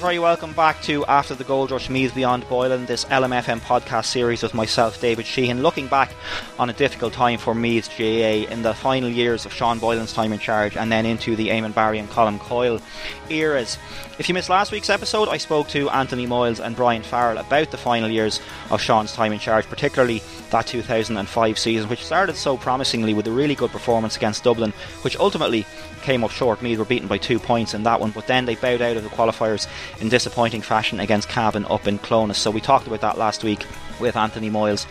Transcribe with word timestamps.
you're 0.00 0.06
very 0.06 0.18
welcome 0.18 0.54
back 0.54 0.80
to 0.80 1.04
After 1.04 1.34
the 1.34 1.44
Gold 1.44 1.70
Rush 1.70 1.90
Meath 1.90 2.14
Beyond 2.14 2.48
Boylan, 2.48 2.86
this 2.86 3.04
LMFM 3.06 3.60
podcast 3.60 4.06
series 4.06 4.42
with 4.42 4.54
myself, 4.54 4.98
David 4.98 5.26
Sheehan, 5.26 5.60
looking 5.60 5.88
back 5.88 6.14
on 6.58 6.70
a 6.70 6.72
difficult 6.72 7.12
time 7.12 7.38
for 7.38 7.54
Meath 7.54 7.90
GAA 7.98 8.50
in 8.50 8.62
the 8.62 8.72
final 8.72 9.10
years 9.10 9.44
of 9.44 9.52
Sean 9.52 9.78
Boylan's 9.78 10.14
time 10.14 10.32
in 10.32 10.38
charge 10.38 10.74
and 10.74 10.90
then 10.90 11.04
into 11.04 11.36
the 11.36 11.48
Eamon 11.48 11.74
Barry 11.74 11.98
and 11.98 12.08
Colm 12.08 12.40
Coyle 12.40 12.80
eras. 13.28 13.76
If 14.20 14.28
you 14.28 14.34
missed 14.34 14.50
last 14.50 14.70
week's 14.70 14.90
episode, 14.90 15.30
I 15.30 15.38
spoke 15.38 15.68
to 15.68 15.88
Anthony 15.88 16.26
Moyles 16.26 16.62
and 16.62 16.76
Brian 16.76 17.02
Farrell 17.02 17.38
about 17.38 17.70
the 17.70 17.78
final 17.78 18.10
years 18.10 18.38
of 18.68 18.78
Sean's 18.78 19.14
time 19.14 19.32
in 19.32 19.38
charge, 19.38 19.64
particularly 19.64 20.20
that 20.50 20.66
2005 20.66 21.58
season, 21.58 21.88
which 21.88 22.04
started 22.04 22.36
so 22.36 22.58
promisingly 22.58 23.14
with 23.14 23.26
a 23.28 23.30
really 23.30 23.54
good 23.54 23.70
performance 23.70 24.18
against 24.18 24.44
Dublin, 24.44 24.74
which 25.00 25.16
ultimately 25.16 25.64
came 26.02 26.22
up 26.22 26.32
short. 26.32 26.60
Meath 26.60 26.78
were 26.78 26.84
beaten 26.84 27.08
by 27.08 27.16
two 27.16 27.38
points 27.38 27.72
in 27.72 27.82
that 27.84 27.98
one, 27.98 28.10
but 28.10 28.26
then 28.26 28.44
they 28.44 28.56
bowed 28.56 28.82
out 28.82 28.98
of 28.98 29.04
the 29.04 29.08
qualifiers 29.08 29.66
in 30.02 30.10
disappointing 30.10 30.60
fashion 30.60 31.00
against 31.00 31.30
Cavan 31.30 31.64
up 31.70 31.88
in 31.88 31.96
Clones. 31.96 32.36
So 32.36 32.50
we 32.50 32.60
talked 32.60 32.86
about 32.86 33.00
that 33.00 33.16
last 33.16 33.42
week 33.42 33.64
with 34.00 34.16
Anthony 34.16 34.50
Moyles 34.50 34.86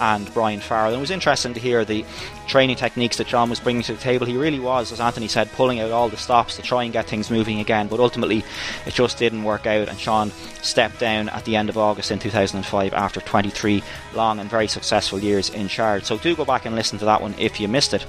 and 0.00 0.32
Brian 0.34 0.60
Farrell. 0.60 0.88
And 0.88 0.96
it 0.96 1.00
was 1.00 1.10
interesting 1.10 1.54
to 1.54 1.60
hear 1.60 1.84
the 1.84 2.04
training 2.46 2.76
techniques 2.76 3.16
that 3.18 3.28
Sean 3.28 3.50
was 3.50 3.60
bringing 3.60 3.82
to 3.82 3.94
the 3.94 4.00
table. 4.00 4.26
He 4.26 4.36
really 4.36 4.60
was, 4.60 4.92
as 4.92 5.00
Anthony 5.00 5.28
said, 5.28 5.50
pulling 5.52 5.80
out 5.80 5.90
all 5.90 6.08
the 6.08 6.16
stops 6.16 6.56
to 6.56 6.62
try 6.62 6.84
and 6.84 6.92
get 6.92 7.06
things 7.06 7.30
moving 7.30 7.60
again. 7.60 7.88
But 7.88 8.00
ultimately, 8.00 8.44
it 8.86 8.94
just 8.94 9.18
didn't 9.18 9.44
work 9.44 9.66
out. 9.66 9.88
And 9.88 9.98
Sean 9.98 10.30
stepped 10.62 10.98
down 10.98 11.28
at 11.28 11.44
the 11.44 11.56
end 11.56 11.68
of 11.68 11.78
August 11.78 12.10
in 12.10 12.18
2005 12.18 12.94
after 12.94 13.20
23 13.20 13.82
long 14.14 14.38
and 14.38 14.50
very 14.50 14.68
successful 14.68 15.18
years 15.18 15.50
in 15.50 15.68
charge. 15.68 16.04
So 16.04 16.18
do 16.18 16.34
go 16.34 16.44
back 16.44 16.64
and 16.64 16.74
listen 16.74 16.98
to 16.98 17.04
that 17.04 17.22
one 17.22 17.34
if 17.38 17.60
you 17.60 17.68
missed 17.68 17.94
it. 17.94 18.04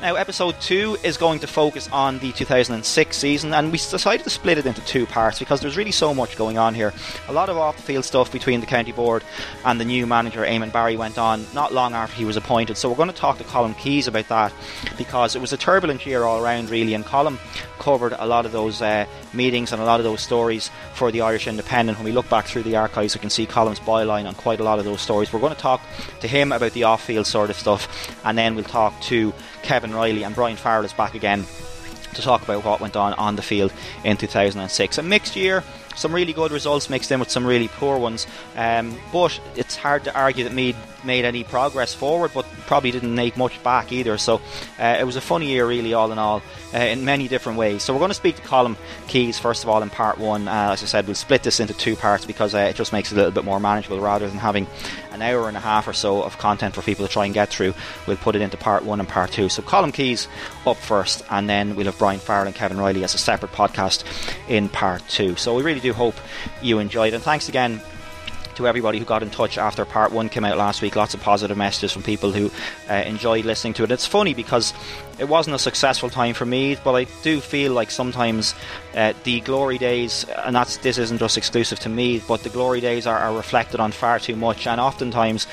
Now, 0.00 0.14
episode 0.14 0.60
2 0.60 0.98
is 1.02 1.16
going 1.16 1.40
to 1.40 1.46
focus 1.46 1.88
on 1.90 2.18
the 2.18 2.32
2006 2.32 3.16
season, 3.16 3.54
and 3.54 3.72
we 3.72 3.78
decided 3.78 4.24
to 4.24 4.30
split 4.30 4.58
it 4.58 4.66
into 4.66 4.80
two 4.82 5.06
parts 5.06 5.38
because 5.38 5.60
there's 5.60 5.76
really 5.76 5.92
so 5.92 6.14
much 6.14 6.36
going 6.36 6.58
on 6.58 6.74
here. 6.74 6.92
A 7.28 7.32
lot 7.32 7.48
of 7.48 7.56
off 7.56 7.76
the 7.76 7.82
field 7.82 8.04
stuff 8.04 8.30
between 8.30 8.60
the 8.60 8.66
county 8.66 8.92
board 8.92 9.24
and 9.64 9.80
the 9.80 9.84
new 9.84 10.06
manager, 10.06 10.44
Eamon 10.44 10.72
Barry, 10.72 10.96
went 10.96 11.18
on 11.18 11.46
not 11.54 11.72
long 11.72 11.94
after 11.94 12.16
he 12.16 12.24
was 12.24 12.36
appointed. 12.36 12.76
So, 12.76 12.88
we're 12.88 12.96
going 12.96 13.10
to 13.10 13.14
talk 13.14 13.38
to 13.38 13.44
Colm 13.44 13.76
Keys 13.78 14.06
about 14.06 14.28
that 14.28 14.52
because 14.98 15.34
it 15.34 15.40
was 15.40 15.52
a 15.52 15.56
turbulent 15.56 16.04
year 16.06 16.24
all 16.24 16.42
around, 16.42 16.70
really, 16.70 16.94
and 16.94 17.04
Colm 17.04 17.38
covered 17.78 18.14
a 18.18 18.26
lot 18.26 18.46
of 18.46 18.52
those 18.52 18.82
uh, 18.82 19.06
meetings 19.32 19.72
and 19.72 19.80
a 19.80 19.84
lot 19.84 20.00
of 20.00 20.04
those 20.04 20.20
stories 20.20 20.70
for 20.94 21.12
the 21.12 21.20
Irish 21.20 21.46
Independent. 21.46 21.98
When 21.98 22.04
we 22.04 22.12
look 22.12 22.28
back 22.28 22.46
through 22.46 22.64
the 22.64 22.76
archives, 22.76 23.14
we 23.14 23.20
can 23.20 23.30
see 23.30 23.46
Colm's 23.46 23.80
byline 23.80 24.26
on 24.26 24.34
quite 24.34 24.60
a 24.60 24.64
lot 24.64 24.78
of 24.78 24.84
those 24.84 25.00
stories. 25.00 25.32
We're 25.32 25.40
going 25.40 25.54
to 25.54 25.60
talk 25.60 25.80
to 26.20 26.28
him 26.28 26.52
about 26.52 26.72
the 26.72 26.84
off 26.84 27.04
field 27.04 27.26
sort 27.26 27.50
of 27.50 27.56
stuff, 27.56 27.88
and 28.24 28.36
then 28.36 28.54
we'll 28.54 28.64
talk 28.64 28.98
to 29.02 29.32
Kevin 29.66 29.92
Reilly 29.92 30.22
and 30.22 30.32
Brian 30.32 30.56
Farrell 30.56 30.84
is 30.84 30.92
back 30.92 31.16
again 31.16 31.44
to 32.14 32.22
talk 32.22 32.40
about 32.42 32.64
what 32.64 32.80
went 32.80 32.94
on 32.94 33.14
on 33.14 33.34
the 33.34 33.42
field 33.42 33.72
in 34.04 34.16
2006. 34.16 34.98
A 34.98 35.02
mixed 35.02 35.34
year, 35.34 35.64
some 35.96 36.14
really 36.14 36.32
good 36.32 36.52
results 36.52 36.88
mixed 36.88 37.10
in 37.10 37.18
with 37.20 37.30
some 37.30 37.44
really 37.46 37.68
poor 37.68 37.98
ones, 37.98 38.26
um, 38.56 38.94
but 39.12 39.38
it's 39.56 39.76
hard 39.76 40.04
to 40.04 40.14
argue 40.16 40.44
that 40.44 40.52
Meath 40.52 40.76
made 41.06 41.24
any 41.24 41.44
progress 41.44 41.94
forward, 41.94 42.32
but 42.34 42.44
probably 42.66 42.90
didn't 42.90 43.14
make 43.14 43.36
much 43.36 43.62
back 43.62 43.92
either. 43.92 44.18
So 44.18 44.40
uh, 44.78 44.96
it 44.98 45.04
was 45.04 45.16
a 45.16 45.20
funny 45.20 45.46
year, 45.46 45.66
really, 45.66 45.94
all 45.94 46.12
in 46.12 46.18
all, 46.18 46.42
uh, 46.74 46.78
in 46.78 47.04
many 47.04 47.28
different 47.28 47.58
ways. 47.58 47.82
So 47.82 47.92
we're 47.92 48.00
going 48.00 48.10
to 48.10 48.14
speak 48.14 48.36
to 48.36 48.42
Colm 48.42 48.76
Keys 49.06 49.38
first 49.38 49.62
of 49.62 49.70
all 49.70 49.82
in 49.82 49.90
part 49.90 50.18
one. 50.18 50.48
Uh, 50.48 50.70
as 50.72 50.82
I 50.82 50.86
said, 50.86 51.06
we'll 51.06 51.14
split 51.14 51.42
this 51.42 51.60
into 51.60 51.74
two 51.74 51.96
parts 51.96 52.26
because 52.26 52.54
uh, 52.54 52.58
it 52.58 52.76
just 52.76 52.92
makes 52.92 53.12
it 53.12 53.14
a 53.14 53.18
little 53.18 53.32
bit 53.32 53.44
more 53.44 53.60
manageable 53.60 54.00
rather 54.00 54.28
than 54.28 54.38
having 54.38 54.66
an 55.12 55.22
hour 55.22 55.48
and 55.48 55.56
a 55.56 55.60
half 55.60 55.88
or 55.88 55.94
so 55.94 56.22
of 56.22 56.36
content 56.36 56.74
for 56.74 56.82
people 56.82 57.06
to 57.06 57.12
try 57.12 57.24
and 57.24 57.32
get 57.32 57.48
through. 57.48 57.72
We'll 58.06 58.18
put 58.18 58.36
it 58.36 58.42
into 58.42 58.56
part 58.56 58.84
one 58.84 59.00
and 59.00 59.08
part 59.08 59.30
two. 59.32 59.48
So 59.48 59.62
Colm 59.62 59.92
Keys 59.92 60.28
up 60.66 60.76
first, 60.76 61.24
and 61.30 61.48
then 61.48 61.74
we'll 61.74 61.86
have 61.86 61.98
Brian 61.98 62.20
Farrell 62.20 62.46
and 62.46 62.54
Kevin 62.54 62.78
Reilly 62.78 63.02
as 63.04 63.14
a 63.14 63.18
separate 63.18 63.52
podcast 63.52 64.04
in 64.48 64.68
part 64.68 65.06
two. 65.08 65.36
So 65.36 65.54
we 65.54 65.62
really 65.62 65.80
do 65.80 65.85
hope 65.92 66.14
you 66.62 66.78
enjoyed, 66.78 67.14
and 67.14 67.22
thanks 67.22 67.48
again 67.48 67.80
to 68.56 68.66
everybody 68.66 68.98
who 68.98 69.04
got 69.04 69.22
in 69.22 69.30
touch 69.30 69.58
after 69.58 69.84
part 69.84 70.12
one 70.12 70.28
came 70.28 70.44
out 70.44 70.56
last 70.56 70.82
week. 70.82 70.96
Lots 70.96 71.14
of 71.14 71.20
positive 71.20 71.56
messages 71.56 71.92
from 71.92 72.02
people 72.02 72.32
who 72.32 72.50
uh, 72.88 72.94
enjoyed 72.94 73.44
listening 73.44 73.74
to 73.74 73.84
it. 73.84 73.90
It's 73.90 74.06
funny 74.06 74.34
because 74.34 74.72
it 75.18 75.28
wasn't 75.28 75.56
a 75.56 75.58
successful 75.58 76.10
time 76.10 76.34
for 76.34 76.46
me, 76.46 76.76
but 76.82 76.94
I 76.94 77.04
do 77.22 77.40
feel 77.40 77.72
like 77.72 77.90
sometimes 77.90 78.54
uh, 78.94 79.12
the 79.24 79.40
glory 79.40 79.78
days, 79.78 80.24
and 80.44 80.56
that's 80.56 80.78
this 80.78 80.98
isn't 80.98 81.18
just 81.18 81.36
exclusive 81.36 81.78
to 81.80 81.88
me, 81.88 82.22
but 82.26 82.42
the 82.42 82.48
glory 82.48 82.80
days 82.80 83.06
are, 83.06 83.18
are 83.18 83.36
reflected 83.36 83.78
on 83.78 83.92
far 83.92 84.18
too 84.18 84.36
much, 84.36 84.66
and 84.66 84.80
oftentimes 84.80 85.46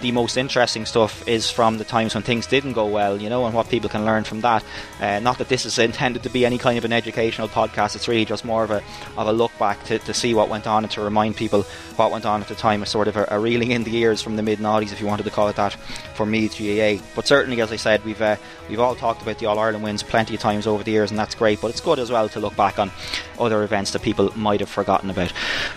the 0.00 0.12
most 0.12 0.36
interesting 0.36 0.86
stuff 0.86 1.26
is 1.26 1.50
from 1.50 1.78
the 1.78 1.84
times 1.84 2.14
when 2.14 2.22
things 2.22 2.46
didn't 2.46 2.74
go 2.74 2.86
well, 2.86 3.20
you 3.20 3.28
know, 3.28 3.46
and 3.46 3.54
what 3.54 3.68
people 3.68 3.90
can 3.90 4.04
learn 4.04 4.24
from 4.24 4.40
that. 4.42 4.64
Uh, 5.00 5.18
not 5.20 5.38
that 5.38 5.48
this 5.48 5.66
is 5.66 5.78
intended 5.78 6.22
to 6.22 6.30
be 6.30 6.46
any 6.46 6.58
kind 6.58 6.78
of 6.78 6.84
an 6.84 6.92
educational 6.92 7.48
podcast; 7.48 7.96
it's 7.96 8.08
really 8.08 8.24
just 8.24 8.44
more 8.44 8.64
of 8.64 8.70
a 8.70 8.82
of 9.16 9.26
a 9.26 9.32
look 9.32 9.56
back 9.58 9.82
to, 9.84 9.98
to 9.98 10.14
see 10.14 10.34
what 10.34 10.48
went 10.48 10.66
on 10.66 10.84
and 10.84 10.90
to 10.92 11.00
remind 11.00 11.36
people 11.36 11.62
what 11.96 12.10
went 12.10 12.26
on 12.26 12.40
at 12.40 12.48
the 12.48 12.54
time. 12.54 12.82
A 12.82 12.86
sort 12.86 13.08
of 13.08 13.16
a, 13.16 13.26
a 13.30 13.38
reeling 13.38 13.72
in 13.72 13.84
the 13.84 13.96
ears 13.96 14.22
from 14.22 14.36
the 14.36 14.42
mid 14.42 14.58
noughties, 14.58 14.92
if 14.92 15.00
you 15.00 15.06
wanted 15.06 15.24
to 15.24 15.30
call 15.30 15.48
it 15.48 15.56
that, 15.56 15.72
for 16.14 16.26
Meath 16.26 16.58
GAA. 16.58 17.04
But 17.14 17.26
certainly, 17.26 17.60
as 17.60 17.72
I 17.72 17.76
said, 17.76 18.04
we've 18.04 18.22
uh, 18.22 18.36
we've 18.68 18.80
all 18.80 18.94
talked 18.94 19.22
about 19.22 19.38
the 19.38 19.46
All 19.46 19.58
Ireland 19.58 19.84
wins 19.84 20.02
plenty 20.02 20.34
of 20.34 20.40
times 20.40 20.66
over 20.66 20.84
the 20.84 20.92
years, 20.92 21.10
and 21.10 21.18
that's 21.18 21.34
great. 21.34 21.60
But 21.60 21.68
it's 21.68 21.80
good 21.80 21.98
as 21.98 22.10
well 22.10 22.28
to 22.30 22.40
look 22.40 22.56
back 22.56 22.78
on 22.78 22.90
other 23.38 23.62
events 23.62 23.92
that 23.92 24.02
people 24.02 24.32
might 24.36 24.60
have 24.60 24.68
forgotten 24.68 25.10
about. 25.10 25.32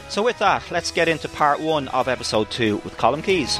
So, 0.09 0.21
with 0.21 0.39
that, 0.39 0.69
let's 0.71 0.91
get 0.91 1.07
into 1.07 1.27
part 1.29 1.59
one 1.59 1.87
of 1.89 2.07
episode 2.07 2.51
two 2.51 2.77
with 2.77 2.97
Colm 2.97 3.23
Keys. 3.23 3.59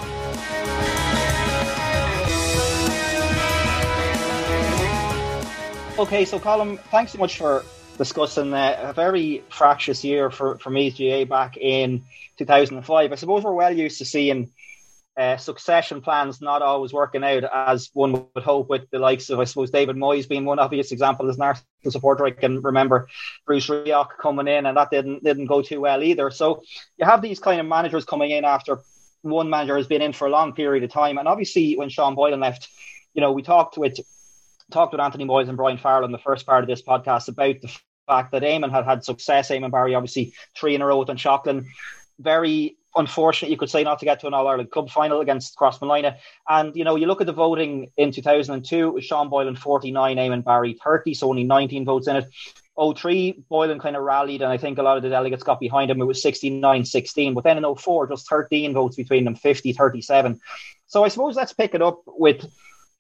Okay, 6.02 6.26
so 6.26 6.40
Colm, 6.40 6.80
thanks 6.90 7.12
so 7.12 7.20
much 7.20 7.38
for 7.38 7.64
discussing 8.00 8.52
uh, 8.56 8.76
a 8.86 8.92
very 8.92 9.44
fractious 9.50 10.04
year 10.04 10.32
for, 10.32 10.58
for 10.58 10.72
Meath 10.72 10.98
GAA 10.98 11.26
back 11.26 11.58
in 11.58 12.02
2005. 12.40 13.12
I 13.12 13.16
suppose 13.16 13.44
we're 13.44 13.54
well 13.54 13.72
used 13.72 14.00
to 14.00 14.06
seeing 14.06 14.50
uh, 15.16 15.38
succession 15.38 16.02
plans 16.02 16.42
not 16.42 16.64
always 16.64 16.92
working 16.92 17.24
out 17.24 17.44
as 17.54 17.92
one 17.94 18.14
would 18.34 18.44
hope, 18.44 18.68
with 18.68 18.90
the 18.90 18.98
likes 18.98 19.30
of, 19.30 19.40
I 19.40 19.44
suppose, 19.44 19.70
David 19.70 19.96
Moyes 19.96 20.28
being 20.28 20.44
one 20.44 20.58
obvious 20.58 20.92
example 20.92 21.30
as 21.30 21.36
an 21.36 21.44
Arsenal 21.44 21.92
supporter. 21.92 22.26
I 22.26 22.32
can 22.32 22.64
remember 22.64 23.08
Bruce 23.46 23.68
Rioch 23.68 24.18
coming 24.20 24.48
in, 24.48 24.66
and 24.66 24.78
that 24.78 24.90
didn't 24.90 25.24
didn't 25.24 25.46
go 25.46 25.62
too 25.62 25.82
well 25.82 26.02
either. 26.02 26.32
So 26.32 26.64
you 26.98 27.06
have 27.06 27.22
these 27.22 27.40
kind 27.40 27.62
of 27.62 27.68
managers 27.68 28.06
coming 28.06 28.32
in 28.32 28.44
after 28.44 28.80
one 29.22 29.52
manager 29.52 29.78
has 29.78 29.86
been 29.86 30.02
in 30.02 30.14
for 30.14 30.26
a 30.26 30.32
long 30.32 30.54
period 30.54 30.84
of 30.84 30.90
time, 30.90 31.20
and 31.20 31.28
obviously 31.28 31.76
when 31.76 31.90
Sean 31.90 32.16
Boylan 32.16 32.40
left, 32.40 32.70
you 33.14 33.22
know, 33.22 33.34
we 33.34 33.44
talked 33.44 33.78
with 33.78 34.00
talked 34.72 34.94
with 34.94 35.02
Anthony 35.02 35.26
Moyles 35.26 35.48
and 35.48 35.58
Brian 35.58 35.78
Farrell 35.78 36.06
in 36.06 36.12
the 36.12 36.18
first 36.18 36.46
part 36.46 36.64
of 36.64 36.68
this 36.68 36.82
podcast 36.82 37.28
about 37.28 37.62
the 37.62 37.78
fact 38.08 38.32
that 38.32 38.44
Eamon 38.44 38.72
had 38.72 38.86
had 38.86 39.04
success. 39.04 39.50
Eamon 39.50 39.72
Barry, 39.72 39.96
obviously, 39.96 40.34
three 40.58 40.76
in 40.76 40.82
a 40.82 40.86
row 40.86 41.00
with 41.00 41.08
Dunshaughlin. 41.08 41.66
Very 42.20 42.78
unfortunate, 42.96 43.50
you 43.50 43.58
could 43.58 43.70
say, 43.70 43.84
not 43.84 44.00
to 44.00 44.06
get 44.06 44.20
to 44.20 44.28
an 44.28 44.34
All 44.34 44.48
Ireland 44.48 44.72
Cup 44.72 44.90
final 44.90 45.22
against 45.22 45.58
Crossmolina. 45.58 46.18
And, 46.48 46.76
you 46.76 46.84
know, 46.84 46.96
you 46.96 47.08
look 47.08 47.22
at 47.22 47.28
the 47.28 47.34
voting 47.34 47.92
in 47.98 48.12
2002, 48.12 48.88
it 48.88 48.94
was 48.94 49.06
Sean 49.06 49.30
Boylan 49.30 49.56
49, 49.56 50.18
Eamon 50.18 50.44
Barry 50.44 50.78
30, 50.84 51.14
so 51.14 51.30
only 51.30 51.44
19 51.44 51.86
votes 51.86 52.08
in 52.08 52.18
it. 52.18 52.26
03, 52.82 53.44
Boylan 53.50 53.80
kind 53.80 53.96
of 53.96 54.04
rallied, 54.04 54.42
and 54.42 54.52
I 54.52 54.58
think 54.58 54.78
a 54.78 54.84
lot 54.84 54.98
of 54.98 55.04
the 55.04 55.10
delegates 55.10 55.44
got 55.44 55.60
behind 55.60 55.92
him. 55.92 56.02
It 56.02 56.06
was 56.06 56.22
69 56.22 56.86
16. 56.86 57.34
But 57.34 57.44
then 57.44 57.64
in 57.64 57.76
04, 57.76 58.08
just 58.08 58.30
13 58.30 58.74
votes 58.74 58.96
between 58.96 59.26
them, 59.26 59.36
50 59.36 59.74
37. 59.74 60.40
So 60.88 61.04
I 61.04 61.10
suppose 61.10 61.36
let's 61.36 61.54
pick 61.54 61.76
it 61.76 61.82
up 61.82 62.02
with 62.08 62.46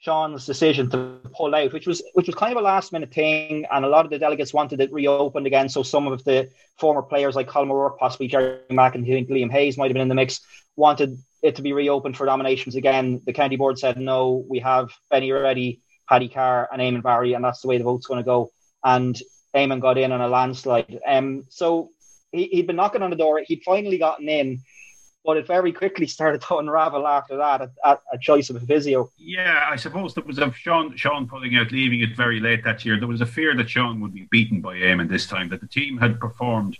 Sean's 0.01 0.47
decision 0.47 0.89
to 0.89 1.19
pull 1.31 1.53
out, 1.53 1.73
which 1.73 1.85
was 1.85 2.01
which 2.13 2.25
was 2.25 2.35
kind 2.35 2.51
of 2.51 2.57
a 2.57 2.65
last 2.65 2.91
minute 2.91 3.13
thing, 3.13 3.65
and 3.71 3.85
a 3.85 3.87
lot 3.87 4.03
of 4.03 4.09
the 4.09 4.17
delegates 4.17 4.53
wanted 4.53 4.81
it 4.81 4.91
reopened 4.91 5.45
again. 5.45 5.69
So 5.69 5.83
some 5.83 6.07
of 6.07 6.23
the 6.23 6.49
former 6.79 7.03
players 7.03 7.35
like 7.35 7.47
Colm 7.47 7.69
O'Rourke, 7.69 7.99
possibly 7.99 8.27
Jerry 8.27 8.59
Mack, 8.71 8.95
and 8.95 9.05
I 9.05 9.07
think 9.07 9.29
Liam 9.29 9.51
Hayes 9.51 9.77
might 9.77 9.87
have 9.87 9.93
been 9.93 10.01
in 10.01 10.09
the 10.09 10.15
mix, 10.15 10.41
wanted 10.75 11.19
it 11.43 11.55
to 11.57 11.61
be 11.61 11.73
reopened 11.73 12.17
for 12.17 12.25
nominations 12.25 12.75
again. 12.75 13.21
The 13.25 13.33
county 13.33 13.57
board 13.57 13.77
said 13.77 13.97
no. 13.97 14.43
We 14.49 14.59
have 14.59 14.89
Benny 15.11 15.31
Reddy, 15.31 15.81
Paddy 16.09 16.29
Carr, 16.29 16.67
and 16.71 16.81
Eamon 16.81 17.03
Barry, 17.03 17.33
and 17.33 17.45
that's 17.45 17.61
the 17.61 17.67
way 17.67 17.77
the 17.77 17.83
vote's 17.83 18.07
going 18.07 18.19
to 18.19 18.25
go. 18.25 18.51
And 18.83 19.15
Eamon 19.55 19.81
got 19.81 19.99
in 19.99 20.11
on 20.11 20.21
a 20.21 20.27
landslide. 20.27 20.99
Um, 21.07 21.45
so 21.49 21.91
he, 22.31 22.45
he'd 22.45 22.67
been 22.67 22.75
knocking 22.75 23.03
on 23.03 23.11
the 23.11 23.15
door. 23.15 23.39
He'd 23.45 23.61
finally 23.63 23.99
gotten 23.99 24.27
in 24.27 24.61
but 25.23 25.37
it 25.37 25.45
very 25.45 25.71
quickly 25.71 26.07
started 26.07 26.41
to 26.41 26.57
unravel 26.57 27.07
after 27.07 27.37
that 27.37 27.61
at, 27.61 27.71
at 27.85 28.01
a 28.11 28.17
choice 28.17 28.49
of 28.49 28.55
a 28.55 28.59
physio. 28.59 29.09
Yeah, 29.17 29.65
I 29.69 29.75
suppose 29.75 30.13
there 30.13 30.23
was 30.23 30.39
a 30.39 30.51
Sean 30.53 30.95
Sean 30.97 31.27
pulling 31.27 31.55
out, 31.55 31.71
leaving 31.71 32.01
it 32.01 32.15
very 32.15 32.39
late 32.39 32.63
that 32.63 32.83
year. 32.83 32.99
There 32.99 33.07
was 33.07 33.21
a 33.21 33.25
fear 33.25 33.55
that 33.55 33.69
Sean 33.69 34.01
would 34.01 34.13
be 34.13 34.27
beaten 34.31 34.61
by 34.61 34.75
Eamon 34.75 35.09
this 35.09 35.27
time. 35.27 35.49
That 35.49 35.61
the 35.61 35.67
team 35.67 35.97
had 35.97 36.19
performed 36.19 36.77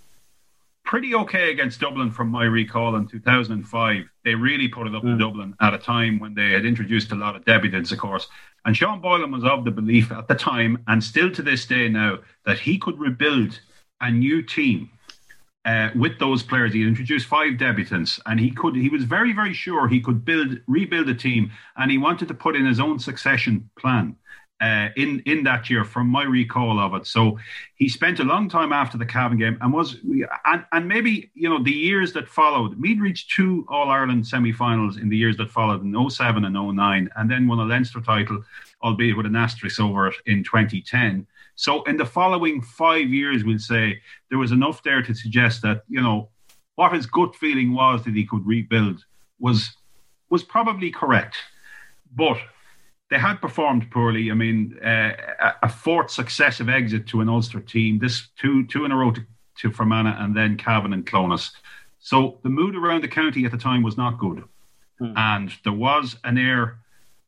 pretty 0.84 1.14
okay 1.14 1.52
against 1.52 1.80
Dublin, 1.80 2.12
from 2.12 2.30
my 2.30 2.46
recall, 2.46 2.96
in 2.96 3.08
2005. 3.08 4.06
They 4.26 4.36
really 4.36 4.68
put 4.68 4.88
it 4.88 4.96
up 4.96 5.04
mm. 5.04 5.14
to 5.14 5.18
Dublin 5.18 5.56
at 5.62 5.74
a 5.74 5.78
time 5.78 6.20
when 6.20 6.34
they 6.34 6.52
had 6.52 6.66
introduced 6.66 7.12
a 7.12 7.16
lot 7.16 7.36
of 7.36 7.46
debutants, 7.46 7.92
of 7.92 8.00
course. 8.00 8.28
And 8.66 8.76
Sean 8.76 9.00
Boylan 9.02 9.32
was 9.32 9.44
of 9.44 9.66
the 9.66 9.72
belief 9.72 10.12
at 10.12 10.28
the 10.28 10.36
time, 10.36 10.84
and 10.88 11.04
still 11.04 11.32
to 11.32 11.42
this 11.42 11.66
day 11.66 11.88
now, 11.90 12.20
that 12.46 12.60
he 12.60 12.78
could 12.78 13.00
rebuild 13.00 13.60
a 14.02 14.12
new 14.12 14.42
team 14.42 14.90
uh, 15.66 15.90
with 15.96 16.20
those 16.20 16.44
players. 16.44 16.74
He 16.74 16.84
introduced 16.84 17.28
five 17.28 17.54
debutants, 17.54 18.20
and 18.26 18.40
he 18.40 18.52
could. 18.52 18.76
He 18.76 18.90
was 18.90 19.04
very, 19.04 19.34
very 19.34 19.54
sure 19.54 19.88
he 19.88 20.02
could 20.02 20.26
build, 20.26 20.60
rebuild 20.68 21.10
a 21.10 21.16
team, 21.16 21.52
and 21.78 21.92
he 21.92 21.98
wanted 21.98 22.28
to 22.30 22.34
put 22.34 22.56
in 22.56 22.66
his 22.66 22.80
own 22.80 23.00
succession 23.00 23.70
plan. 23.78 24.16
Uh, 24.60 24.90
in 24.96 25.24
in 25.26 25.44
that 25.44 25.72
year, 25.72 25.84
from 25.84 26.08
my 26.08 26.22
recall 26.22 26.80
of 26.80 26.94
it, 26.94 27.08
so 27.08 27.36
he 27.74 27.90
spent 27.90 28.20
a 28.20 28.24
long 28.24 28.48
time 28.48 28.72
after 28.72 28.96
the 28.96 29.06
Cavan 29.06 29.40
game, 29.40 29.58
and 29.60 29.74
was 29.74 29.98
and 30.46 30.64
and 30.72 30.88
maybe 30.88 31.32
you 31.34 31.50
know 31.50 31.64
the 31.64 31.72
years 31.72 32.14
that 32.14 32.28
followed. 32.28 32.80
Meath 32.80 33.00
reached 33.00 33.32
two 33.32 33.66
All 33.70 33.90
Ireland 33.90 34.28
semi-finals 34.28 34.98
in 34.98 35.10
the 35.10 35.18
years 35.18 35.36
that 35.38 35.50
followed 35.50 35.84
in 35.84 36.10
07 36.10 36.46
and 36.46 36.54
09, 36.54 37.10
and 37.16 37.32
then 37.32 37.48
won 37.48 37.58
a 37.58 37.64
Leinster 37.64 38.02
title, 38.02 38.44
albeit 38.84 39.18
with 39.18 39.26
an 39.26 39.36
asterisk 39.36 39.80
over 39.80 40.10
it 40.10 40.16
in 40.28 40.44
2010. 40.44 41.26
So 41.62 41.84
in 41.84 41.98
the 41.98 42.08
following 42.08 42.60
five 42.60 43.10
years, 43.10 43.44
we'll 43.44 43.60
say 43.60 44.02
there 44.30 44.40
was 44.40 44.52
enough 44.52 44.82
there 44.82 45.04
to 45.04 45.14
suggest 45.14 45.62
that 45.62 45.84
you 45.88 46.02
know 46.02 46.30
what 46.74 46.92
his 46.92 47.06
gut 47.06 47.36
feeling 47.36 47.72
was 47.72 48.04
that 48.04 48.16
he 48.16 48.26
could 48.26 48.44
rebuild 48.48 49.06
was 49.38 49.70
was 50.32 50.42
probably 50.44 50.90
correct, 50.90 51.36
but 52.16 52.38
they 53.12 53.20
had 53.20 53.36
performed 53.36 53.92
poorly. 53.92 54.32
I 54.32 54.34
mean, 54.34 54.80
uh, 54.84 55.12
a 55.62 55.70
fourth 55.70 56.10
successive 56.10 56.68
exit 56.68 57.06
to 57.10 57.22
an 57.22 57.30
Ulster 57.30 57.60
team, 57.60 58.00
this 58.00 58.30
two 58.40 58.66
two 58.66 58.84
in 58.84 58.92
a 58.92 58.98
row 58.98 59.12
to, 59.12 59.22
to 59.60 59.72
Fermanagh 59.72 60.18
and 60.18 60.36
then 60.36 60.58
Cavan 60.58 60.94
and 60.94 61.06
Clones. 61.06 61.52
So 62.00 62.40
the 62.42 62.50
mood 62.50 62.76
around 62.76 63.04
the 63.04 63.08
county 63.08 63.46
at 63.46 63.52
the 63.52 63.60
time 63.60 63.84
was 63.84 63.98
not 63.98 64.18
good, 64.18 64.44
hmm. 64.98 65.14
and 65.16 65.54
there 65.64 65.74
was 65.74 66.18
an 66.24 66.40
air 66.40 66.80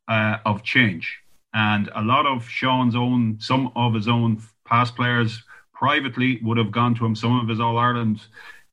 uh, 0.07 0.37
of 0.43 0.63
change 0.63 1.22
and 1.53 1.89
a 1.95 2.01
lot 2.01 2.25
of 2.25 2.47
Sean's 2.47 2.95
own, 2.95 3.37
some 3.39 3.71
of 3.75 3.93
his 3.93 4.07
own 4.07 4.41
past 4.65 4.95
players 4.95 5.43
privately 5.73 6.39
would 6.43 6.57
have 6.57 6.71
gone 6.71 6.95
to 6.95 7.05
him. 7.05 7.15
Some 7.15 7.39
of 7.39 7.47
his 7.47 7.59
All 7.59 7.77
Ireland 7.77 8.21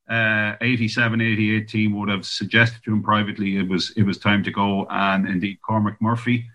uh, 0.08 0.56
87, 0.60 1.20
88 1.20 1.68
team 1.68 1.98
would 1.98 2.08
have 2.08 2.26
suggested 2.26 2.82
to 2.84 2.92
him 2.92 3.02
privately 3.02 3.56
it 3.56 3.68
was 3.68 3.92
it 3.96 4.02
was 4.02 4.18
time 4.18 4.42
to 4.44 4.50
go. 4.50 4.86
And 4.90 5.28
indeed, 5.28 5.58
Cormac 5.62 6.00
Murphy 6.00 6.46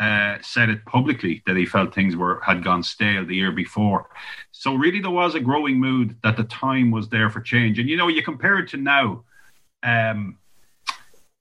uh, 0.00 0.38
said 0.42 0.68
it 0.68 0.84
publicly 0.84 1.42
that 1.46 1.56
he 1.56 1.66
felt 1.66 1.94
things 1.94 2.16
were 2.16 2.40
had 2.44 2.64
gone 2.64 2.82
stale 2.82 3.24
the 3.24 3.36
year 3.36 3.52
before. 3.52 4.08
So 4.50 4.74
really, 4.74 5.00
there 5.00 5.10
was 5.10 5.34
a 5.34 5.40
growing 5.40 5.78
mood 5.78 6.16
that 6.22 6.36
the 6.36 6.44
time 6.44 6.90
was 6.90 7.08
there 7.08 7.30
for 7.30 7.40
change. 7.40 7.78
And 7.78 7.88
you 7.88 7.96
know, 7.96 8.08
you 8.08 8.22
compare 8.22 8.58
it 8.58 8.68
to 8.70 8.78
now. 8.78 9.24
Um, 9.82 10.38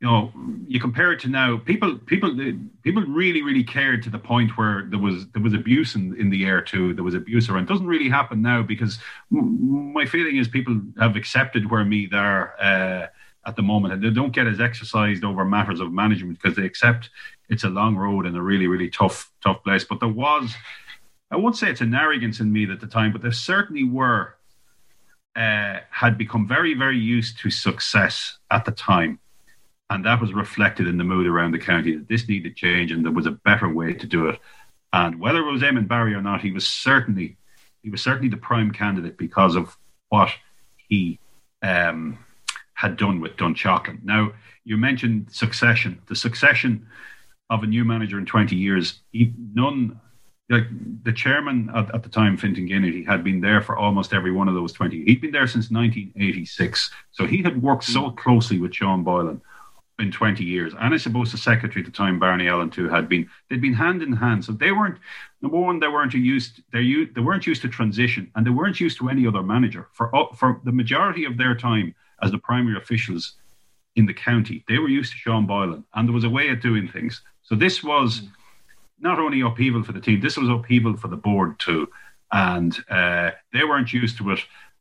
you 0.03 0.09
know, 0.09 0.33
you 0.67 0.81
compare 0.81 1.13
it 1.13 1.21
to 1.21 1.29
now. 1.29 1.55
People, 1.55 1.95
people, 1.95 2.35
people 2.81 3.03
really, 3.03 3.41
really 3.41 3.63
cared 3.63 4.03
to 4.03 4.09
the 4.09 4.19
point 4.19 4.57
where 4.57 4.85
there 4.89 4.99
was 4.99 5.29
there 5.29 5.41
was 5.41 5.53
abuse 5.53 5.95
in, 5.95 6.13
in 6.19 6.29
the 6.29 6.43
air 6.43 6.61
too. 6.61 6.93
There 6.93 7.05
was 7.05 7.13
abuse 7.13 7.47
around. 7.47 7.63
It 7.63 7.69
doesn't 7.69 7.87
really 7.87 8.09
happen 8.09 8.41
now 8.41 8.63
because 8.63 8.99
my 9.31 10.05
feeling 10.05 10.35
is 10.35 10.49
people 10.49 10.81
have 10.99 11.15
accepted 11.15 11.71
where 11.71 11.85
me 11.85 12.05
there 12.05 12.61
uh, 12.61 13.07
at 13.47 13.55
the 13.55 13.61
moment, 13.61 13.93
and 13.93 14.03
they 14.03 14.09
don't 14.09 14.33
get 14.33 14.45
as 14.45 14.59
exercised 14.59 15.23
over 15.23 15.45
matters 15.45 15.79
of 15.79 15.93
management 15.93 16.37
because 16.41 16.57
they 16.57 16.65
accept 16.65 17.09
it's 17.47 17.63
a 17.63 17.69
long 17.69 17.95
road 17.95 18.25
and 18.25 18.35
a 18.35 18.41
really, 18.41 18.67
really 18.67 18.89
tough, 18.89 19.31
tough 19.41 19.63
place. 19.63 19.85
But 19.85 20.01
there 20.01 20.09
was, 20.09 20.53
I 21.31 21.37
won't 21.37 21.55
say 21.55 21.69
it's 21.69 21.79
an 21.79 21.95
arrogance 21.95 22.41
in 22.41 22.51
me 22.51 22.69
at 22.69 22.81
the 22.81 22.87
time, 22.87 23.13
but 23.13 23.21
there 23.21 23.31
certainly 23.31 23.85
were. 23.85 24.35
Uh, 25.35 25.79
had 25.89 26.15
become 26.15 26.47
very, 26.47 26.75
very 26.75 26.99
used 26.99 27.39
to 27.39 27.49
success 27.49 28.37
at 28.51 28.65
the 28.65 28.71
time 28.71 29.17
and 29.89 30.05
that 30.05 30.21
was 30.21 30.33
reflected 30.33 30.87
in 30.87 30.97
the 30.97 31.03
mood 31.03 31.27
around 31.27 31.51
the 31.51 31.59
county 31.59 31.95
that 31.95 32.07
this 32.07 32.27
needed 32.27 32.55
change 32.55 32.91
and 32.91 33.03
there 33.03 33.11
was 33.11 33.25
a 33.25 33.31
better 33.31 33.71
way 33.71 33.93
to 33.93 34.07
do 34.07 34.27
it. 34.27 34.39
And 34.91 35.19
whether 35.19 35.39
it 35.39 35.51
was 35.51 35.61
Eamon 35.61 35.87
Barry 35.87 36.13
or 36.13 36.21
not, 36.21 36.41
he 36.41 36.51
was 36.51 36.67
certainly 36.67 37.37
he 37.81 37.89
was 37.89 38.01
certainly 38.01 38.29
the 38.29 38.37
prime 38.37 38.71
candidate 38.71 39.17
because 39.17 39.55
of 39.55 39.77
what 40.09 40.29
he 40.87 41.19
um, 41.61 42.17
had 42.75 42.95
done 42.95 43.19
with 43.19 43.35
Dunshaughlin. 43.35 44.03
Now, 44.03 44.31
you 44.63 44.77
mentioned 44.77 45.27
succession. 45.31 46.01
The 46.07 46.15
succession 46.15 46.87
of 47.49 47.63
a 47.63 47.67
new 47.67 47.83
manager 47.83 48.17
in 48.17 48.25
20 48.25 48.55
years, 48.55 49.01
he, 49.11 49.33
none, 49.53 49.99
like 50.49 50.63
the 51.03 51.11
chairman 51.11 51.69
at, 51.75 51.93
at 51.93 52.03
the 52.03 52.09
time, 52.09 52.37
Fintan 52.37 52.69
Ginnity, 52.69 53.05
had 53.05 53.21
been 53.21 53.41
there 53.41 53.61
for 53.61 53.75
almost 53.75 54.13
every 54.13 54.31
one 54.31 54.47
of 54.47 54.53
those 54.55 54.71
20. 54.71 55.03
He'd 55.03 55.19
been 55.19 55.31
there 55.31 55.47
since 55.47 55.69
1986. 55.69 56.89
So 57.11 57.25
he 57.25 57.43
had 57.43 57.61
worked 57.61 57.83
so 57.83 58.11
closely 58.11 58.59
with 58.59 58.73
Sean 58.73 59.03
Boylan 59.03 59.41
in 59.99 60.11
20 60.11 60.43
years. 60.43 60.73
And 60.79 60.93
I 60.93 60.97
suppose 60.97 61.31
the 61.31 61.37
secretary 61.37 61.81
at 61.81 61.85
the 61.85 61.95
time, 61.95 62.19
Barney 62.19 62.47
Allen, 62.47 62.69
too, 62.69 62.89
had 62.89 63.07
been 63.07 63.29
they'd 63.49 63.61
been 63.61 63.73
hand 63.73 64.01
in 64.01 64.13
hand. 64.13 64.43
So 64.43 64.51
they 64.51 64.71
weren't 64.71 64.97
number 65.41 65.59
one, 65.59 65.79
they 65.79 65.87
weren't 65.87 66.13
used 66.13 66.61
they 66.71 67.05
they 67.13 67.21
weren't 67.21 67.45
used 67.45 67.61
to 67.61 67.69
transition, 67.69 68.31
and 68.35 68.45
they 68.45 68.51
weren't 68.51 68.79
used 68.79 68.97
to 68.99 69.09
any 69.09 69.27
other 69.27 69.43
manager 69.43 69.87
for 69.93 70.13
uh, 70.15 70.33
for 70.33 70.59
the 70.63 70.71
majority 70.71 71.25
of 71.25 71.37
their 71.37 71.55
time 71.55 71.93
as 72.21 72.31
the 72.31 72.39
primary 72.39 72.77
officials 72.77 73.33
in 73.95 74.05
the 74.05 74.13
county. 74.13 74.63
They 74.67 74.79
were 74.79 74.89
used 74.89 75.11
to 75.11 75.17
Sean 75.17 75.45
Boylan, 75.45 75.83
and 75.93 76.07
there 76.07 76.13
was 76.13 76.23
a 76.23 76.29
way 76.29 76.49
of 76.49 76.61
doing 76.61 76.87
things. 76.87 77.21
So 77.43 77.55
this 77.55 77.83
was 77.83 78.23
not 78.99 79.19
only 79.19 79.41
upheaval 79.41 79.83
for 79.83 79.91
the 79.91 80.01
team, 80.01 80.21
this 80.21 80.37
was 80.37 80.49
upheaval 80.49 80.97
for 80.97 81.07
the 81.07 81.17
board 81.17 81.59
too, 81.59 81.87
and 82.31 82.75
uh, 82.89 83.31
they 83.51 83.63
weren't 83.63 83.93
used 83.93 84.17
to 84.17 84.31
it. 84.31 84.39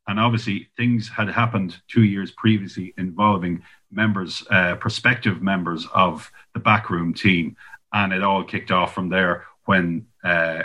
And 0.08 0.18
obviously, 0.18 0.68
things 0.76 1.08
had 1.08 1.28
happened 1.28 1.76
two 1.86 2.02
years 2.02 2.32
previously 2.32 2.92
involving 2.96 3.62
members, 3.92 4.44
uh, 4.50 4.76
prospective 4.76 5.42
members 5.42 5.86
of 5.94 6.30
the 6.54 6.60
backroom 6.60 7.14
team. 7.14 7.56
And 7.92 8.12
it 8.12 8.22
all 8.22 8.42
kicked 8.42 8.70
off 8.70 8.94
from 8.94 9.10
there 9.10 9.44
when 9.66 10.06
uh, 10.24 10.62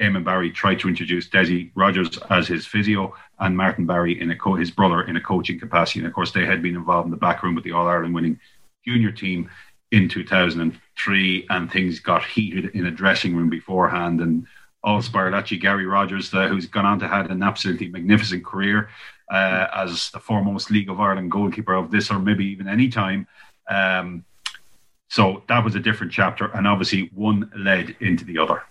Eamon 0.00 0.24
Barry 0.24 0.50
tried 0.50 0.78
to 0.80 0.88
introduce 0.88 1.28
Desi 1.28 1.70
Rogers 1.74 2.18
as 2.30 2.46
his 2.46 2.66
physio 2.66 3.14
and 3.38 3.56
Martin 3.56 3.86
Barry 3.86 4.20
in 4.20 4.30
a 4.30 4.36
co- 4.36 4.54
his 4.54 4.70
brother 4.70 5.02
in 5.02 5.16
a 5.16 5.20
coaching 5.20 5.58
capacity. 5.58 6.00
And 6.00 6.08
of 6.08 6.14
course, 6.14 6.32
they 6.32 6.46
had 6.46 6.62
been 6.62 6.76
involved 6.76 7.06
in 7.06 7.10
the 7.10 7.16
backroom 7.16 7.54
with 7.54 7.64
the 7.64 7.72
All 7.72 7.88
Ireland 7.88 8.14
winning 8.14 8.38
junior 8.84 9.10
team 9.10 9.50
in 9.90 10.08
2003, 10.08 11.46
and 11.50 11.70
things 11.70 11.98
got 12.00 12.24
heated 12.24 12.66
in 12.74 12.86
a 12.86 12.90
dressing 12.90 13.34
room 13.34 13.48
beforehand. 13.48 14.20
And 14.20 14.46
all 14.84 15.02
spiraled 15.02 15.34
actually 15.34 15.58
Gary 15.58 15.86
Rogers, 15.86 16.30
who's 16.30 16.66
gone 16.66 16.86
on 16.86 16.98
to 17.00 17.08
have 17.08 17.30
an 17.30 17.42
absolutely 17.42 17.88
magnificent 17.88 18.44
career 18.44 18.90
uh, 19.30 19.66
as 19.74 20.10
the 20.10 20.20
foremost 20.20 20.70
League 20.70 20.88
of 20.88 21.00
Ireland 21.00 21.30
goalkeeper 21.30 21.74
of 21.74 21.90
this 21.90 22.10
or 22.10 22.18
maybe 22.18 22.46
even 22.46 22.68
any 22.68 22.88
time. 22.88 23.26
Um, 23.68 24.24
so 25.08 25.42
that 25.48 25.64
was 25.64 25.74
a 25.74 25.80
different 25.80 26.12
chapter, 26.12 26.46
and 26.46 26.66
obviously 26.66 27.10
one 27.14 27.50
led 27.56 27.96
into 28.00 28.24
the 28.24 28.38
other. 28.38 28.62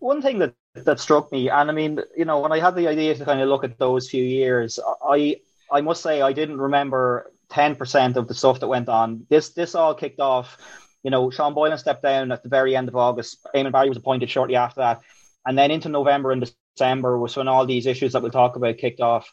One 0.00 0.20
thing 0.20 0.38
that 0.40 0.54
that 0.74 0.98
struck 0.98 1.30
me, 1.30 1.48
and 1.50 1.70
I 1.70 1.72
mean, 1.72 2.00
you 2.16 2.24
know, 2.24 2.40
when 2.40 2.50
I 2.50 2.58
had 2.58 2.74
the 2.74 2.88
idea 2.88 3.14
to 3.14 3.24
kind 3.24 3.40
of 3.40 3.48
look 3.48 3.62
at 3.62 3.78
those 3.78 4.10
few 4.10 4.24
years, 4.24 4.80
I 5.06 5.40
I 5.70 5.80
must 5.80 6.02
say 6.02 6.20
I 6.20 6.32
didn't 6.32 6.60
remember 6.60 7.30
ten 7.48 7.76
percent 7.76 8.16
of 8.16 8.26
the 8.26 8.34
stuff 8.34 8.58
that 8.60 8.68
went 8.68 8.88
on. 8.88 9.26
This 9.28 9.50
this 9.50 9.74
all 9.74 9.94
kicked 9.94 10.20
off. 10.20 10.58
You 11.04 11.10
know, 11.10 11.30
Sean 11.30 11.54
Boylan 11.54 11.78
stepped 11.78 12.02
down 12.02 12.32
at 12.32 12.42
the 12.42 12.48
very 12.48 12.74
end 12.74 12.88
of 12.88 12.96
August. 12.96 13.46
Eamon 13.54 13.70
Barry 13.72 13.88
was 13.88 13.98
appointed 13.98 14.28
shortly 14.30 14.56
after 14.56 14.80
that, 14.80 15.02
and 15.46 15.56
then 15.56 15.70
into 15.70 15.88
November 15.88 16.32
and 16.32 16.50
December 16.76 17.18
was 17.18 17.36
when 17.36 17.46
all 17.46 17.66
these 17.66 17.86
issues 17.86 18.12
that 18.12 18.22
we'll 18.22 18.32
talk 18.32 18.56
about 18.56 18.78
kicked 18.78 19.00
off. 19.00 19.30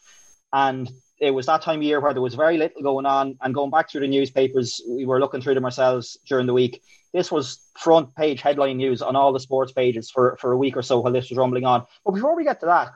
And 0.52 0.90
it 1.18 1.30
was 1.30 1.46
that 1.46 1.62
time 1.62 1.78
of 1.78 1.84
year 1.84 2.00
where 2.00 2.12
there 2.12 2.20
was 2.20 2.34
very 2.34 2.58
little 2.58 2.82
going 2.82 3.06
on. 3.06 3.38
And 3.40 3.54
going 3.54 3.70
back 3.70 3.90
through 3.90 4.00
the 4.02 4.08
newspapers, 4.08 4.80
we 4.88 5.06
were 5.06 5.20
looking 5.20 5.40
through 5.40 5.54
them 5.54 5.64
ourselves 5.64 6.18
during 6.26 6.46
the 6.46 6.52
week. 6.52 6.82
This 7.14 7.30
was 7.30 7.60
front 7.78 8.14
page 8.16 8.40
headline 8.40 8.78
news 8.78 9.02
on 9.02 9.16
all 9.16 9.32
the 9.32 9.40
sports 9.40 9.72
pages 9.72 10.10
for, 10.10 10.36
for 10.40 10.52
a 10.52 10.56
week 10.56 10.76
or 10.76 10.82
so 10.82 11.00
while 11.00 11.12
this 11.12 11.30
was 11.30 11.38
rumbling 11.38 11.64
on. 11.64 11.86
But 12.04 12.12
before 12.12 12.36
we 12.36 12.44
get 12.44 12.60
to 12.60 12.66
that, 12.66 12.92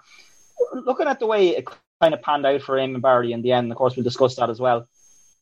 looking 0.75 1.07
at 1.07 1.21
the 1.21 1.27
way 1.27 1.57
it 1.57 1.67
kind 2.01 2.15
of 2.15 2.23
panned 2.23 2.45
out 2.45 2.63
for 2.63 2.77
Eamon 2.77 3.01
Barry 3.01 3.33
in 3.33 3.43
the 3.43 3.53
end, 3.53 3.71
of 3.71 3.79
course, 3.79 3.97
we'll 3.97 4.05
discuss 4.05 4.37
that 4.37 4.51
as 4.51 4.61
well. 4.61 4.89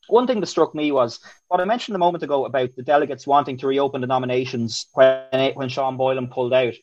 One 0.08 0.26
thing 0.26 0.40
that 0.40 0.46
struck 0.46 0.74
me 0.74 0.92
was 0.92 1.20
what 1.48 1.60
I 1.60 1.64
mentioned 1.64 1.96
a 1.96 1.98
moment 1.98 2.24
ago 2.24 2.44
about 2.44 2.74
the 2.76 2.82
delegates 2.82 3.26
wanting 3.26 3.56
to 3.58 3.66
reopen 3.66 4.00
the 4.00 4.06
nominations 4.06 4.86
when, 4.94 5.52
when 5.54 5.68
Sean 5.68 5.96
Boylan 5.96 6.28
pulled 6.28 6.52
out. 6.52 6.74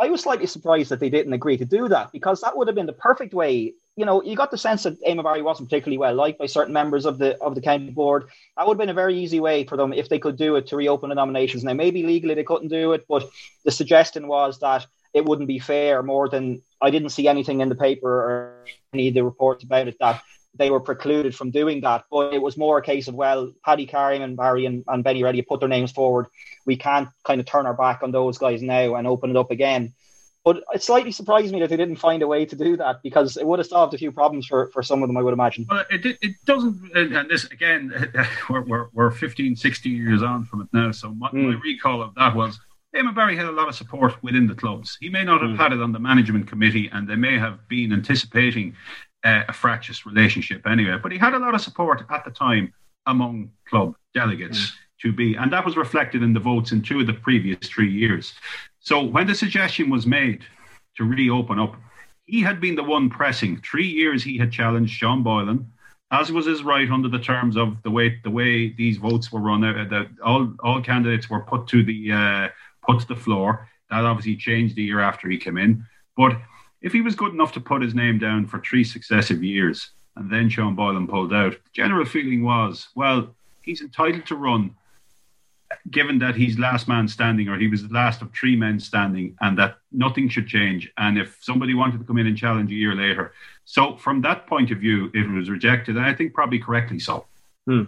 I 0.00 0.08
was 0.08 0.22
slightly 0.22 0.46
surprised 0.46 0.90
that 0.90 1.00
they 1.00 1.10
didn't 1.10 1.32
agree 1.32 1.56
to 1.56 1.64
do 1.64 1.88
that 1.88 2.12
because 2.12 2.40
that 2.40 2.56
would 2.56 2.68
have 2.68 2.76
been 2.76 2.86
the 2.86 2.92
perfect 2.92 3.34
way 3.34 3.74
you 4.00 4.06
know, 4.06 4.22
you 4.22 4.34
got 4.34 4.50
the 4.50 4.56
sense 4.56 4.84
that 4.84 4.98
Eamon 5.02 5.24
Barry 5.24 5.42
wasn't 5.42 5.68
particularly 5.68 5.98
well 5.98 6.14
liked 6.14 6.38
by 6.38 6.46
certain 6.46 6.72
members 6.72 7.04
of 7.04 7.18
the 7.18 7.36
of 7.42 7.54
the 7.54 7.60
county 7.60 7.90
board. 7.90 8.28
That 8.56 8.66
would 8.66 8.76
have 8.76 8.78
been 8.78 8.88
a 8.88 8.94
very 8.94 9.18
easy 9.18 9.40
way 9.40 9.64
for 9.64 9.76
them 9.76 9.92
if 9.92 10.08
they 10.08 10.18
could 10.18 10.38
do 10.38 10.56
it 10.56 10.68
to 10.68 10.76
reopen 10.76 11.10
the 11.10 11.14
nominations. 11.14 11.64
Now, 11.64 11.74
maybe 11.74 12.02
legally 12.02 12.34
they 12.34 12.42
couldn't 12.42 12.68
do 12.68 12.94
it, 12.94 13.04
but 13.08 13.28
the 13.64 13.70
suggestion 13.70 14.26
was 14.26 14.58
that 14.60 14.86
it 15.12 15.26
wouldn't 15.26 15.48
be 15.48 15.58
fair. 15.58 16.02
More 16.02 16.30
than 16.30 16.62
I 16.80 16.90
didn't 16.90 17.10
see 17.10 17.28
anything 17.28 17.60
in 17.60 17.68
the 17.68 17.74
paper 17.74 18.08
or 18.08 18.64
any 18.94 19.08
of 19.08 19.14
the 19.14 19.22
reports 19.22 19.64
about 19.64 19.88
it 19.88 19.96
that 20.00 20.22
they 20.54 20.70
were 20.70 20.80
precluded 20.80 21.34
from 21.34 21.50
doing 21.50 21.80
that. 21.82 22.04
But 22.10 22.34
it 22.34 22.42
was 22.42 22.56
more 22.56 22.78
a 22.78 22.82
case 22.82 23.08
of 23.08 23.14
well, 23.14 23.52
Paddy 23.64 23.86
Carey 23.86 24.20
and 24.20 24.36
Barry 24.36 24.66
and, 24.66 24.84
and 24.88 25.04
Benny 25.04 25.22
Reddy 25.22 25.42
put 25.42 25.60
their 25.60 25.68
names 25.68 25.92
forward. 25.92 26.26
We 26.66 26.76
can't 26.76 27.08
kind 27.24 27.40
of 27.40 27.46
turn 27.46 27.66
our 27.66 27.74
back 27.74 28.02
on 28.02 28.10
those 28.10 28.38
guys 28.38 28.62
now 28.62 28.94
and 28.96 29.06
open 29.06 29.30
it 29.30 29.36
up 29.36 29.50
again. 29.50 29.92
But 30.42 30.64
it 30.72 30.82
slightly 30.82 31.12
surprised 31.12 31.52
me 31.52 31.60
that 31.60 31.68
they 31.68 31.76
didn't 31.76 31.96
find 31.96 32.22
a 32.22 32.26
way 32.26 32.46
to 32.46 32.56
do 32.56 32.76
that 32.78 33.02
because 33.02 33.36
it 33.36 33.46
would 33.46 33.58
have 33.58 33.68
solved 33.68 33.92
a 33.92 33.98
few 33.98 34.10
problems 34.10 34.46
for, 34.46 34.70
for 34.72 34.82
some 34.82 35.02
of 35.02 35.08
them, 35.08 35.18
I 35.18 35.22
would 35.22 35.34
imagine. 35.34 35.66
Well, 35.68 35.84
it, 35.90 36.16
it 36.22 36.36
doesn't, 36.46 36.96
and 36.96 37.28
this 37.28 37.44
again, 37.46 38.10
we're, 38.48 38.62
we're, 38.62 38.86
we're 38.94 39.10
15, 39.10 39.54
16 39.54 39.96
years 39.96 40.22
on 40.22 40.46
from 40.46 40.62
it 40.62 40.68
now. 40.72 40.92
So 40.92 41.12
my, 41.12 41.28
mm. 41.28 41.54
my 41.54 41.60
recall 41.60 42.00
of 42.00 42.14
that 42.14 42.34
was 42.34 42.58
Eamon 42.96 43.14
Barry 43.14 43.36
had 43.36 43.46
a 43.46 43.52
lot 43.52 43.68
of 43.68 43.74
support 43.74 44.20
within 44.22 44.46
the 44.46 44.54
clubs. 44.54 44.96
He 45.00 45.10
may 45.10 45.24
not 45.24 45.42
have 45.42 45.50
mm. 45.50 45.56
had 45.58 45.74
it 45.74 45.82
on 45.82 45.92
the 45.92 46.00
management 46.00 46.48
committee, 46.48 46.88
and 46.90 47.06
they 47.06 47.16
may 47.16 47.38
have 47.38 47.68
been 47.68 47.92
anticipating 47.92 48.74
uh, 49.24 49.42
a 49.48 49.52
fractious 49.52 50.06
relationship 50.06 50.66
anyway, 50.66 50.98
but 51.02 51.12
he 51.12 51.18
had 51.18 51.34
a 51.34 51.38
lot 51.38 51.54
of 51.54 51.60
support 51.60 52.02
at 52.10 52.24
the 52.24 52.30
time 52.30 52.72
among 53.06 53.50
club 53.68 53.94
delegates. 54.14 54.58
Mm. 54.58 54.72
To 55.02 55.12
be, 55.14 55.34
and 55.34 55.50
that 55.54 55.64
was 55.64 55.78
reflected 55.78 56.22
in 56.22 56.34
the 56.34 56.40
votes 56.40 56.72
in 56.72 56.82
two 56.82 57.00
of 57.00 57.06
the 57.06 57.14
previous 57.14 57.66
three 57.66 57.90
years. 57.90 58.34
So 58.80 59.02
when 59.02 59.26
the 59.26 59.34
suggestion 59.34 59.88
was 59.88 60.06
made 60.06 60.44
to 60.98 61.04
reopen 61.04 61.58
up, 61.58 61.74
he 62.26 62.42
had 62.42 62.60
been 62.60 62.76
the 62.76 62.84
one 62.84 63.08
pressing. 63.08 63.62
Three 63.62 63.86
years 63.86 64.22
he 64.22 64.36
had 64.36 64.52
challenged 64.52 64.92
Sean 64.92 65.22
Boylan, 65.22 65.72
as 66.10 66.30
was 66.30 66.44
his 66.44 66.62
right 66.62 66.90
under 66.90 67.08
the 67.08 67.18
terms 67.18 67.56
of 67.56 67.82
the 67.82 67.90
way 67.90 68.20
the 68.22 68.30
way 68.30 68.74
these 68.74 68.98
votes 68.98 69.32
were 69.32 69.40
run. 69.40 69.64
Uh, 69.64 69.86
that 69.88 70.08
all 70.22 70.52
all 70.62 70.82
candidates 70.82 71.30
were 71.30 71.40
put 71.40 71.66
to 71.68 71.82
the 71.82 72.12
uh, 72.12 72.48
put 72.86 73.00
to 73.00 73.08
the 73.08 73.16
floor. 73.16 73.68
That 73.90 74.04
obviously 74.04 74.36
changed 74.36 74.76
the 74.76 74.82
year 74.82 75.00
after 75.00 75.28
he 75.28 75.38
came 75.38 75.56
in. 75.56 75.86
But 76.16 76.36
if 76.80 76.92
he 76.92 77.00
was 77.00 77.14
good 77.14 77.32
enough 77.32 77.52
to 77.52 77.60
put 77.60 77.82
his 77.82 77.94
name 77.94 78.18
down 78.18 78.46
for 78.46 78.60
three 78.60 78.84
successive 78.84 79.42
years, 79.42 79.90
and 80.16 80.30
then 80.30 80.48
Sean 80.48 80.74
Boylan 80.74 81.06
pulled 81.06 81.32
out, 81.32 81.52
the 81.52 81.70
general 81.72 82.04
feeling 82.04 82.42
was, 82.42 82.88
well, 82.94 83.34
he's 83.62 83.80
entitled 83.80 84.26
to 84.26 84.36
run 84.36 84.74
given 85.90 86.18
that 86.18 86.34
he's 86.34 86.58
last 86.58 86.88
man 86.88 87.08
standing 87.08 87.48
or 87.48 87.58
he 87.58 87.68
was 87.68 87.86
the 87.86 87.94
last 87.94 88.22
of 88.22 88.32
three 88.32 88.56
men 88.56 88.80
standing 88.80 89.36
and 89.40 89.56
that 89.58 89.78
nothing 89.92 90.28
should 90.28 90.46
change. 90.46 90.90
And 90.98 91.18
if 91.18 91.38
somebody 91.40 91.74
wanted 91.74 91.98
to 91.98 92.04
come 92.04 92.18
in 92.18 92.26
and 92.26 92.36
challenge 92.36 92.70
a 92.70 92.74
year 92.74 92.94
later. 92.94 93.32
So 93.64 93.96
from 93.96 94.20
that 94.22 94.46
point 94.46 94.70
of 94.70 94.78
view 94.78 95.10
it 95.14 95.28
was 95.30 95.48
rejected. 95.48 95.96
And 95.96 96.04
i 96.04 96.12
think 96.12 96.34
probably 96.34 96.58
correctly 96.58 96.98
so. 96.98 97.26
Hmm. 97.66 97.84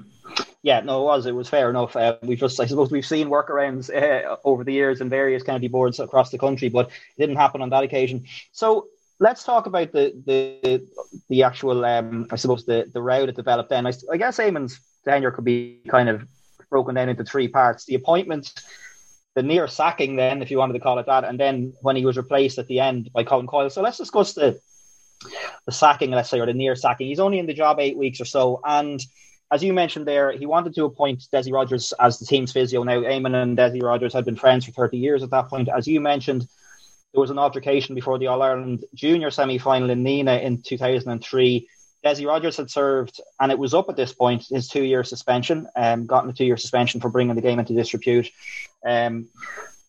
Yeah 0.63 0.81
no 0.81 1.01
it 1.01 1.05
was 1.05 1.27
it 1.27 1.35
was 1.35 1.49
fair 1.49 1.71
enough 1.71 1.97
uh, 1.97 2.17
we've 2.23 2.39
just 2.39 2.61
i 2.61 2.67
suppose 2.67 2.91
we've 2.91 3.07
seen 3.07 3.29
workarounds 3.29 3.91
uh, 3.91 4.37
over 4.45 4.63
the 4.65 4.73
years 4.73 5.01
in 5.01 5.09
various 5.09 5.43
county 5.43 5.69
boards 5.69 5.99
across 5.99 6.31
the 6.31 6.39
country 6.39 6.69
but 6.69 6.87
it 6.89 7.21
didn't 7.21 7.37
happen 7.37 7.63
on 7.63 7.71
that 7.71 7.83
occasion 7.83 8.25
so 8.53 8.87
let's 9.19 9.43
talk 9.43 9.67
about 9.67 9.91
the 9.93 10.15
the 10.25 10.87
the 11.29 11.43
actual 11.43 11.85
um, 11.85 12.29
i 12.31 12.37
suppose 12.37 12.65
the 12.65 12.89
the 12.93 13.03
route 13.03 13.29
it 13.29 13.35
developed 13.35 13.71
then 13.71 13.87
i, 13.87 13.93
I 14.13 14.17
guess 14.17 14.39
Eamon's 14.39 14.79
tenure 15.05 15.33
could 15.33 15.45
be 15.45 15.81
kind 15.89 16.09
of 16.09 16.27
broken 16.73 16.97
down 16.97 17.11
into 17.11 17.23
three 17.23 17.47
parts. 17.47 17.85
The 17.85 17.95
appointment, 17.95 18.53
the 19.35 19.45
near 19.45 19.69
sacking, 19.69 20.17
then, 20.17 20.43
if 20.43 20.51
you 20.51 20.59
wanted 20.59 20.73
to 20.73 20.81
call 20.81 20.99
it 20.99 21.07
that, 21.07 21.23
and 21.23 21.39
then 21.39 21.75
when 21.83 21.95
he 21.95 22.05
was 22.05 22.17
replaced 22.17 22.59
at 22.59 22.67
the 22.67 22.81
end 22.81 23.11
by 23.13 23.23
Colm 23.23 23.47
Coyle. 23.47 23.71
So 23.71 23.83
let's 23.83 23.99
discuss 23.99 24.33
the 24.33 24.61
the 25.67 25.73
sacking, 25.73 26.11
let's 26.11 26.31
say, 26.31 26.41
or 26.41 26.47
the 26.47 26.53
near 26.53 26.75
sacking. 26.75 27.07
He's 27.07 27.21
only 27.21 27.39
in 27.39 27.47
the 27.47 27.55
job 27.55 27.79
eight 27.79 27.97
weeks 27.97 28.21
or 28.21 28.25
so, 28.25 28.61
and 28.65 29.01
as 29.53 29.63
you 29.63 29.75
mentioned 29.75 30.07
there, 30.07 30.33
he 30.33 30.47
wanted 30.47 30.75
to 30.75 30.87
appoint 30.87 31.29
Desi 31.31 31.53
Rogers 31.53 31.93
as 32.01 32.19
the 32.19 32.25
team's 32.25 32.53
physio. 32.53 32.83
Now, 32.83 33.01
Eamon 33.01 33.35
and 33.35 33.57
Desi 33.57 33.83
Rogers 33.83 34.15
had 34.15 34.25
been 34.25 34.35
friends 34.35 34.65
for 34.65 34.73
30 34.73 34.97
years 34.97 35.23
at 35.23 35.31
that 35.31 35.49
point. 35.49 35.69
As 35.69 35.87
you 35.87 36.01
mentioned, 36.01 36.49
there 37.13 37.21
was 37.21 37.29
an 37.29 37.39
altercation 37.39 37.95
before 37.95 38.19
the 38.19 38.29
All 38.29 38.41
Ireland 38.41 38.87
Junior 38.95 39.31
semi 39.31 39.59
final 39.59 39.91
in 39.91 40.03
Nina 40.03 40.37
in 40.37 40.63
2003. 40.63 41.69
Desi 42.03 42.27
Rogers 42.27 42.57
had 42.57 42.71
served, 42.71 43.21
and 43.39 43.53
it 43.53 43.59
was 43.59 43.75
up 43.75 43.91
at 43.91 43.97
this 43.97 44.15
point, 44.15 44.47
his 44.49 44.69
two 44.69 44.83
year 44.83 45.05
suspension, 45.05 45.69
um, 45.77 46.07
gotten 46.07 46.31
a 46.31 46.33
two 46.33 46.47
year 46.47 46.57
suspension 46.57 47.03
for 47.03 47.11
bringing 47.11 47.37
the 47.37 47.43
game 47.43 47.59
into 47.59 47.75
disrepute. 47.75 48.31
Um, 48.87 49.29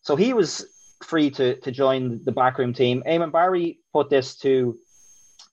so 0.01 0.17
he 0.17 0.34
was 0.34 0.65
free 1.01 1.29
to, 1.32 1.55
to 1.62 1.72
join 1.72 2.22
the 2.25 2.34
backroom 2.34 2.74
team. 2.74 3.01
Eamon 3.08 3.32
Barry 3.32 3.79
put 3.93 4.10
this 4.10 4.36
to 4.39 4.77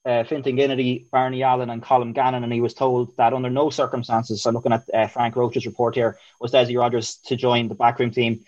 uh, 0.05 0.25
Fintan 0.25 0.57
Ginnity, 0.57 1.11
Barney 1.11 1.43
Allen, 1.43 1.71
and 1.71 1.83
Colin 1.83 2.13
Gannon, 2.13 2.45
and 2.45 2.53
he 2.53 2.61
was 2.61 2.75
told 2.75 3.17
that 3.17 3.33
under 3.33 3.51
no 3.51 3.71
circumstances, 3.71 4.43
so 4.43 4.51
looking 4.51 4.73
at 4.73 4.85
uh, 4.95 5.07
Frank 5.07 5.37
Roche's 5.37 5.67
report 5.67 5.95
here, 5.95 6.19
was 6.41 6.53
Desi 6.53 6.79
Rogers 6.79 7.17
to 7.27 7.37
join 7.37 7.69
the 7.69 7.75
backroom 7.75 8.11
team. 8.11 8.45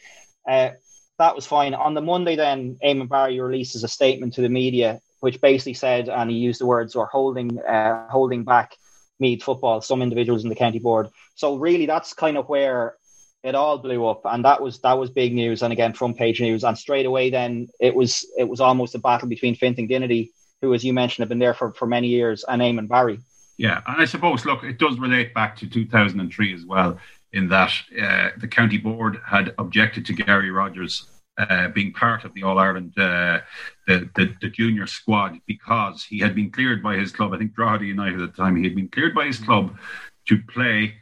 Uh, 0.49 0.71
that 1.19 1.37
was 1.37 1.47
fine. 1.47 1.75
On 1.75 1.95
the 1.95 2.01
Monday, 2.01 2.37
then, 2.37 2.79
Eamon 2.83 3.09
Barry 3.09 3.39
releases 3.39 3.85
a 3.85 3.89
statement 3.89 4.35
to 4.35 4.41
the 4.41 4.49
media 4.49 5.01
which 5.23 5.41
basically 5.41 5.75
said, 5.75 6.09
and 6.09 6.29
he 6.29 6.37
used 6.37 6.61
the 6.61 6.67
words, 6.67 6.97
"or 6.97 7.07
holding 7.07 7.61
uh, 7.61 8.09
holding 8.09 8.43
back 8.43 8.77
Meath 9.21 9.45
football." 9.45 9.81
Some 9.81 10.03
individuals 10.03 10.43
in 10.43 10.49
the 10.49 10.57
county 10.57 10.81
board. 10.81 11.11
So 11.37 11.55
really, 11.55 11.87
that's 11.87 12.13
kind 12.13 12.37
of 12.37 12.49
where 12.49 12.97
it 13.45 13.55
all 13.55 13.79
blew 13.79 14.05
up, 14.05 14.23
and 14.25 14.45
that 14.45 14.61
was 14.61 14.81
that 14.81 14.99
was 14.99 15.11
big 15.11 15.33
news, 15.33 15.63
and 15.63 15.73
again 15.73 15.93
front 15.93 16.19
page 16.19 16.41
news. 16.41 16.65
And 16.65 16.77
straight 16.77 17.07
away, 17.07 17.31
then 17.31 17.69
it 17.79 17.95
was 17.95 18.27
it 18.37 18.49
was 18.49 18.61
almost 18.61 18.97
a 18.97 18.99
battle 18.99 19.29
between 19.29 19.55
Fintan 19.55 19.87
Ginnity, 19.87 20.31
who, 20.63 20.73
as 20.73 20.85
you 20.85 20.95
mentioned, 20.95 21.25
have 21.25 21.29
been 21.29 21.41
there 21.41 21.53
for, 21.53 21.73
for 21.73 21.87
many 21.87 22.07
years, 22.07 22.45
and 22.49 22.63
Eamon 22.63 22.89
Barry. 22.89 23.19
Yeah, 23.59 23.83
and 23.87 24.01
I 24.01 24.07
suppose 24.07 24.47
look, 24.47 24.65
it 24.65 24.79
does 24.79 24.99
relate 24.99 25.35
back 25.35 25.57
to 25.57 25.69
2003 25.69 26.55
as 26.55 26.65
well, 26.65 26.99
in 27.33 27.49
that 27.49 27.73
uh, 28.01 28.31
the 28.39 28.49
county 28.49 28.79
board 28.79 29.21
had 29.27 29.55
objected 29.59 30.07
to 30.07 30.13
Gary 30.15 30.51
Rogers 30.51 31.09
uh, 31.39 31.69
being 31.69 31.93
part 31.93 32.25
of 32.25 32.33
the 32.35 32.43
All 32.45 32.59
Ireland, 32.59 32.93
uh, 32.97 33.41
the, 33.87 34.09
the, 34.15 34.35
the 34.41 34.49
junior 34.49 34.87
squad, 34.87 35.39
because 35.47 36.05
he 36.05 36.19
had 36.19 36.35
been 36.35 36.51
cleared 36.51 36.83
by 36.83 36.97
his 36.97 37.11
club. 37.11 37.33
I 37.33 37.39
think 37.39 37.55
Drogheda 37.55 37.85
United 37.85 38.21
at 38.21 38.35
the 38.35 38.43
time. 38.43 38.57
He 38.57 38.65
had 38.65 38.77
been 38.77 38.89
cleared 38.89 39.15
by 39.15 39.27
his 39.27 39.39
club 39.39 39.77
to 40.29 40.39
play 40.39 40.95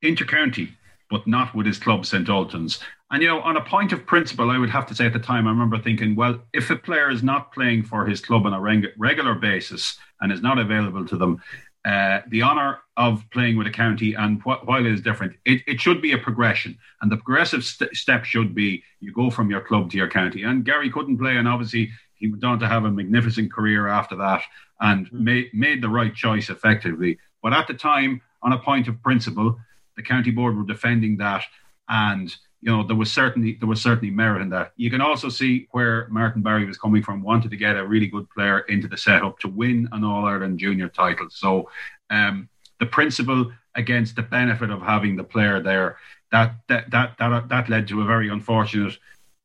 inter-county, 0.00 0.72
but 1.10 1.26
not 1.26 1.54
with 1.54 1.66
his 1.66 1.78
club 1.78 2.06
St 2.06 2.26
Ultans. 2.28 2.80
And 3.12 3.22
you 3.22 3.28
know, 3.28 3.42
on 3.42 3.58
a 3.58 3.60
point 3.60 3.92
of 3.92 4.06
principle, 4.06 4.50
I 4.50 4.56
would 4.56 4.70
have 4.70 4.86
to 4.86 4.94
say 4.94 5.04
at 5.04 5.12
the 5.12 5.18
time, 5.18 5.46
I 5.46 5.50
remember 5.50 5.78
thinking, 5.78 6.16
well, 6.16 6.40
if 6.54 6.70
a 6.70 6.76
player 6.76 7.10
is 7.10 7.22
not 7.22 7.52
playing 7.52 7.82
for 7.84 8.06
his 8.06 8.22
club 8.22 8.46
on 8.46 8.54
a 8.54 8.60
reg- 8.60 8.94
regular 8.96 9.34
basis 9.34 9.98
and 10.22 10.32
is 10.32 10.40
not 10.40 10.58
available 10.58 11.04
to 11.06 11.18
them, 11.18 11.42
uh, 11.84 12.20
the 12.28 12.42
honour 12.42 12.78
of 12.96 13.22
playing 13.30 13.58
with 13.58 13.66
a 13.66 13.70
county, 13.70 14.14
and 14.14 14.40
wh- 14.40 14.66
while 14.66 14.86
it 14.86 14.90
is 14.90 15.02
different, 15.02 15.34
it, 15.44 15.60
it 15.66 15.78
should 15.78 16.00
be 16.00 16.12
a 16.12 16.18
progression. 16.18 16.78
And 17.02 17.12
the 17.12 17.18
progressive 17.18 17.64
st- 17.64 17.94
step 17.94 18.24
should 18.24 18.54
be 18.54 18.82
you 19.00 19.12
go 19.12 19.28
from 19.28 19.50
your 19.50 19.60
club 19.60 19.90
to 19.90 19.98
your 19.98 20.08
county. 20.08 20.44
And 20.44 20.64
Gary 20.64 20.88
couldn't 20.88 21.18
play, 21.18 21.36
and 21.36 21.46
obviously 21.46 21.90
he 22.14 22.30
went 22.30 22.44
on 22.44 22.60
to 22.60 22.68
have 22.68 22.84
a 22.84 22.90
magnificent 22.90 23.52
career 23.52 23.88
after 23.88 24.16
that 24.16 24.42
and 24.80 25.06
mm-hmm. 25.06 25.24
made, 25.24 25.50
made 25.52 25.82
the 25.82 25.88
right 25.90 26.14
choice 26.14 26.48
effectively. 26.48 27.18
But 27.42 27.52
at 27.52 27.66
the 27.66 27.74
time, 27.74 28.22
on 28.42 28.52
a 28.52 28.58
point 28.58 28.88
of 28.88 29.02
principle, 29.02 29.58
the 29.96 30.02
county 30.02 30.30
board 30.30 30.56
were 30.56 30.64
defending 30.64 31.18
that. 31.18 31.44
And 31.90 32.34
you 32.62 32.70
know, 32.70 32.86
there 32.86 32.96
was 32.96 33.12
certainly 33.12 33.56
there 33.58 33.68
was 33.68 33.82
certainly 33.82 34.14
merit 34.14 34.40
in 34.40 34.48
that. 34.50 34.72
You 34.76 34.88
can 34.88 35.00
also 35.00 35.28
see 35.28 35.66
where 35.72 36.06
Martin 36.08 36.42
Barry 36.42 36.64
was 36.64 36.78
coming 36.78 37.02
from, 37.02 37.20
wanted 37.22 37.50
to 37.50 37.56
get 37.56 37.76
a 37.76 37.84
really 37.84 38.06
good 38.06 38.30
player 38.30 38.60
into 38.60 38.86
the 38.86 38.96
setup 38.96 39.40
to 39.40 39.48
win 39.48 39.88
an 39.90 40.04
All 40.04 40.24
Ireland 40.24 40.60
junior 40.60 40.88
title. 40.88 41.26
So 41.28 41.68
um, 42.08 42.48
the 42.78 42.86
principle 42.86 43.50
against 43.74 44.14
the 44.14 44.22
benefit 44.22 44.70
of 44.70 44.80
having 44.80 45.16
the 45.16 45.24
player 45.24 45.60
there, 45.60 45.98
that 46.30 46.54
that 46.68 46.88
that 46.92 47.18
that, 47.18 47.48
that 47.48 47.68
led 47.68 47.88
to 47.88 48.02
a 48.02 48.06
very 48.06 48.28
unfortunate 48.28 48.96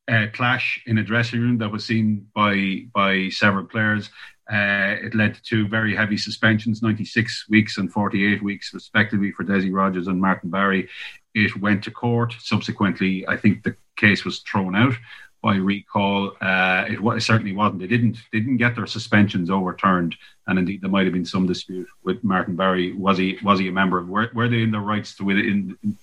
uh, 0.06 0.26
clash 0.32 0.80
in 0.86 0.98
a 0.98 1.02
dressing 1.02 1.40
room 1.40 1.58
that 1.58 1.72
was 1.72 1.84
seen 1.84 2.28
by 2.34 2.84
by 2.94 3.30
several 3.30 3.66
players. 3.66 4.10
Uh, 4.50 4.96
it 5.02 5.14
led 5.14 5.38
to 5.44 5.68
very 5.68 5.94
heavy 5.94 6.16
suspensions, 6.16 6.82
96 6.82 7.50
weeks 7.50 7.76
and 7.76 7.92
48 7.92 8.42
weeks, 8.42 8.72
respectively, 8.72 9.30
for 9.30 9.44
Desi 9.44 9.70
Rogers 9.70 10.06
and 10.06 10.18
Martin 10.18 10.48
Barry. 10.48 10.88
It 11.34 11.56
went 11.60 11.84
to 11.84 11.90
court. 11.90 12.34
Subsequently, 12.40 13.26
I 13.26 13.36
think 13.36 13.62
the 13.62 13.76
case 13.96 14.24
was 14.24 14.40
thrown 14.40 14.74
out. 14.74 14.94
by 15.42 15.56
recall. 15.56 16.32
Uh, 16.40 16.84
it, 16.88 16.98
it, 17.00 17.22
certainly 17.22 17.52
wasn't. 17.52 17.80
They 17.80 17.86
didn't 17.86 18.18
they 18.32 18.40
didn't 18.40 18.56
get 18.56 18.74
their 18.74 18.86
suspensions 18.86 19.50
overturned, 19.50 20.16
and 20.46 20.58
indeed 20.58 20.82
there 20.82 20.90
might 20.90 21.04
have 21.04 21.12
been 21.12 21.24
some 21.24 21.46
dispute 21.46 21.88
with 22.02 22.22
Martin 22.24 22.56
Barry. 22.56 22.92
Was 22.92 23.18
he 23.18 23.38
was 23.42 23.58
he 23.58 23.68
a 23.68 23.72
member? 23.72 23.98
Of, 23.98 24.08
were, 24.08 24.30
were 24.34 24.48
they 24.48 24.62
in 24.62 24.72
the 24.72 24.80
rights 24.80 25.14
to 25.16 25.30
in, 25.30 25.76
in, 25.82 25.96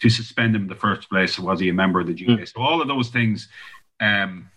to 0.00 0.10
suspend 0.10 0.56
him 0.56 0.62
in 0.62 0.68
the 0.68 0.74
first 0.74 1.08
place? 1.08 1.38
Was 1.38 1.60
he 1.60 1.68
a 1.68 1.74
member 1.74 2.00
of 2.00 2.08
the 2.08 2.14
GA? 2.14 2.28
Mm. 2.28 2.52
So 2.52 2.60
all 2.60 2.82
of 2.82 2.88
those 2.88 3.08
things. 3.08 3.48
Um, 4.00 4.50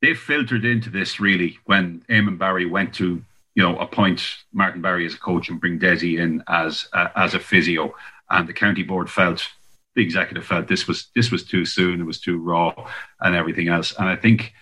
they 0.00 0.14
filtered 0.14 0.64
into 0.64 0.90
this 0.90 1.18
really 1.18 1.58
when 1.64 2.02
Eamon 2.08 2.38
Barry 2.38 2.66
went 2.66 2.94
to 2.94 3.22
you 3.54 3.62
know 3.62 3.76
appoint 3.78 4.22
Martin 4.52 4.82
Barry 4.82 5.06
as 5.06 5.14
a 5.14 5.18
coach 5.18 5.48
and 5.48 5.60
bring 5.60 5.78
Desi 5.78 6.18
in 6.18 6.42
as 6.46 6.86
uh, 6.92 7.08
as 7.16 7.34
a 7.34 7.40
physio, 7.40 7.94
and 8.30 8.48
the 8.48 8.52
county 8.52 8.82
board 8.82 9.10
felt 9.10 9.48
the 9.94 10.02
executive 10.02 10.44
felt 10.44 10.68
this 10.68 10.86
was 10.86 11.08
this 11.14 11.30
was 11.30 11.44
too 11.44 11.64
soon, 11.64 12.00
it 12.00 12.04
was 12.04 12.20
too 12.20 12.38
raw, 12.38 12.72
and 13.20 13.34
everything 13.34 13.68
else. 13.68 13.94
And 13.98 14.08
I 14.08 14.16
think 14.16 14.52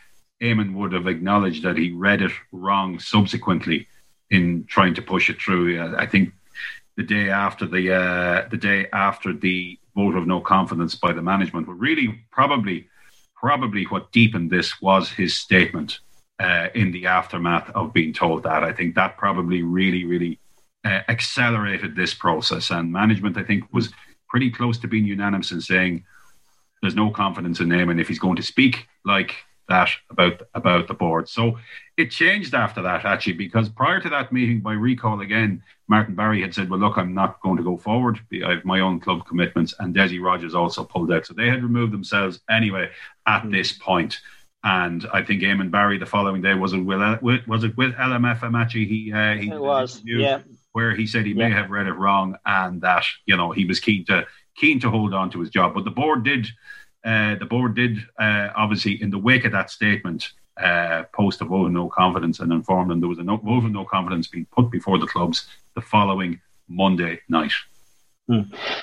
Eamon 0.43 0.75
would 0.75 0.93
have 0.93 1.07
acknowledged 1.07 1.63
that 1.65 1.77
he 1.77 1.93
read 1.93 2.23
it 2.23 2.33
wrong 2.53 2.99
subsequently 2.99 3.87
in 4.31 4.65
trying 4.67 4.95
to 4.95 5.03
push 5.03 5.31
it 5.31 5.41
through. 5.41 5.95
I 5.97 6.07
think 6.07 6.33
the 6.97 7.03
day 7.03 7.29
after 7.29 7.67
the 7.67 7.95
uh, 7.95 8.49
the 8.49 8.57
day 8.57 8.89
after 8.93 9.33
the 9.33 9.79
vote 9.95 10.17
of 10.17 10.27
no 10.27 10.41
confidence 10.41 10.95
by 10.95 11.13
the 11.13 11.23
management, 11.23 11.67
but 11.67 11.75
really 11.75 12.25
probably 12.31 12.89
probably 13.35 13.85
what 13.85 14.13
deepened 14.13 14.51
this 14.51 14.81
was 14.81 15.11
his 15.11 15.37
statement 15.37 16.01
uh, 16.41 16.69
in 16.75 16.93
the 16.93 17.07
aftermath 17.07 17.71
of 17.71 17.93
being 17.93 18.13
told 18.13 18.43
that. 18.43 18.65
I 18.65 18.73
think 18.73 18.95
that 18.95 19.19
probably 19.19 19.63
really 19.63 20.05
really 20.05 20.39
uh, 20.87 21.03
accelerated 21.09 21.97
this 21.97 22.15
process, 22.15 22.71
and 22.71 22.93
management 22.93 23.37
I 23.37 23.43
think 23.43 23.65
was 23.73 23.93
pretty 24.29 24.51
close 24.51 24.79
to 24.79 24.89
being 24.89 25.05
unanimous 25.05 25.51
in 25.51 25.61
saying 25.61 26.05
there's 26.81 26.95
no 26.95 27.11
confidence 27.11 27.61
in 27.61 27.73
and 27.73 28.01
if 28.01 28.09
he's 28.09 28.19
going 28.19 28.37
to 28.37 28.43
speak 28.43 28.87
like 29.05 29.35
that 29.69 29.91
about 30.11 30.43
about 30.55 30.87
the 30.87 30.95
board. 30.95 31.29
So 31.29 31.59
it 31.97 32.13
changed 32.13 32.55
after 32.55 32.83
that 32.83 33.05
actually, 33.05 33.33
because 33.33 33.69
prior 33.69 34.01
to 34.01 34.09
that 34.11 34.33
meeting, 34.33 34.61
by 34.61 34.75
recall 34.75 35.21
again, 35.21 35.61
Martin 35.89 36.15
Barry 36.15 36.41
had 36.41 36.55
said, 36.55 36.71
"Well, 36.71 36.79
look, 36.79 36.97
I'm 36.97 37.15
not 37.15 37.41
going 37.41 37.57
to 37.57 37.65
go 37.65 37.77
forward. 37.77 38.21
I 38.33 38.51
have 38.51 38.65
my 38.65 38.81
own 38.81 39.01
club 39.01 39.27
commitments," 39.27 39.75
and 39.81 39.95
Desi 39.95 40.23
Rogers 40.23 40.55
also 40.55 40.85
pulled 40.85 41.11
out. 41.11 41.27
So 41.27 41.35
they 41.35 41.49
had 41.49 41.65
removed 41.65 41.93
themselves 41.93 42.41
anyway 42.49 42.91
at 43.27 43.41
mm-hmm. 43.41 43.51
this 43.51 43.73
point. 43.73 44.21
And 44.63 45.07
I 45.13 45.23
think 45.23 45.43
Eamon 45.43 45.71
Barry 45.71 45.99
the 45.99 46.07
following 46.07 46.43
day 46.43 46.55
was 46.55 46.73
it 46.73 46.79
with 46.79 47.47
was 47.49 47.65
it 47.65 47.77
with 47.77 47.95
LMF 47.95 48.41
Amachi? 48.41 48.87
He 48.87 49.13
uh, 49.13 49.35
he 49.35 49.51
it 49.51 49.61
was 49.61 50.01
yeah 50.05 50.43
where 50.77 50.95
he 50.95 51.07
said 51.07 51.25
he 51.25 51.33
yeah. 51.33 51.49
may 51.49 51.51
have 51.51 51.71
read 51.71 51.87
it 51.87 51.95
wrong 51.95 52.37
and 52.45 52.83
that 52.83 53.03
you 53.25 53.35
know 53.35 53.51
he 53.51 53.65
was 53.65 53.81
keen 53.81 54.05
to 54.05 54.27
keen 54.55 54.79
to 54.79 54.91
hold 54.91 55.15
on 55.15 55.31
to 55.31 55.41
his 55.41 55.49
job. 55.49 55.73
But 55.73 55.85
the 55.85 55.91
board 55.91 56.23
did 56.23 56.47
uh, 57.03 57.37
the 57.37 57.47
board 57.47 57.75
did 57.75 57.97
uh, 58.21 58.49
obviously 58.55 59.01
in 59.01 59.09
the 59.09 59.19
wake 59.19 59.47
of 59.47 59.53
that 59.53 59.71
statement 59.71 60.33
uh, 60.63 61.05
post 61.15 61.41
a 61.41 61.47
vote 61.47 61.69
of 61.69 61.73
no 61.73 61.89
confidence 61.89 62.41
and 62.41 62.53
informed 62.53 62.91
them 62.91 63.01
there 63.01 63.09
was 63.09 63.19
a 63.19 63.23
no, 63.23 63.39
vote 63.39 63.65
of 63.65 63.73
no 63.73 63.87
confidence 63.87 64.27
being 64.27 64.47
put 64.55 64.71
before 64.71 64.99
the 64.99 65.07
clubs 65.07 65.47
the 65.75 65.81
following 65.81 66.39
Monday 66.69 67.21
night. 67.27 67.53
Hmm. 68.29 68.43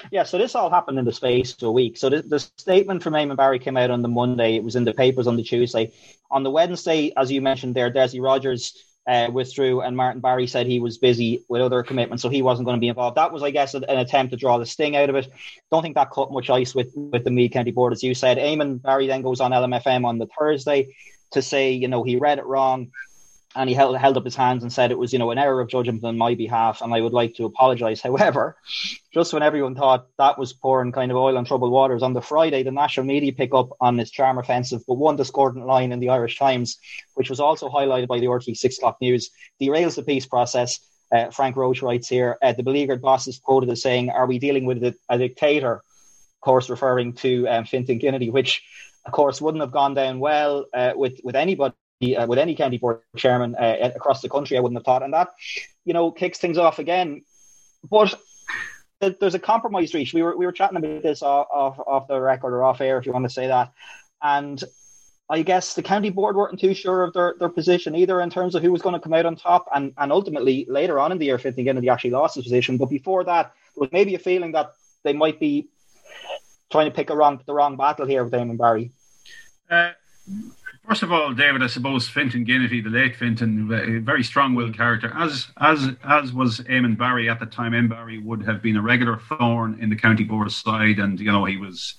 Yeah, 0.10 0.24
so 0.24 0.40
this 0.40 0.56
all 0.56 0.72
happened 0.72 0.98
in 0.98 1.06
the 1.06 1.14
space 1.14 1.54
of 1.54 1.62
a 1.62 1.72
week. 1.72 1.98
So 1.98 2.10
the, 2.10 2.24
the 2.24 2.40
statement 2.40 3.04
from 3.04 3.14
Eamon 3.14 3.38
Barry 3.38 3.60
came 3.60 3.78
out 3.78 3.92
on 3.92 4.02
the 4.02 4.08
Monday. 4.08 4.56
It 4.56 4.64
was 4.64 4.76
in 4.76 4.86
the 4.86 4.94
papers 4.94 5.28
on 5.28 5.36
the 5.36 5.44
Tuesday. 5.44 5.92
On 6.32 6.42
the 6.42 6.50
Wednesday, 6.50 7.14
as 7.18 7.32
you 7.32 7.42
mentioned 7.42 7.76
there, 7.76 7.92
Desi 7.92 8.20
Rogers 8.24 8.93
uh, 9.08 9.30
withdrew, 9.32 9.82
and 9.82 9.98
Martin 9.98 10.22
Barry 10.22 10.48
said 10.48 10.66
he 10.66 10.80
was 10.80 10.98
busy 10.98 11.44
with 11.50 11.62
other 11.62 11.84
commitments, 11.84 12.22
so 12.22 12.30
he 12.30 12.42
wasn't 12.42 12.66
going 12.66 12.78
to 12.78 12.82
be 12.82 12.88
involved. 12.88 13.18
That 13.18 13.34
was, 13.34 13.44
I 13.44 13.52
guess, 13.52 13.74
an 13.74 13.84
attempt 13.84 14.32
to 14.32 14.38
draw 14.38 14.58
the 14.58 14.66
sting 14.66 14.96
out 14.96 15.10
of 15.10 15.16
it. 15.16 15.28
Don't 15.72 15.82
think 15.82 15.96
that 15.96 16.12
cut 16.12 16.32
much 16.32 16.50
ice 16.50 16.74
with 16.74 16.94
with 16.96 17.24
the 17.24 17.32
Meath 17.32 17.52
County 17.52 17.72
Board, 17.72 17.94
as 17.94 18.04
you 18.04 18.16
said. 18.16 18.38
Eamon 18.38 18.82
Barry 18.82 19.08
then 19.08 19.22
goes 19.22 19.42
on 19.42 19.52
LMFM 19.52 20.06
on 20.06 20.20
the 20.20 20.28
Thursday 20.38 20.96
to 21.32 21.42
say, 21.42 21.72
you 21.72 21.88
know, 21.88 22.04
he 22.04 22.16
read 22.16 22.40
it 22.40 22.46
wrong 22.46 22.92
and 23.56 23.70
he 23.70 23.76
held, 23.76 23.96
held 23.98 24.18
up 24.18 24.26
his 24.26 24.36
hands 24.36 24.64
and 24.64 24.72
said 24.72 24.92
it 24.92 24.98
was, 24.98 25.14
you 25.14 25.20
know, 25.20 25.32
an 25.32 25.38
error 25.38 25.62
of 25.62 25.70
judgment 25.70 26.04
on 26.04 26.18
my 26.18 26.36
behalf, 26.36 26.82
and 26.82 26.94
I 26.94 27.02
would 27.02 27.14
like 27.14 27.36
to 27.36 27.46
apologise. 27.46 28.02
However, 28.04 28.58
just 29.14 29.34
when 29.34 29.44
everyone 29.44 29.76
thought 29.76 30.08
that 30.18 30.38
was 30.38 30.54
pouring 30.54 30.92
kind 30.92 31.12
of 31.12 31.18
oil 31.18 31.38
on 31.38 31.46
troubled 31.46 31.72
waters, 31.72 32.04
on 32.04 32.14
the 32.14 32.22
Friday, 32.22 32.64
the 32.64 32.72
national 32.72 33.06
media 33.06 33.34
pick 33.34 33.54
up 33.54 33.70
on 33.80 33.98
this 33.98 34.12
charm 34.12 34.38
offensive, 34.38 34.82
but 34.88 34.96
one 34.96 35.16
discordant 35.16 35.66
line 35.66 35.92
in 35.92 36.00
the 36.00 36.10
Irish 36.10 36.38
Times, 36.38 36.78
which 37.16 37.30
was 37.30 37.40
also 37.40 37.70
highlighted 37.70 38.08
by 38.08 38.20
the 38.20 38.28
RTÉ 38.28 38.56
Six 38.56 38.78
O'clock 38.78 38.98
News, 39.02 39.30
derails 39.62 39.96
the 39.96 40.04
peace 40.04 40.26
process. 40.26 40.80
Uh, 41.12 41.30
Frank 41.30 41.56
Roche 41.56 41.84
writes 41.84 42.08
here, 42.08 42.38
uh, 42.42 42.54
the 42.54 42.64
beleaguered 42.64 43.02
boss 43.02 43.28
is 43.28 43.38
quoted 43.38 43.70
as 43.70 43.84
saying, 43.84 44.10
"Are 44.10 44.26
we 44.26 44.40
dealing 44.40 44.66
with 44.66 44.84
a, 44.84 44.96
a 45.10 45.18
dictator?" 45.18 45.76
Of 45.76 46.42
course, 46.42 46.70
referring 46.70 47.14
to 47.14 47.48
um, 47.48 47.66
Fintan 47.66 48.00
Ginnity, 48.00 48.32
which 48.32 48.64
of 49.06 49.12
course, 49.12 49.42
wouldn't 49.42 49.62
have 49.62 49.72
gone 49.72 49.94
down 49.94 50.20
well 50.20 50.66
uh, 50.74 50.94
with 50.96 51.20
with 51.24 51.36
anybody 51.36 51.76
uh, 52.04 52.28
with 52.28 52.40
any 52.40 52.56
county 52.56 52.78
board 52.78 53.02
chairman 53.16 53.56
uh, 53.56 53.92
across 53.96 54.22
the 54.22 54.30
country. 54.30 54.58
I 54.58 54.62
wouldn't 54.62 54.78
have 54.78 54.86
thought, 54.86 55.04
and 55.04 55.14
that 55.14 55.30
you 55.86 55.94
know 55.94 56.12
kicks 56.12 56.40
things 56.40 56.58
off 56.58 56.80
again. 56.80 57.24
But 57.90 58.20
there's 59.00 59.36
a 59.36 59.40
compromise 59.40 59.94
reached. 59.94 60.14
We 60.14 60.24
were 60.24 60.36
we 60.38 60.46
were 60.46 60.52
chatting 60.52 60.78
about 60.78 61.04
this 61.04 61.22
off, 61.22 61.80
off 61.80 62.08
the 62.08 62.20
record 62.20 62.54
or 62.54 62.64
off 62.64 62.82
air, 62.82 62.98
if 62.98 63.06
you 63.06 63.14
want 63.14 63.26
to 63.26 63.38
say 63.40 63.48
that, 63.48 63.72
and. 64.22 64.62
I 65.30 65.42
guess 65.42 65.74
the 65.74 65.82
county 65.82 66.10
board 66.10 66.36
weren't 66.36 66.60
too 66.60 66.74
sure 66.74 67.02
of 67.04 67.14
their, 67.14 67.34
their 67.40 67.50
position 67.50 67.96
either 67.96 68.20
in 68.20 68.30
terms 68.30 68.56
of 68.56 68.62
who 68.62 68.74
was 68.74 68.82
going 68.82 68.94
to 68.94 69.00
come 69.00 69.14
out 69.14 69.26
on 69.26 69.38
top, 69.38 69.68
and, 69.74 69.94
and 69.98 70.12
ultimately 70.12 70.66
later 70.70 71.00
on 71.00 71.14
in 71.14 71.18
the 71.18 71.26
year, 71.26 71.40
again, 71.44 71.80
they 71.80 71.88
actually 71.88 72.12
lost 72.12 72.36
his 72.36 72.44
position. 72.44 72.78
But 72.78 72.90
before 72.90 73.24
that, 73.24 73.54
there 73.74 73.82
was 73.82 73.92
maybe 73.94 74.16
a 74.16 74.20
feeling 74.20 74.52
that 74.52 74.74
they 75.04 75.14
might 75.14 75.40
be 75.40 75.70
trying 76.72 76.86
to 76.90 76.96
pick 76.96 77.10
a 77.10 77.16
wrong 77.16 77.42
the 77.46 77.54
wrong 77.54 77.78
battle 77.78 78.06
here 78.06 78.24
with 78.24 78.34
Eamon 78.34 78.58
Barry. 78.58 78.92
Uh, 79.70 79.92
First 80.88 81.02
of 81.02 81.14
all, 81.14 81.34
David, 81.34 81.64
I 81.64 81.68
suppose 81.68 82.10
Fintan 82.10 82.46
Ginnity, 82.46 82.84
the 82.84 82.90
late 82.90 83.16
Fintan, 83.16 83.72
a 83.72 84.02
very 84.02 84.22
strong-willed 84.22 84.76
character, 84.76 85.14
as 85.16 85.48
as 85.58 85.92
as 86.04 86.34
was 86.34 86.60
Eamon 86.62 86.98
Barry 86.98 87.30
at 87.30 87.40
the 87.40 87.46
time. 87.46 87.72
Eamon 87.72 87.90
Barry 87.90 88.18
would 88.18 88.44
have 88.44 88.62
been 88.62 88.76
a 88.76 88.82
regular 88.82 89.18
thorn 89.18 89.78
in 89.80 89.90
the 89.90 89.96
county 89.96 90.26
board 90.26 90.52
side, 90.52 91.00
and 91.00 91.22
you 91.22 91.32
know 91.32 91.46
he 91.46 91.56
was 91.56 91.96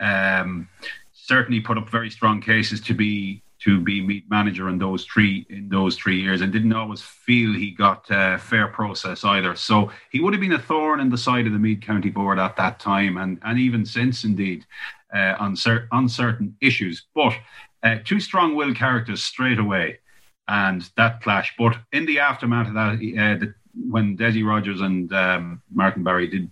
um, 0.00 0.68
certainly 1.12 1.60
put 1.60 1.78
up 1.78 1.88
very 1.88 2.10
strong 2.10 2.40
cases 2.40 2.80
to 2.80 2.94
be 2.94 3.40
to 3.60 3.80
be 3.80 4.04
Meath 4.04 4.24
manager 4.28 4.68
in 4.68 4.78
those 4.78 5.04
three 5.04 5.46
in 5.48 5.68
those 5.68 5.94
three 5.94 6.20
years, 6.20 6.40
and 6.40 6.52
didn't 6.52 6.72
always 6.72 7.02
feel 7.02 7.54
he 7.54 7.70
got 7.70 8.10
uh, 8.10 8.36
fair 8.36 8.66
process 8.66 9.24
either. 9.24 9.54
So 9.54 9.92
he 10.10 10.18
would 10.18 10.34
have 10.34 10.40
been 10.40 10.52
a 10.52 10.58
thorn 10.58 10.98
in 10.98 11.08
the 11.08 11.16
side 11.16 11.46
of 11.46 11.52
the 11.52 11.58
Meath 11.60 11.82
County 11.82 12.10
Board 12.10 12.40
at 12.40 12.56
that 12.56 12.80
time, 12.80 13.16
and 13.16 13.38
and 13.44 13.60
even 13.60 13.86
since, 13.86 14.24
indeed, 14.24 14.66
uh, 15.14 15.36
on, 15.38 15.54
cer- 15.54 15.88
on 15.92 16.08
certain 16.08 16.56
issues. 16.60 17.06
But 17.14 17.34
uh, 17.84 17.98
two 18.04 18.18
strong 18.18 18.56
willed 18.56 18.76
characters 18.76 19.22
straight 19.22 19.58
away, 19.58 19.98
and 20.48 20.88
that 20.96 21.20
clash. 21.20 21.54
But 21.56 21.76
in 21.92 22.06
the 22.06 22.20
aftermath 22.20 22.68
of 22.68 22.74
that, 22.74 22.92
uh, 22.94 23.38
the, 23.38 23.54
when 23.74 24.16
Desi 24.16 24.44
Rogers 24.44 24.80
and 24.80 25.12
um, 25.12 25.62
Martin 25.72 26.02
Barry 26.02 26.26
did 26.28 26.50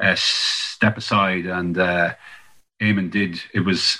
uh, 0.00 0.14
step 0.16 0.96
aside 0.96 1.46
and 1.46 1.78
uh, 1.78 2.14
Eamon 2.80 3.10
did, 3.10 3.40
it 3.52 3.60
was 3.60 3.98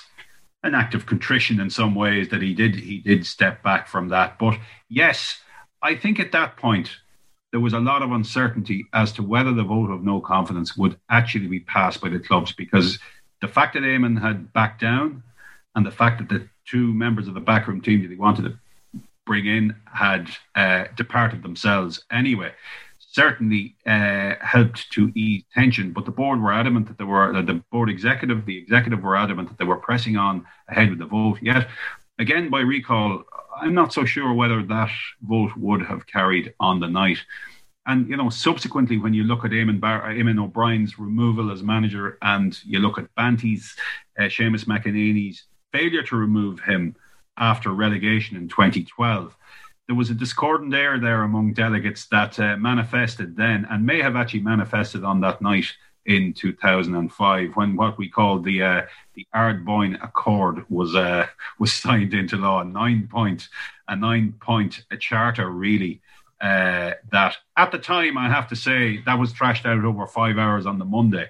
an 0.63 0.75
act 0.75 0.95
of 0.95 1.05
contrition 1.05 1.59
in 1.59 1.69
some 1.69 1.93
ways 1.93 2.29
that 2.29 2.41
he 2.41 2.53
did 2.53 2.75
he 2.75 2.97
did 2.97 3.25
step 3.25 3.61
back 3.63 3.87
from 3.87 4.09
that. 4.09 4.39
But 4.39 4.57
yes, 4.89 5.39
I 5.81 5.95
think 5.95 6.19
at 6.19 6.31
that 6.31 6.57
point 6.57 6.89
there 7.51 7.59
was 7.59 7.73
a 7.73 7.79
lot 7.79 8.01
of 8.01 8.11
uncertainty 8.11 8.85
as 8.93 9.11
to 9.13 9.23
whether 9.23 9.53
the 9.53 9.63
vote 9.63 9.91
of 9.91 10.03
no 10.03 10.19
confidence 10.19 10.75
would 10.75 10.97
actually 11.09 11.47
be 11.47 11.59
passed 11.59 12.01
by 12.01 12.09
the 12.09 12.19
clubs 12.19 12.51
because 12.51 12.97
the 13.41 13.47
fact 13.47 13.73
that 13.73 13.83
Eamon 13.83 14.19
had 14.19 14.53
backed 14.53 14.81
down 14.81 15.21
and 15.75 15.85
the 15.85 15.91
fact 15.91 16.19
that 16.19 16.29
the 16.29 16.47
two 16.65 16.93
members 16.93 17.27
of 17.27 17.33
the 17.33 17.39
backroom 17.39 17.81
team 17.81 18.01
that 18.01 18.09
he 18.09 18.15
wanted 18.15 18.43
to 18.43 18.99
bring 19.25 19.45
in 19.45 19.75
had 19.85 20.29
uh, 20.55 20.85
departed 20.95 21.43
themselves 21.43 22.03
anyway 22.11 22.51
certainly 23.13 23.75
uh, 23.85 24.33
helped 24.41 24.91
to 24.91 25.11
ease 25.15 25.43
tension. 25.53 25.91
But 25.91 26.05
the 26.05 26.11
board 26.11 26.41
were 26.41 26.51
adamant 26.51 26.87
that 26.87 26.97
they 26.97 27.03
were 27.03 27.41
the 27.41 27.63
board 27.71 27.89
executive, 27.89 28.45
the 28.45 28.57
executive 28.57 29.03
were 29.03 29.15
adamant 29.15 29.49
that 29.49 29.57
they 29.57 29.65
were 29.65 29.77
pressing 29.77 30.17
on 30.17 30.45
ahead 30.67 30.89
with 30.89 30.99
the 30.99 31.05
vote. 31.05 31.37
Yet, 31.41 31.67
again, 32.17 32.49
by 32.49 32.61
recall, 32.61 33.23
I'm 33.55 33.75
not 33.75 33.93
so 33.93 34.03
sure 34.03 34.33
whether 34.33 34.63
that 34.63 34.91
vote 35.21 35.55
would 35.55 35.83
have 35.83 36.07
carried 36.07 36.53
on 36.59 36.79
the 36.79 36.87
night. 36.87 37.19
And 37.85 38.09
you 38.09 38.17
know, 38.17 38.29
subsequently, 38.29 38.97
when 38.97 39.13
you 39.13 39.23
look 39.23 39.45
at 39.45 39.51
Eamon, 39.51 39.79
Bar- 39.79 40.09
Eamon 40.09 40.41
O'Brien's 40.41 40.97
removal 40.97 41.51
as 41.51 41.61
manager, 41.61 42.17
and 42.21 42.57
you 42.65 42.79
look 42.79 42.97
at 42.97 43.13
Banty's, 43.13 43.75
uh, 44.17 44.23
Seamus 44.23 44.65
McEnaney's 44.65 45.43
failure 45.73 46.03
to 46.03 46.15
remove 46.15 46.61
him 46.61 46.95
after 47.37 47.71
relegation 47.71 48.37
in 48.37 48.47
2012. 48.47 49.35
There 49.87 49.95
was 49.95 50.09
a 50.09 50.13
discordant 50.13 50.73
air 50.73 50.97
there 50.99 51.23
among 51.23 51.53
delegates 51.53 52.05
that 52.05 52.39
uh, 52.39 52.55
manifested 52.55 53.35
then 53.35 53.67
and 53.69 53.85
may 53.85 54.01
have 54.01 54.15
actually 54.15 54.41
manifested 54.41 55.03
on 55.03 55.19
that 55.21 55.41
night 55.41 55.65
in 56.05 56.33
2005 56.33 57.55
when 57.55 57.75
what 57.75 57.97
we 57.97 58.09
call 58.09 58.39
the 58.39 58.61
uh, 58.61 58.81
the 59.15 59.25
Ardboyne 59.33 60.01
Accord 60.03 60.65
was 60.69 60.95
uh, 60.95 61.27
was 61.59 61.73
signed 61.73 62.13
into 62.13 62.37
law. 62.37 62.61
A 62.61 62.65
nine 62.65 63.09
point 63.11 63.49
a 63.87 63.95
nine 63.95 64.33
point 64.39 64.83
a 64.91 64.97
charter 64.97 65.49
really 65.49 66.01
uh, 66.39 66.91
that 67.11 67.37
at 67.57 67.71
the 67.71 67.79
time 67.79 68.17
I 68.17 68.29
have 68.29 68.47
to 68.49 68.55
say 68.55 69.01
that 69.05 69.19
was 69.19 69.33
trashed 69.33 69.65
out 69.65 69.83
over 69.83 70.07
five 70.07 70.37
hours 70.37 70.65
on 70.65 70.77
the 70.77 70.85
Monday. 70.85 71.29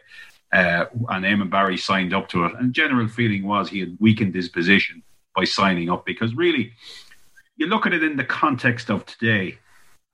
Uh, 0.53 0.85
and 1.09 1.25
Eamon 1.25 1.49
Barry 1.49 1.77
signed 1.77 2.13
up 2.13 2.29
to 2.29 2.45
it. 2.45 2.53
And 2.59 2.73
general 2.73 3.07
feeling 3.07 3.43
was 3.43 3.69
he 3.69 3.79
had 3.79 3.97
weakened 3.99 4.35
his 4.35 4.49
position 4.49 5.01
by 5.35 5.45
signing 5.45 5.89
up 5.89 6.05
because 6.05 6.35
really, 6.35 6.73
you 7.57 7.65
look 7.67 7.85
at 7.85 7.93
it 7.93 8.03
in 8.03 8.17
the 8.17 8.23
context 8.23 8.89
of 8.89 9.05
today, 9.05 9.57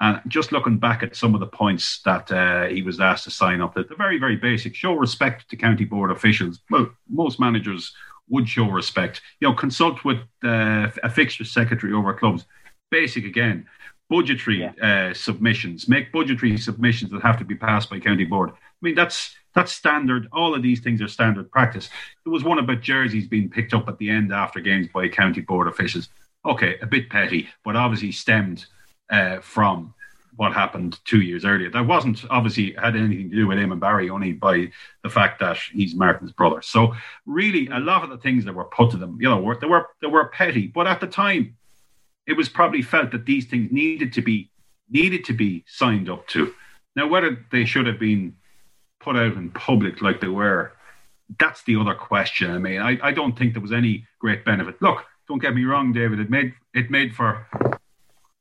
and 0.02 0.22
just 0.28 0.54
looking 0.54 0.78
back 0.78 1.04
at 1.04 1.16
some 1.16 1.34
of 1.34 1.42
the 1.42 1.48
points 1.48 2.02
that 2.04 2.32
uh, 2.32 2.68
he 2.68 2.82
was 2.82 3.02
asked 3.02 3.26
to 3.26 3.32
sign 3.32 3.60
up, 3.60 3.74
that 3.76 3.90
the 3.90 3.96
very, 3.96 4.18
very 4.18 4.38
basic 4.38 4.74
show 4.74 4.94
respect 4.94 5.50
to 5.50 5.58
county 5.58 5.84
board 5.84 6.10
officials. 6.10 6.60
Well, 6.70 6.90
most 7.10 7.38
managers 7.38 7.94
would 8.30 8.48
show 8.48 8.70
respect. 8.70 9.22
You 9.42 9.50
know, 9.50 9.56
consult 9.56 10.06
with 10.06 10.20
uh, 10.44 10.88
a 11.04 11.10
fixture 11.10 11.44
secretary 11.44 11.92
over 11.92 12.14
clubs. 12.14 12.46
Basic 12.92 13.26
again, 13.26 13.68
budgetary 14.10 14.62
yeah. 14.62 15.10
uh, 15.10 15.14
submissions. 15.14 15.90
Make 15.90 16.14
budgetary 16.14 16.58
submissions 16.58 17.12
that 17.12 17.22
have 17.22 17.38
to 17.40 17.46
be 17.46 17.56
passed 17.56 17.90
by 17.90 18.00
county 18.00 18.26
board. 18.26 18.52
I 18.52 18.82
mean, 18.82 18.96
that's 18.96 19.36
that's 19.56 19.72
standard. 19.72 20.28
All 20.32 20.56
of 20.56 20.64
these 20.64 20.82
things 20.82 21.02
are 21.02 21.08
standard 21.08 21.52
practice. 21.52 21.90
There 22.24 22.34
was 22.34 22.44
one 22.44 22.60
about 22.60 22.82
jerseys 22.82 23.28
being 23.28 23.50
picked 23.50 23.74
up 23.74 23.88
at 23.88 23.98
the 23.98 24.10
end 24.10 24.32
after 24.32 24.60
games 24.60 24.88
by 24.94 25.08
county 25.08 25.42
board 25.42 25.68
officials. 25.68 26.10
Okay, 26.46 26.78
a 26.82 26.86
bit 26.86 27.10
petty, 27.10 27.50
but 27.66 27.76
obviously 27.76 28.12
stemmed 28.12 28.66
uh, 29.10 29.40
from 29.40 29.94
what 30.36 30.54
happened 30.54 31.00
two 31.04 31.20
years 31.20 31.44
earlier. 31.44 31.70
That 31.70 31.86
wasn't 31.86 32.24
obviously 32.30 32.74
had 32.74 32.96
anything 32.96 33.30
to 33.30 33.36
do 33.36 33.48
with 33.48 33.58
Eamon 33.58 33.82
Barry, 33.82 34.10
only 34.10 34.32
by 34.32 34.72
the 35.04 35.10
fact 35.10 35.40
that 35.42 35.58
he's 35.74 35.96
Martin's 35.96 36.32
brother. 36.32 36.62
So 36.62 36.96
really, 37.26 37.68
a 37.68 37.80
lot 37.80 38.06
of 38.06 38.10
the 38.10 38.18
things 38.18 38.46
that 38.46 38.56
were 38.56 38.64
put 38.64 38.92
to 38.92 38.98
them, 38.98 39.18
you 39.20 39.28
know, 39.28 39.42
were, 39.42 39.58
they 39.60 39.68
were 39.68 39.88
they 40.02 40.08
were 40.08 40.30
petty. 40.30 40.68
But 40.68 40.88
at 40.88 41.02
the 41.02 41.08
time, 41.08 41.58
it 42.26 42.38
was 42.38 42.48
probably 42.48 42.82
felt 42.82 43.12
that 43.12 43.26
these 43.26 43.48
things 43.48 43.70
needed 43.72 44.14
to 44.14 44.22
be 44.22 44.50
needed 44.90 45.26
to 45.26 45.34
be 45.34 45.66
signed 45.68 46.10
up 46.10 46.26
to. 46.28 46.54
Now, 46.96 47.08
whether 47.08 47.46
they 47.52 47.66
should 47.66 47.88
have 47.88 48.00
been 48.00 48.36
put 49.10 49.18
out 49.18 49.34
in 49.34 49.50
public 49.50 50.04
like 50.04 50.22
they 50.22 50.28
were, 50.28 50.72
that's 51.40 51.64
the 51.64 51.76
other 51.76 51.96
question. 51.96 52.52
I 52.52 52.60
mean, 52.60 52.80
I, 52.80 53.00
I 53.02 53.12
don't 53.12 53.38
think 53.38 53.54
there 53.54 53.62
was 53.62 53.72
any 53.72 54.06
great 54.20 54.46
benefit. 54.46 54.80
Look, 54.82 55.04
don't 55.28 55.42
get 55.42 55.56
me 55.56 55.64
wrong, 55.64 55.94
David. 55.94 56.20
It 56.20 56.30
made 56.30 56.54
it 56.76 56.92
made 56.92 57.16
for 57.16 57.48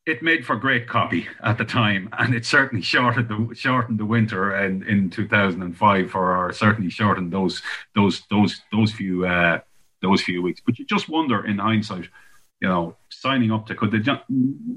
it 0.04 0.22
made 0.22 0.44
for 0.44 0.56
great 0.56 0.86
copy 0.86 1.26
at 1.42 1.56
the 1.56 1.64
time, 1.64 2.10
and 2.18 2.34
it 2.34 2.44
certainly 2.44 2.82
shortened 2.82 3.28
the 3.28 3.54
shortened 3.54 3.98
the 3.98 4.04
winter 4.04 4.54
in, 4.62 4.82
in 4.82 5.08
2005 5.08 6.10
for 6.10 6.36
or 6.36 6.52
certainly 6.52 6.90
shortened 6.90 7.32
those 7.32 7.62
those 7.94 8.22
those 8.30 8.60
those 8.70 8.92
few 8.92 9.26
uh, 9.26 9.60
those 10.02 10.22
few 10.22 10.42
weeks. 10.42 10.60
But 10.64 10.78
you 10.78 10.84
just 10.84 11.08
wonder 11.08 11.46
in 11.46 11.58
hindsight, 11.58 12.08
you 12.60 12.68
know, 12.68 12.96
signing 13.08 13.52
up 13.52 13.66
to 13.66 13.74
could 13.74 13.90
they 13.90 14.00
just, 14.00 14.20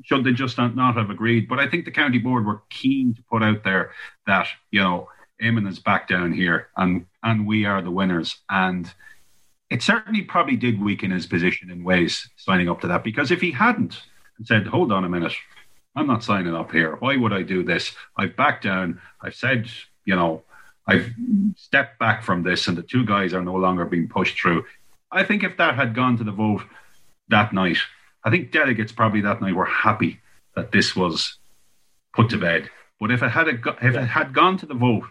should 0.03 0.23
they 0.23 0.31
just 0.31 0.57
not 0.57 0.95
have 0.95 1.09
agreed? 1.09 1.49
But 1.49 1.59
I 1.59 1.67
think 1.67 1.83
the 1.83 1.91
county 1.91 2.17
board 2.17 2.45
were 2.45 2.61
keen 2.69 3.13
to 3.13 3.23
put 3.23 3.43
out 3.43 3.63
there 3.65 3.91
that 4.25 4.47
you 4.71 4.79
know 4.79 5.09
Is 5.41 5.79
back 5.79 6.07
down 6.07 6.33
here, 6.33 6.67
and 6.77 7.07
and 7.23 7.47
we 7.47 7.65
are 7.65 7.81
the 7.81 7.89
winners. 7.89 8.37
And 8.51 8.93
it 9.71 9.81
certainly 9.81 10.21
probably 10.21 10.55
did 10.55 10.79
weaken 10.79 11.09
his 11.09 11.25
position 11.25 11.71
in 11.71 11.83
ways 11.83 12.29
signing 12.35 12.69
up 12.69 12.81
to 12.81 12.87
that 12.87 13.03
because 13.03 13.31
if 13.31 13.41
he 13.41 13.49
hadn't 13.49 14.03
said, 14.43 14.67
"Hold 14.67 14.91
on 14.91 15.03
a 15.03 15.09
minute, 15.09 15.33
I'm 15.95 16.05
not 16.05 16.23
signing 16.23 16.53
up 16.53 16.71
here. 16.71 16.95
Why 16.97 17.17
would 17.17 17.33
I 17.33 17.41
do 17.41 17.63
this? 17.63 17.95
I've 18.15 18.35
backed 18.35 18.63
down. 18.63 19.01
I've 19.19 19.33
said, 19.33 19.67
you 20.05 20.15
know, 20.15 20.43
I've 20.85 21.09
stepped 21.55 21.97
back 21.97 22.21
from 22.21 22.43
this, 22.43 22.67
and 22.67 22.77
the 22.77 22.83
two 22.83 23.03
guys 23.03 23.33
are 23.33 23.43
no 23.43 23.55
longer 23.55 23.85
being 23.85 24.07
pushed 24.07 24.39
through." 24.39 24.65
I 25.11 25.23
think 25.23 25.43
if 25.43 25.57
that 25.57 25.73
had 25.73 25.95
gone 25.95 26.17
to 26.17 26.23
the 26.23 26.31
vote 26.31 26.61
that 27.29 27.51
night, 27.51 27.79
I 28.23 28.29
think 28.29 28.51
delegates 28.51 28.91
probably 28.91 29.21
that 29.21 29.41
night 29.41 29.55
were 29.55 29.65
happy 29.65 30.21
that 30.55 30.71
this 30.71 30.95
was 30.95 31.39
put 32.13 32.29
to 32.29 32.37
bed. 32.37 32.69
But 32.99 33.09
if 33.09 33.23
it 33.23 33.29
had 33.29 33.47
a, 33.47 33.57
if 33.81 33.95
it 33.95 34.05
had 34.05 34.33
gone 34.33 34.57
to 34.57 34.67
the 34.67 34.75
vote 34.75 35.05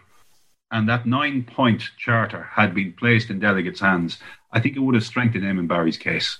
and 0.71 0.87
that 0.87 1.05
nine 1.05 1.43
point 1.43 1.83
charter 1.97 2.49
had 2.51 2.73
been 2.73 2.93
placed 2.93 3.29
in 3.29 3.39
delegates' 3.39 3.81
hands, 3.81 4.19
I 4.51 4.59
think 4.59 4.75
it 4.75 4.79
would 4.79 4.95
have 4.95 5.03
strengthened 5.03 5.43
Eamon 5.43 5.67
Barry's 5.67 5.97
case. 5.97 6.39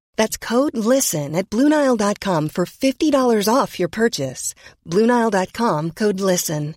That's 0.17 0.37
code 0.37 0.75
LISTEN 0.75 1.35
at 1.35 1.49
Bluenile.com 1.49 2.49
for 2.49 2.65
$50 2.65 3.47
off 3.53 3.79
your 3.79 3.89
purchase. 3.89 4.53
Bluenile.com 4.87 5.91
code 5.91 6.19
LISTEN. 6.19 6.75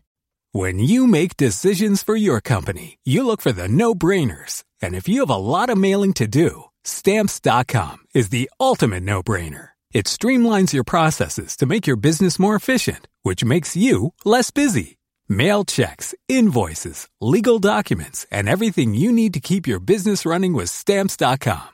When 0.53 0.79
you 0.79 1.09
make 1.09 1.37
decisions 1.37 2.05
for 2.05 2.15
your 2.15 2.41
company, 2.41 2.99
you 3.03 3.27
look 3.27 3.41
for 3.41 3.51
the 3.51 3.67
no 3.67 3.93
brainers. 3.93 4.63
And 4.81 4.95
if 4.95 5.09
you 5.09 5.19
have 5.21 5.31
a 5.31 5.37
lot 5.37 5.69
of 5.69 5.77
mailing 5.77 6.13
to 6.15 6.29
do, 6.29 6.67
Stamps.com 6.85 7.97
is 8.15 8.29
the 8.29 8.49
ultimate 8.61 9.03
no 9.03 9.21
brainer. 9.21 9.71
It 9.93 10.07
streamlines 10.07 10.73
your 10.73 10.85
processes 10.85 11.57
to 11.57 11.67
make 11.67 11.89
your 11.89 11.97
business 11.97 12.39
more 12.39 12.55
efficient, 12.55 13.09
which 13.25 13.45
makes 13.45 13.75
you 13.75 14.13
less 14.25 14.53
busy. 14.53 14.99
Mail 15.29 15.65
checks, 15.65 16.15
invoices, 16.29 17.09
legal 17.21 17.59
documents, 17.59 18.25
and 18.31 18.49
everything 18.49 18.95
you 18.95 19.11
need 19.11 19.35
to 19.35 19.41
keep 19.41 19.67
your 19.67 19.81
business 19.81 20.25
running 20.25 20.53
with 20.53 20.71
Stamps.com. 20.71 21.74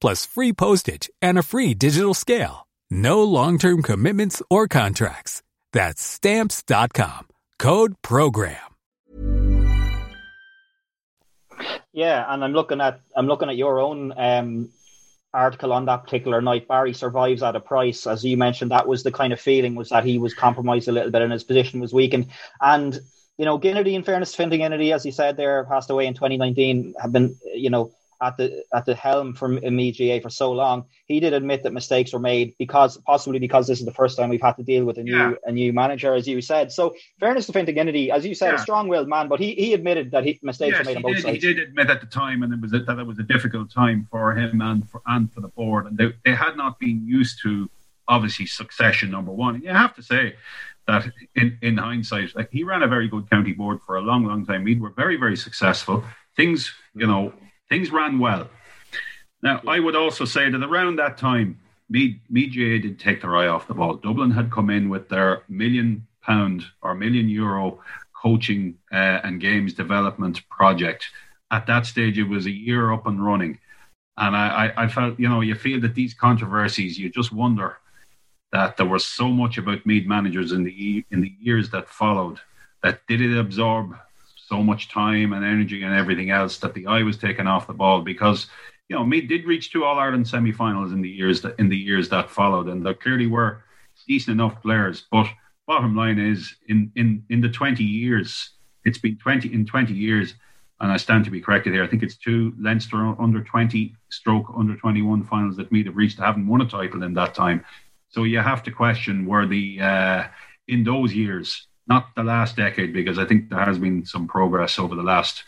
plus 0.00 0.26
free 0.26 0.52
postage 0.52 1.10
and 1.20 1.38
a 1.38 1.42
free 1.42 1.74
digital 1.74 2.14
scale. 2.14 2.66
No 2.90 3.22
long 3.22 3.58
term 3.58 3.82
commitments 3.82 4.42
or 4.48 4.68
contracts. 4.68 5.42
That's 5.72 6.02
stamps.com. 6.02 7.28
Code 7.58 7.94
program. 8.02 8.56
Yeah, 11.92 12.24
and 12.28 12.44
I'm 12.44 12.52
looking 12.52 12.80
at 12.80 13.00
I'm 13.16 13.26
looking 13.26 13.48
at 13.48 13.56
your 13.56 13.80
own 13.80 14.12
um, 14.16 14.70
article 15.34 15.72
on 15.72 15.86
that 15.86 16.04
particular 16.04 16.40
night. 16.40 16.68
Barry 16.68 16.94
survives 16.94 17.42
at 17.42 17.56
a 17.56 17.60
price, 17.60 18.06
as 18.06 18.24
you 18.24 18.36
mentioned. 18.36 18.70
That 18.70 18.86
was 18.86 19.02
the 19.02 19.12
kind 19.12 19.32
of 19.32 19.40
feeling 19.40 19.74
was 19.74 19.88
that 19.88 20.04
he 20.04 20.18
was 20.18 20.34
compromised 20.34 20.88
a 20.88 20.92
little 20.92 21.10
bit 21.10 21.22
and 21.22 21.32
his 21.32 21.44
position 21.44 21.80
was 21.80 21.92
weakened. 21.92 22.28
And 22.60 22.98
you 23.36 23.44
know, 23.44 23.58
Ginnity, 23.58 23.94
in 23.94 24.02
fairness, 24.02 24.34
Fintan 24.34 24.60
Ginnity, 24.60 24.94
as 24.94 25.04
you 25.06 25.12
said 25.12 25.36
there, 25.36 25.64
passed 25.64 25.90
away 25.90 26.06
in 26.06 26.14
2019. 26.14 26.94
Have 27.00 27.12
been 27.12 27.36
you 27.52 27.70
know 27.70 27.92
at 28.20 28.36
the 28.36 28.64
at 28.74 28.84
the 28.84 28.94
helm 28.94 29.34
from 29.34 29.58
MGA 29.58 30.22
for 30.22 30.30
so 30.30 30.52
long, 30.52 30.84
he 31.06 31.20
did 31.20 31.32
admit 31.32 31.62
that 31.62 31.72
mistakes 31.72 32.12
were 32.12 32.18
made 32.18 32.54
because 32.58 32.96
possibly 32.98 33.38
because 33.38 33.66
this 33.66 33.78
is 33.78 33.84
the 33.84 33.92
first 33.92 34.16
time 34.16 34.28
we've 34.28 34.42
had 34.42 34.56
to 34.56 34.62
deal 34.62 34.84
with 34.84 34.98
a 34.98 35.02
new 35.02 35.16
yeah. 35.16 35.32
a 35.44 35.52
new 35.52 35.72
manager, 35.72 36.14
as 36.14 36.26
you 36.26 36.40
said. 36.40 36.72
So 36.72 36.94
fairness 37.20 37.46
to 37.46 37.52
Fintan 37.52 37.74
Ginnity, 37.74 38.10
as 38.10 38.26
you 38.26 38.34
said, 38.34 38.48
yeah. 38.48 38.56
a 38.56 38.58
strong-willed 38.58 39.08
man, 39.08 39.28
but 39.28 39.40
he, 39.40 39.54
he 39.54 39.74
admitted 39.74 40.10
that 40.12 40.24
he, 40.24 40.38
mistakes 40.42 40.72
yes, 40.72 40.86
were 40.86 40.90
made 40.90 40.96
on 40.96 41.02
both 41.02 41.14
did. 41.16 41.22
sides. 41.22 41.34
He 41.34 41.54
did 41.54 41.58
admit 41.58 41.90
at 41.90 42.00
the 42.00 42.06
time, 42.06 42.42
and 42.42 42.52
it 42.52 42.60
was 42.60 42.72
a, 42.72 42.80
that 42.80 42.98
it 42.98 43.06
was 43.06 43.18
a 43.18 43.22
difficult 43.22 43.70
time 43.70 44.06
for 44.10 44.34
him 44.34 44.60
and 44.60 44.88
for 44.88 45.02
and 45.06 45.32
for 45.32 45.40
the 45.40 45.48
board, 45.48 45.86
and 45.86 45.96
they, 45.96 46.12
they 46.24 46.34
had 46.34 46.56
not 46.56 46.78
been 46.78 47.06
used 47.06 47.40
to 47.42 47.70
obviously 48.08 48.46
succession 48.46 49.10
number 49.10 49.30
one. 49.30 49.56
And 49.56 49.64
you 49.64 49.70
have 49.70 49.94
to 49.96 50.02
say 50.02 50.34
that 50.86 51.06
in, 51.36 51.58
in 51.60 51.76
hindsight, 51.76 52.34
like 52.34 52.50
he 52.50 52.64
ran 52.64 52.82
a 52.82 52.88
very 52.88 53.08
good 53.08 53.28
county 53.30 53.52
board 53.52 53.80
for 53.86 53.96
a 53.96 54.00
long, 54.00 54.24
long 54.24 54.46
time. 54.46 54.64
We 54.64 54.76
were 54.76 54.90
very, 54.90 55.16
very 55.16 55.36
successful. 55.36 56.02
Things, 56.34 56.72
you 56.94 57.06
know, 57.06 57.32
things 57.68 57.90
ran 57.90 58.18
well. 58.18 58.48
Now, 59.42 59.60
I 59.66 59.78
would 59.78 59.96
also 59.96 60.24
say 60.24 60.50
that 60.50 60.62
around 60.62 60.96
that 60.96 61.16
time, 61.16 61.58
Meath 61.90 62.20
GAA 62.30 62.82
did 62.82 62.98
take 62.98 63.22
their 63.22 63.36
eye 63.36 63.46
off 63.46 63.68
the 63.68 63.74
ball. 63.74 63.94
Dublin 63.94 64.30
had 64.30 64.50
come 64.50 64.68
in 64.70 64.88
with 64.88 65.08
their 65.08 65.42
million 65.48 66.06
pound 66.22 66.64
or 66.82 66.94
million 66.94 67.28
euro 67.28 67.80
coaching 68.20 68.76
uh, 68.92 69.20
and 69.24 69.40
games 69.40 69.72
development 69.72 70.46
project. 70.48 71.06
At 71.50 71.66
that 71.66 71.86
stage, 71.86 72.18
it 72.18 72.28
was 72.28 72.46
a 72.46 72.50
year 72.50 72.92
up 72.92 73.06
and 73.06 73.24
running. 73.24 73.58
And 74.18 74.36
I, 74.36 74.72
I, 74.76 74.84
I 74.84 74.88
felt, 74.88 75.18
you 75.18 75.28
know, 75.28 75.40
you 75.40 75.54
feel 75.54 75.80
that 75.80 75.94
these 75.94 76.12
controversies, 76.12 76.98
you 76.98 77.08
just 77.08 77.32
wonder 77.32 77.78
that 78.52 78.76
there 78.76 78.86
was 78.86 79.04
so 79.04 79.28
much 79.28 79.56
about 79.56 79.86
Meath 79.86 80.06
managers 80.06 80.52
in 80.52 80.64
the 80.64 81.04
in 81.10 81.20
the 81.20 81.32
years 81.40 81.70
that 81.70 81.88
followed 81.88 82.40
that 82.82 83.06
did 83.06 83.20
it 83.20 83.38
absorb 83.38 83.96
so 84.48 84.62
much 84.62 84.88
time 84.88 85.32
and 85.32 85.44
energy 85.44 85.82
and 85.82 85.94
everything 85.94 86.30
else 86.30 86.58
that 86.58 86.74
the 86.74 86.86
eye 86.86 87.02
was 87.02 87.16
taken 87.16 87.46
off 87.46 87.66
the 87.66 87.72
ball 87.72 88.00
because 88.00 88.46
you 88.88 88.96
know 88.96 89.04
Meath 89.04 89.28
did 89.28 89.44
reach 89.44 89.70
two 89.70 89.84
All 89.84 89.98
Ireland 89.98 90.26
semi-finals 90.26 90.92
in 90.92 91.02
the 91.02 91.08
years 91.08 91.42
that 91.42 91.58
in 91.58 91.68
the 91.68 91.76
years 91.76 92.08
that 92.08 92.30
followed 92.30 92.68
and 92.68 92.84
there 92.84 92.94
clearly 92.94 93.26
were 93.26 93.62
decent 94.06 94.34
enough 94.34 94.62
players 94.62 95.06
but 95.10 95.26
bottom 95.66 95.94
line 95.94 96.18
is 96.18 96.56
in 96.68 96.90
in 96.96 97.24
in 97.28 97.40
the 97.40 97.48
20 97.48 97.84
years 97.84 98.50
it's 98.84 98.98
been 98.98 99.18
20 99.18 99.52
in 99.52 99.66
20 99.66 99.92
years 99.92 100.34
and 100.80 100.92
I 100.92 100.96
stand 100.96 101.24
to 101.24 101.30
be 101.30 101.40
corrected 101.40 101.72
here. 101.72 101.82
I 101.82 101.88
think 101.88 102.02
it's 102.02 102.16
two 102.16 102.54
Leinster 102.58 103.20
under 103.20 103.42
20 103.42 103.96
stroke 104.10 104.46
under 104.56 104.76
21 104.76 105.24
finals 105.24 105.56
that 105.56 105.72
Meath 105.72 105.86
have 105.86 105.96
reached. 105.96 106.18
Haven't 106.18 106.46
won 106.46 106.60
a 106.60 106.68
title 106.68 107.02
in 107.02 107.14
that 107.14 107.34
time. 107.34 107.64
So 108.10 108.24
you 108.24 108.38
have 108.38 108.62
to 108.62 108.70
question 108.70 109.26
were 109.26 109.46
the 109.46 109.80
uh, 109.80 110.24
in 110.68 110.84
those 110.84 111.14
years, 111.14 111.66
not 111.88 112.14
the 112.14 112.22
last 112.22 112.56
decade, 112.56 112.92
because 112.92 113.18
I 113.18 113.24
think 113.24 113.48
there 113.48 113.64
has 113.64 113.78
been 113.78 114.04
some 114.04 114.28
progress 114.28 114.78
over 114.78 114.94
the 114.94 115.02
last 115.02 115.44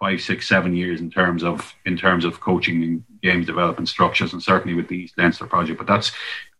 five, 0.00 0.20
six, 0.20 0.48
seven 0.48 0.74
years 0.74 1.00
in 1.00 1.10
terms 1.10 1.44
of 1.44 1.72
in 1.86 1.96
terms 1.96 2.24
of 2.24 2.40
coaching 2.40 2.82
and 2.82 3.04
games 3.22 3.46
development 3.46 3.88
structures, 3.88 4.32
and 4.32 4.42
certainly 4.42 4.74
with 4.74 4.88
the 4.88 4.96
East 4.96 5.16
Leinster 5.16 5.46
project. 5.46 5.78
But 5.78 5.86
that's 5.86 6.12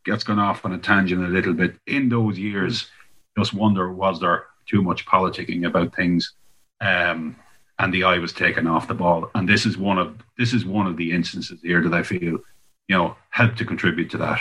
that's 0.07 0.25
gone 0.25 0.39
off 0.39 0.65
on 0.65 0.73
a 0.73 0.79
tangent 0.79 1.25
a 1.25 1.29
little 1.29 1.55
bit. 1.55 1.77
In 1.87 2.09
those 2.09 2.39
years, 2.39 2.89
just 3.37 3.55
wonder 3.55 3.93
was 3.93 4.21
there 4.21 4.47
too 4.67 4.83
much 4.83 5.05
politicking 5.07 5.67
about 5.67 5.95
things, 5.95 6.33
um, 6.81 7.37
and 7.79 7.93
the 7.93 8.05
eye 8.05 8.19
was 8.19 8.33
taken 8.33 8.67
off 8.67 8.89
the 8.89 8.95
ball. 8.95 9.31
And 9.35 9.49
this 9.49 9.67
is 9.67 9.77
one 9.77 9.99
of 9.99 10.17
this 10.39 10.55
is 10.55 10.65
one 10.65 10.87
of 10.87 10.97
the 10.97 11.13
instances 11.13 11.61
here 11.63 11.83
that 11.83 11.95
I 11.95 12.03
feel, 12.03 12.21
you 12.21 12.97
know, 12.97 13.17
helped 13.31 13.59
to 13.59 13.65
contribute 13.65 14.11
to 14.11 14.19
that. 14.19 14.41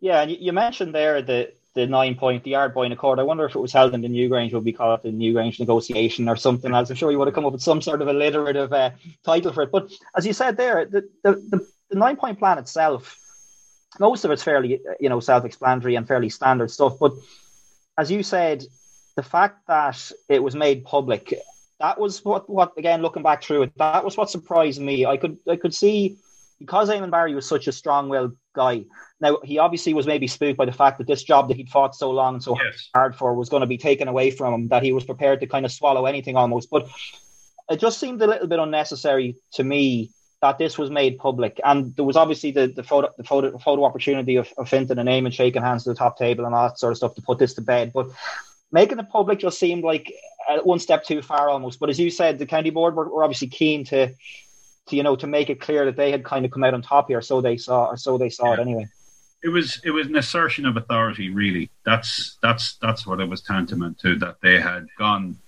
Yeah, 0.00 0.22
and 0.22 0.30
you 0.30 0.52
mentioned 0.52 0.94
there 0.94 1.20
the 1.20 1.52
the 1.74 1.86
nine 1.86 2.16
point, 2.16 2.42
the 2.42 2.52
Ardboyne 2.52 2.92
Accord. 2.92 3.18
I 3.18 3.22
wonder 3.22 3.44
if 3.44 3.54
it 3.54 3.60
was 3.60 3.72
held 3.72 3.94
in 3.94 4.00
the 4.00 4.08
Newgrange, 4.08 4.52
would 4.52 4.64
be 4.64 4.72
called 4.72 5.02
the 5.02 5.10
Newgrange 5.10 5.60
negotiation 5.60 6.28
or 6.28 6.36
something 6.36 6.74
else. 6.74 6.90
I'm 6.90 6.96
sure 6.96 7.12
you 7.12 7.18
would 7.18 7.28
have 7.28 7.34
come 7.34 7.46
up 7.46 7.52
with 7.52 7.62
some 7.62 7.80
sort 7.80 8.02
of 8.02 8.08
alliterative 8.08 8.72
uh, 8.72 8.90
title 9.24 9.52
for 9.52 9.62
it. 9.62 9.70
But 9.70 9.92
as 10.16 10.26
you 10.26 10.32
said 10.32 10.56
there, 10.56 10.84
the, 10.84 11.08
the, 11.22 11.32
the, 11.32 11.68
the 11.90 11.96
nine 11.96 12.16
point 12.16 12.38
plan 12.38 12.58
itself, 12.58 13.16
most 14.00 14.24
of 14.24 14.30
it's 14.30 14.42
fairly, 14.42 14.80
you 14.98 15.08
know, 15.08 15.20
self 15.20 15.44
explanatory 15.44 15.94
and 15.94 16.08
fairly 16.08 16.28
standard 16.28 16.70
stuff. 16.70 16.98
But 16.98 17.12
as 17.96 18.10
you 18.10 18.22
said, 18.22 18.64
the 19.16 19.22
fact 19.22 19.66
that 19.68 20.10
it 20.28 20.42
was 20.42 20.56
made 20.56 20.84
public, 20.84 21.34
that 21.78 22.00
was 22.00 22.24
what, 22.24 22.50
what 22.50 22.72
again, 22.78 23.02
looking 23.02 23.22
back 23.22 23.44
through 23.44 23.62
it, 23.62 23.72
that 23.76 24.04
was 24.04 24.16
what 24.16 24.30
surprised 24.30 24.80
me. 24.80 25.06
I 25.06 25.16
could, 25.16 25.38
I 25.48 25.56
could 25.56 25.74
see 25.74 26.18
because 26.60 26.90
Eamon 26.90 27.10
Barry 27.10 27.34
was 27.34 27.48
such 27.48 27.66
a 27.66 27.72
strong-willed 27.72 28.36
guy. 28.54 28.84
Now 29.20 29.38
he 29.42 29.58
obviously 29.58 29.94
was 29.94 30.06
maybe 30.06 30.28
spooked 30.28 30.58
by 30.58 30.66
the 30.66 30.72
fact 30.72 30.98
that 30.98 31.06
this 31.06 31.22
job 31.22 31.48
that 31.48 31.56
he'd 31.56 31.70
fought 31.70 31.96
so 31.96 32.10
long 32.10 32.34
and 32.34 32.42
so 32.42 32.56
yes. 32.62 32.90
hard 32.94 33.16
for 33.16 33.34
was 33.34 33.48
going 33.48 33.62
to 33.62 33.66
be 33.66 33.78
taken 33.78 34.06
away 34.06 34.30
from 34.30 34.54
him. 34.54 34.68
That 34.68 34.82
he 34.82 34.92
was 34.92 35.04
prepared 35.04 35.40
to 35.40 35.46
kind 35.46 35.64
of 35.64 35.72
swallow 35.72 36.06
anything 36.06 36.36
almost. 36.36 36.70
But 36.70 36.88
it 37.70 37.80
just 37.80 37.98
seemed 37.98 38.20
a 38.22 38.26
little 38.26 38.46
bit 38.46 38.58
unnecessary 38.58 39.36
to 39.54 39.64
me 39.64 40.10
that 40.42 40.58
this 40.58 40.78
was 40.78 40.90
made 40.90 41.18
public. 41.18 41.60
And 41.64 41.94
there 41.96 42.04
was 42.04 42.16
obviously 42.16 42.50
the, 42.50 42.66
the 42.66 42.82
photo 42.82 43.08
the 43.16 43.24
photo 43.24 43.56
photo 43.58 43.84
opportunity 43.84 44.36
of, 44.36 44.52
of 44.58 44.68
Fintan 44.68 44.98
and 44.98 45.08
Eamon 45.08 45.32
shaking 45.32 45.62
hands 45.62 45.88
at 45.88 45.94
the 45.94 45.98
top 45.98 46.18
table 46.18 46.44
and 46.44 46.54
all 46.54 46.68
that 46.68 46.78
sort 46.78 46.92
of 46.92 46.98
stuff 46.98 47.14
to 47.14 47.22
put 47.22 47.38
this 47.38 47.54
to 47.54 47.62
bed. 47.62 47.92
But 47.94 48.10
making 48.70 48.98
it 48.98 49.08
public 49.10 49.38
just 49.38 49.58
seemed 49.58 49.82
like 49.82 50.12
uh, 50.48 50.58
one 50.58 50.78
step 50.78 51.04
too 51.04 51.22
far 51.22 51.48
almost. 51.48 51.80
But 51.80 51.90
as 51.90 51.98
you 51.98 52.10
said, 52.10 52.38
the 52.38 52.46
county 52.46 52.70
board 52.70 52.94
were, 52.94 53.08
were 53.08 53.24
obviously 53.24 53.48
keen 53.48 53.84
to 53.86 54.14
to 54.90 54.96
you 54.96 55.02
know 55.02 55.16
to 55.16 55.26
make 55.26 55.48
it 55.48 55.60
clear 55.60 55.84
that 55.86 55.96
they 55.96 56.10
had 56.10 56.24
kind 56.24 56.44
of 56.44 56.50
come 56.50 56.62
out 56.62 56.74
on 56.74 56.82
top 56.82 57.08
here, 57.08 57.22
so 57.22 57.40
they 57.40 57.56
saw, 57.56 57.86
or 57.86 57.96
so 57.96 58.18
they 58.18 58.28
saw 58.28 58.46
yeah. 58.46 58.54
it 58.54 58.60
anyway. 58.60 58.86
It 59.42 59.48
was 59.48 59.80
it 59.84 59.90
was 59.90 60.06
an 60.06 60.16
assertion 60.16 60.66
of 60.66 60.76
authority, 60.76 61.30
really. 61.30 61.70
That's 61.86 62.36
that's 62.42 62.76
that's 62.76 63.06
what 63.06 63.20
it 63.20 63.28
was 63.28 63.40
tantamount 63.40 63.98
to. 64.00 64.16
That 64.16 64.36
they 64.42 64.60
had 64.60 64.86
gone, 64.98 65.38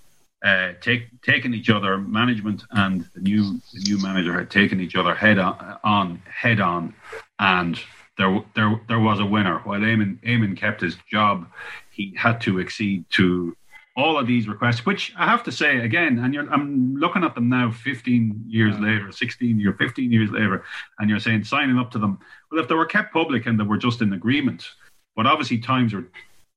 uh, 0.43 0.73
take 0.81 1.21
taken 1.23 1.53
each 1.53 1.69
other, 1.69 1.99
management 1.99 2.63
and 2.71 3.07
the 3.15 3.21
new 3.21 3.61
the 3.75 3.81
new 3.81 4.01
manager 4.01 4.33
had 4.33 4.51
taken 4.51 4.81
each 4.81 4.97
other 4.97 5.15
head 5.15 5.39
on, 5.39 5.79
on 5.85 6.23
head 6.25 6.61
on, 6.61 6.95
and 7.39 7.79
there 8.17 8.43
there 8.55 8.81
there 8.89 9.01
was 9.01 9.21
a 9.21 9.27
winner. 9.27 9.59
While 9.65 9.81
Eamon 9.81 10.19
Eamon 10.23 10.57
kept 10.57 10.81
his 10.81 10.97
job, 11.11 11.47
he 11.91 12.15
had 12.17 12.41
to 12.43 12.61
accede 12.61 13.05
to 13.11 13.55
all 13.97 14.19
of 14.19 14.27
these 14.27 14.49
requests, 14.49 14.87
which 14.87 15.13
I 15.19 15.27
have 15.27 15.43
to 15.45 15.53
say 15.53 15.79
again, 15.79 16.19
and 16.19 16.33
you're 16.33 16.51
I'm 16.51 16.97
looking 16.97 17.25
at 17.25 17.35
them 17.35 17.49
now 17.49 17.71
15 17.71 18.45
years 18.47 18.79
later, 18.79 19.13
16 19.13 19.61
years, 19.61 19.75
15 19.79 20.11
years 20.11 20.31
later, 20.31 20.65
and 20.99 21.11
you're 21.11 21.21
saying 21.21 21.45
signing 21.45 21.79
up 21.79 21.91
to 21.93 21.99
them. 21.99 22.19
Well, 22.51 22.63
if 22.63 22.69
they 22.69 22.75
were 22.75 22.87
kept 22.87 23.13
public 23.13 23.47
and 23.47 23.59
they 23.59 23.65
were 23.65 23.77
just 23.77 24.01
in 24.01 24.13
agreement, 24.13 24.67
but 25.15 25.27
obviously 25.27 25.59
times 25.59 25.93
were 25.93 26.07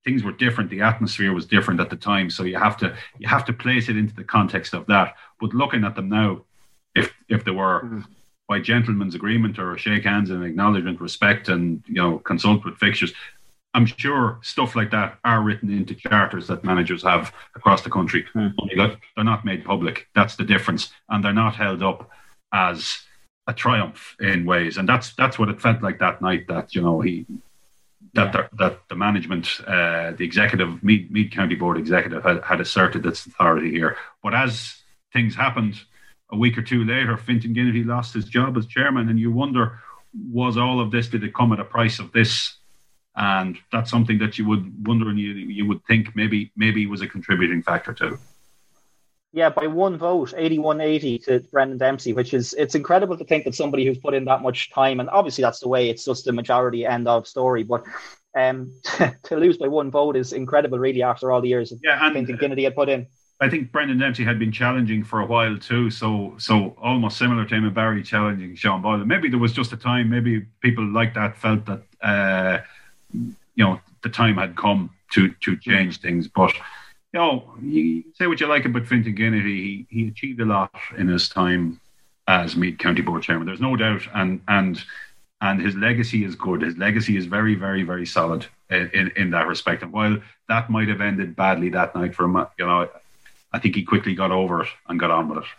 things 0.06 0.24
were 0.24 0.32
different, 0.32 0.70
the 0.70 0.82
atmosphere 0.82 1.34
was 1.34 1.46
different 1.46 1.80
at 1.80 1.90
the 1.90 1.96
time, 1.96 2.30
so 2.30 2.44
you 2.44 2.58
have 2.58 2.78
to 2.78 2.96
you 3.20 3.28
have 3.28 3.46
to 3.46 3.54
place 3.54 3.90
it 3.90 3.98
into 3.98 4.16
the 4.16 4.24
context 4.24 4.74
of 4.74 4.86
that. 4.88 5.16
But 5.42 5.54
looking 5.54 5.84
at 5.84 5.96
them 5.96 6.10
now, 6.10 6.46
if 6.96 7.14
if 7.28 7.44
they 7.44 7.52
were 7.52 7.82
mm-hmm. 7.82 8.02
by 8.48 8.60
gentleman's 8.62 9.16
agreement 9.16 9.60
or 9.60 9.74
a 9.74 9.78
shake 9.78 10.06
hands 10.06 10.30
and 10.30 10.46
acknowledgement, 10.46 11.02
respect, 11.02 11.50
and 11.50 11.84
you 11.86 11.96
know 11.96 12.20
consult 12.20 12.64
with 12.64 12.78
fixtures, 12.78 13.14
I'm 13.76 13.86
sure 13.86 14.40
stuff 14.42 14.74
like 14.76 14.90
that 14.92 15.20
are 15.26 15.42
written 15.42 15.70
into 15.70 15.96
charters 15.96 16.48
that 16.48 16.64
managers 16.64 17.04
have 17.04 17.34
across 17.56 17.82
the 17.82 17.90
country. 17.90 18.26
Mm. 18.34 18.54
Only 18.58 18.98
they're 19.16 19.26
not 19.26 19.44
made 19.44 19.66
public. 19.66 20.08
That's 20.16 20.38
the 20.38 20.46
difference, 20.46 20.94
and 21.10 21.22
they're 21.22 21.34
not 21.34 21.56
held 21.56 21.84
up 21.84 22.10
as 22.54 23.00
a 23.48 23.54
triumph 23.54 24.16
in 24.22 24.46
ways. 24.46 24.78
And 24.78 24.88
that's 24.88 25.14
that's 25.16 25.38
what 25.38 25.50
it 25.50 25.62
felt 25.62 25.84
like 25.84 26.00
that 26.00 26.22
night. 26.22 26.48
That 26.48 26.74
you 26.74 26.82
know 26.82 27.02
he 27.02 27.26
that 28.14 28.34
yeah. 28.34 28.48
the, 28.50 28.58
that 28.58 28.80
the 28.88 28.96
management, 28.96 29.60
uh, 29.68 30.14
the 30.14 30.24
executive, 30.24 30.82
Meath, 30.82 31.12
Meath 31.12 31.32
County 31.32 31.56
Board 31.56 31.78
executive 31.78 32.24
had, 32.24 32.42
had 32.44 32.62
asserted 32.62 33.06
its 33.06 33.26
authority 33.26 33.72
here. 33.72 33.98
But 34.24 34.34
as 34.34 34.82
things 35.12 35.36
happened 35.36 35.76
a 36.32 36.38
week 36.38 36.58
or 36.58 36.62
two 36.62 36.86
later, 36.86 37.18
Fintan 37.18 37.54
Ginnity 37.54 37.86
lost 37.86 38.14
his 38.14 38.26
job 38.26 38.58
as 38.58 38.68
chairman, 38.68 39.10
and 39.10 39.20
you 39.20 39.32
wonder 39.32 39.80
was 40.32 40.56
all 40.56 40.80
of 40.80 40.92
this 40.92 41.10
did 41.10 41.26
it 41.26 41.34
come 41.34 41.52
at 41.52 41.60
a 41.60 41.66
price 41.66 42.00
of 42.00 42.14
this 42.14 42.56
and 43.16 43.58
that's 43.72 43.90
something 43.90 44.18
that 44.20 44.38
you 44.38 44.46
would 44.46 44.88
wonder 44.88 45.10
and 45.10 45.20
you 45.20 45.32
you 45.32 45.66
would 45.68 45.84
think 45.86 46.16
maybe 46.16 46.52
maybe 46.56 46.86
was 46.86 47.02
a 47.02 47.08
contributing 47.08 47.62
factor 47.62 47.94
too. 47.94 48.18
Yeah, 49.32 49.50
by 49.50 49.68
one 49.68 49.98
vote, 49.98 50.34
81-80 50.38 51.26
to 51.26 51.40
Brendan 51.52 51.78
Dempsey, 51.78 52.14
which 52.14 52.34
is 52.34 52.54
it's 52.54 52.74
incredible 52.74 53.18
to 53.18 53.26
think 53.26 53.44
that 53.44 53.54
somebody 53.54 53.86
who's 53.86 53.98
put 53.98 54.14
in 54.14 54.24
that 54.26 54.42
much 54.42 54.72
time, 54.72 55.02
and 55.02 55.10
obviously 55.10 55.42
that's 55.42 55.60
the 55.60 55.68
way 55.68 55.90
it's 55.90 56.06
just 56.06 56.24
the 56.24 56.32
majority 56.32 56.86
end 56.86 57.06
of 57.06 57.28
story, 57.28 57.64
but 57.64 57.84
um, 58.34 58.72
to 59.24 59.36
lose 59.36 59.58
by 59.58 59.68
one 59.68 59.92
vote 59.92 60.16
is 60.16 60.32
incredible, 60.32 60.80
really, 60.80 61.04
after 61.04 61.34
all 61.34 61.42
the 61.42 61.50
years 61.50 61.74
yeah, 61.84 62.06
and, 62.06 62.14
Fintan 62.14 62.38
Ginnity 62.38 62.64
had 62.64 62.76
put 62.76 62.88
in. 62.88 63.08
I 63.42 63.50
think 63.50 63.74
Brendan 63.74 63.98
Dempsey 63.98 64.24
had 64.24 64.40
been 64.40 64.54
challenging 64.54 65.04
for 65.04 65.20
a 65.20 65.26
while 65.26 65.58
too, 65.58 65.90
so 65.90 66.36
so 66.38 66.74
almost 66.82 67.18
similar 67.18 67.44
to 67.44 67.56
him 67.56 67.66
and 67.66 67.76
Barry 67.76 68.04
challenging 68.04 68.56
Sean 68.56 68.82
Boylan. 68.82 69.08
Maybe 69.08 69.28
there 69.28 69.40
was 69.40 69.52
just 69.52 69.74
a 69.74 69.78
time, 69.78 70.10
maybe 70.10 70.46
people 70.62 70.86
like 70.86 71.14
that 71.16 71.36
felt 71.36 71.66
that 71.66 71.82
uh, 72.02 72.60
you 73.56 73.64
know 73.64 73.80
the 74.04 74.10
time 74.10 74.36
had 74.36 74.56
come 74.56 74.90
to 75.12 75.30
to 75.42 75.58
change 75.58 76.00
things. 76.00 76.28
But 76.28 76.54
you 77.14 77.20
know, 77.20 77.56
you 77.62 78.04
say 78.14 78.28
what 78.28 78.40
you 78.40 78.48
like 78.48 78.66
about 78.66 78.88
Fintan 78.88 79.16
Ginnity, 79.16 79.46
he 79.46 79.88
he 79.90 80.08
achieved 80.08 80.40
a 80.42 80.46
lot 80.46 80.72
in 80.98 81.08
his 81.08 81.30
time 81.30 81.80
as 82.28 82.56
Meath 82.56 82.78
County 82.78 83.02
Board 83.02 83.24
Chairman. 83.24 83.48
There's 83.48 83.62
no 83.62 83.76
doubt, 83.76 84.02
and 84.14 84.42
and 84.48 84.84
and 85.42 85.62
his 85.62 85.76
legacy 85.76 86.24
is 86.24 86.36
good. 86.36 86.62
His 86.62 86.78
legacy 86.78 87.18
is 87.18 87.26
very, 87.26 87.56
very, 87.56 87.84
very 87.84 88.06
solid 88.06 88.48
in, 88.70 88.90
in, 88.94 89.12
in 89.16 89.30
that 89.32 89.48
respect. 89.48 89.84
And 89.84 89.92
while 89.92 90.18
that 90.48 90.70
might 90.70 90.88
have 90.88 91.02
ended 91.02 91.36
badly 91.36 91.70
that 91.70 91.94
night 91.94 92.16
for 92.16 92.24
him, 92.24 92.36
you 92.58 92.66
know, 92.66 92.90
I 93.54 93.60
think 93.60 93.76
he 93.76 93.84
quickly 93.84 94.16
got 94.16 94.32
over 94.32 94.64
it 94.64 94.70
and 94.88 95.00
got 95.00 95.12
on 95.12 95.30
with 95.30 95.40
it. 95.40 95.50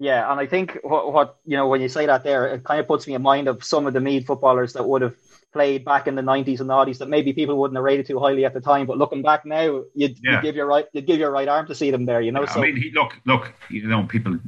Yeah, 0.00 0.30
and 0.30 0.40
I 0.40 0.46
think 0.46 0.78
what, 0.82 1.12
what 1.12 1.36
you 1.44 1.56
know 1.56 1.66
when 1.66 1.80
you 1.80 1.88
say 1.88 2.06
that 2.06 2.22
there, 2.22 2.46
it 2.46 2.64
kind 2.64 2.78
of 2.78 2.86
puts 2.86 3.06
me 3.06 3.14
in 3.14 3.22
mind 3.22 3.48
of 3.48 3.64
some 3.64 3.86
of 3.86 3.94
the 3.94 4.00
Meath 4.00 4.26
footballers 4.26 4.72
that 4.74 4.84
would 4.84 5.02
have 5.02 5.16
played 5.52 5.84
back 5.84 6.06
in 6.06 6.14
the 6.14 6.22
nineties 6.22 6.60
and 6.60 6.68
nineties 6.68 6.98
that 6.98 7.08
maybe 7.08 7.32
people 7.32 7.58
wouldn't 7.58 7.76
have 7.76 7.84
rated 7.84 8.06
too 8.06 8.18
highly 8.18 8.44
at 8.44 8.54
the 8.54 8.60
time. 8.60 8.86
But 8.86 8.98
looking 8.98 9.22
back 9.22 9.44
now, 9.44 9.84
you'd, 9.94 10.18
yeah. 10.22 10.32
you'd 10.32 10.42
give 10.42 10.56
your 10.56 10.66
right 10.66 10.86
you'd 10.92 11.06
give 11.06 11.18
your 11.18 11.30
right 11.30 11.48
arm 11.48 11.66
to 11.66 11.74
see 11.74 11.90
them 11.90 12.06
there. 12.06 12.20
You 12.20 12.32
know, 12.32 12.42
yeah, 12.42 12.52
so 12.52 12.60
I 12.60 12.66
mean, 12.66 12.76
he, 12.76 12.90
look, 12.92 13.14
look, 13.24 13.52
you 13.70 13.86
know, 13.86 14.04
people 14.04 14.38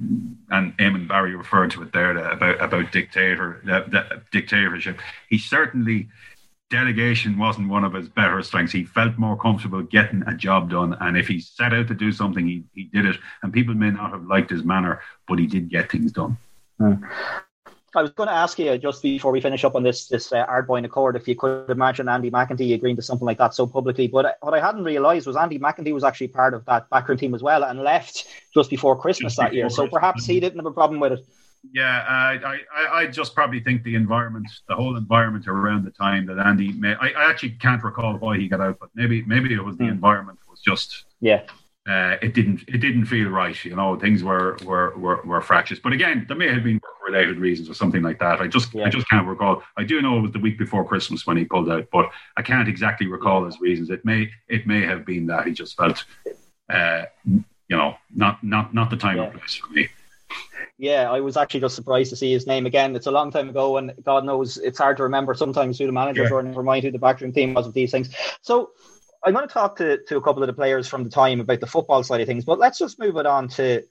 and 0.50 0.76
Eamon 0.76 1.08
Barry 1.08 1.34
referred 1.34 1.70
to 1.72 1.82
it 1.82 1.92
there 1.92 2.16
about 2.16 2.60
about 2.60 2.92
dictator 2.92 3.62
uh, 3.70 4.18
dictatorship. 4.30 4.98
He 5.28 5.38
certainly 5.38 6.08
delegation 6.70 7.36
wasn't 7.36 7.68
one 7.68 7.84
of 7.84 7.92
his 7.92 8.08
better 8.08 8.40
strengths. 8.42 8.72
He 8.72 8.84
felt 8.84 9.18
more 9.18 9.36
comfortable 9.36 9.82
getting 9.82 10.22
a 10.26 10.34
job 10.34 10.70
done. 10.70 10.96
And 11.00 11.16
if 11.16 11.26
he 11.26 11.40
set 11.40 11.74
out 11.74 11.88
to 11.88 11.94
do 11.94 12.12
something, 12.12 12.46
he, 12.46 12.64
he 12.74 12.84
did 12.84 13.06
it. 13.06 13.16
And 13.42 13.52
people 13.52 13.74
may 13.74 13.90
not 13.90 14.12
have 14.12 14.24
liked 14.24 14.50
his 14.50 14.62
manner, 14.62 15.00
but 15.28 15.38
he 15.38 15.46
did 15.46 15.68
get 15.68 15.90
things 15.90 16.12
done. 16.12 16.38
I 17.94 18.02
was 18.02 18.10
going 18.12 18.28
to 18.28 18.34
ask 18.34 18.58
you 18.58 18.78
just 18.78 19.02
before 19.02 19.32
we 19.32 19.40
finish 19.40 19.64
up 19.64 19.74
on 19.74 19.82
this 19.82 20.06
this 20.06 20.32
uh, 20.32 20.46
Ardboyne 20.46 20.84
Accord 20.84 21.16
if 21.16 21.26
you 21.26 21.34
could 21.34 21.68
imagine 21.70 22.08
Andy 22.08 22.30
McEntee 22.30 22.74
agreeing 22.74 22.96
to 22.96 23.02
something 23.02 23.26
like 23.26 23.38
that 23.38 23.54
so 23.54 23.66
publicly. 23.66 24.06
But 24.06 24.36
what 24.40 24.54
I 24.54 24.60
hadn't 24.60 24.84
realised 24.84 25.26
was 25.26 25.36
Andy 25.36 25.58
McEntee 25.58 25.92
was 25.92 26.04
actually 26.04 26.28
part 26.28 26.54
of 26.54 26.64
that 26.66 26.88
backroom 26.90 27.18
team 27.18 27.34
as 27.34 27.42
well 27.42 27.64
and 27.64 27.80
left 27.80 28.26
just 28.54 28.70
before 28.70 28.98
Christmas 28.98 29.32
just 29.32 29.38
that 29.38 29.50
before 29.50 29.56
year. 29.56 29.64
Christmas. 29.64 29.88
So 29.88 29.90
perhaps 29.90 30.26
he 30.26 30.40
didn't 30.40 30.58
have 30.58 30.66
a 30.66 30.72
problem 30.72 31.00
with 31.00 31.12
it. 31.12 31.20
Yeah, 31.72 32.04
I, 32.08 32.58
I, 32.74 33.00
I 33.00 33.06
just 33.06 33.34
probably 33.34 33.60
think 33.60 33.82
the 33.82 33.94
environment, 33.94 34.46
the 34.66 34.74
whole 34.74 34.96
environment 34.96 35.46
around 35.46 35.84
the 35.84 35.90
time 35.90 36.24
that 36.26 36.38
Andy 36.38 36.72
made, 36.72 36.96
I, 37.00 37.10
I 37.10 37.28
actually 37.28 37.50
can't 37.50 37.82
recall 37.84 38.16
why 38.16 38.38
he 38.38 38.48
got 38.48 38.60
out, 38.60 38.78
but 38.80 38.88
maybe 38.94 39.22
maybe 39.22 39.52
it 39.52 39.62
was 39.62 39.76
the 39.76 39.84
mm. 39.84 39.90
environment 39.90 40.38
was 40.48 40.60
just 40.60 41.04
yeah. 41.20 41.42
Uh, 41.90 42.16
it 42.22 42.34
didn't 42.34 42.62
it 42.68 42.78
didn't 42.78 43.04
feel 43.06 43.28
right, 43.30 43.64
you 43.64 43.74
know. 43.74 43.98
Things 43.98 44.22
were 44.22 44.56
were 44.64 44.96
were, 44.96 45.20
were 45.24 45.40
fractious, 45.40 45.80
but 45.80 45.92
again, 45.92 46.24
there 46.28 46.36
may 46.36 46.46
have 46.46 46.62
been 46.62 46.80
related 47.04 47.38
reasons 47.38 47.68
or 47.68 47.74
something 47.74 48.00
like 48.00 48.20
that. 48.20 48.40
I 48.40 48.46
just 48.46 48.72
yeah. 48.72 48.84
I 48.84 48.90
just 48.90 49.08
can't 49.08 49.26
recall. 49.26 49.64
I 49.76 49.82
do 49.82 50.00
know 50.00 50.18
it 50.18 50.20
was 50.20 50.30
the 50.30 50.38
week 50.38 50.56
before 50.56 50.84
Christmas 50.84 51.26
when 51.26 51.36
he 51.36 51.44
pulled 51.44 51.68
out, 51.68 51.88
but 51.90 52.08
I 52.36 52.42
can't 52.42 52.68
exactly 52.68 53.08
recall 53.08 53.44
his 53.44 53.60
reasons. 53.60 53.90
It 53.90 54.04
may 54.04 54.30
it 54.46 54.68
may 54.68 54.82
have 54.82 55.04
been 55.04 55.26
that 55.26 55.48
he 55.48 55.52
just 55.52 55.76
felt, 55.76 56.04
uh, 56.68 57.06
you 57.24 57.42
know, 57.76 57.96
not 58.14 58.44
not 58.44 58.72
not 58.72 58.90
the 58.90 58.96
time 58.96 59.16
yeah. 59.16 59.24
or 59.24 59.32
place 59.32 59.56
for 59.56 59.72
me. 59.72 59.88
Yeah, 60.78 61.10
I 61.10 61.20
was 61.20 61.36
actually 61.36 61.60
just 61.60 61.74
surprised 61.74 62.10
to 62.10 62.16
see 62.16 62.32
his 62.32 62.46
name 62.46 62.66
again. 62.66 62.94
It's 62.94 63.08
a 63.08 63.10
long 63.10 63.32
time 63.32 63.48
ago, 63.48 63.78
and 63.78 63.92
God 64.04 64.24
knows 64.24 64.58
it's 64.58 64.78
hard 64.78 64.96
to 64.98 65.02
remember 65.02 65.34
sometimes 65.34 65.76
who 65.76 65.86
the 65.86 65.92
managers 65.92 66.28
yeah. 66.28 66.34
were 66.34 66.40
and 66.40 66.56
remind 66.56 66.84
who 66.84 66.92
the 66.92 67.00
backroom 67.00 67.32
team 67.32 67.52
was 67.52 67.66
of 67.66 67.74
these 67.74 67.90
things. 67.90 68.14
So 68.42 68.70
I'm 69.24 69.34
going 69.34 69.46
to 69.46 69.52
talk 69.52 69.76
to, 69.76 69.98
to 70.08 70.16
a 70.16 70.22
couple 70.22 70.42
of 70.42 70.46
the 70.46 70.54
players 70.54 70.88
from 70.88 71.04
the 71.04 71.10
time 71.10 71.40
about 71.40 71.60
the 71.60 71.66
football 71.66 72.02
side 72.02 72.20
of 72.20 72.26
things, 72.26 72.44
but 72.44 72.58
let's 72.58 72.78
just 72.78 72.98
move 72.98 73.16
it 73.16 73.26
on 73.26 73.48
to 73.48 73.84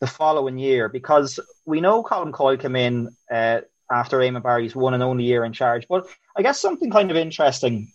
the 0.00 0.06
following 0.06 0.58
year 0.58 0.88
because 0.88 1.38
we 1.64 1.80
know 1.80 2.02
Colm 2.02 2.32
Coyle 2.32 2.56
came 2.56 2.76
in 2.76 3.16
uh, 3.30 3.60
after 3.90 4.18
Eamon 4.18 4.42
Barry's 4.42 4.74
one 4.74 4.94
and 4.94 5.02
only 5.02 5.24
year 5.24 5.44
in 5.44 5.52
charge. 5.52 5.86
But 5.88 6.06
I 6.36 6.42
guess 6.42 6.60
something 6.60 6.90
kind 6.90 7.10
of 7.10 7.16
interesting 7.16 7.92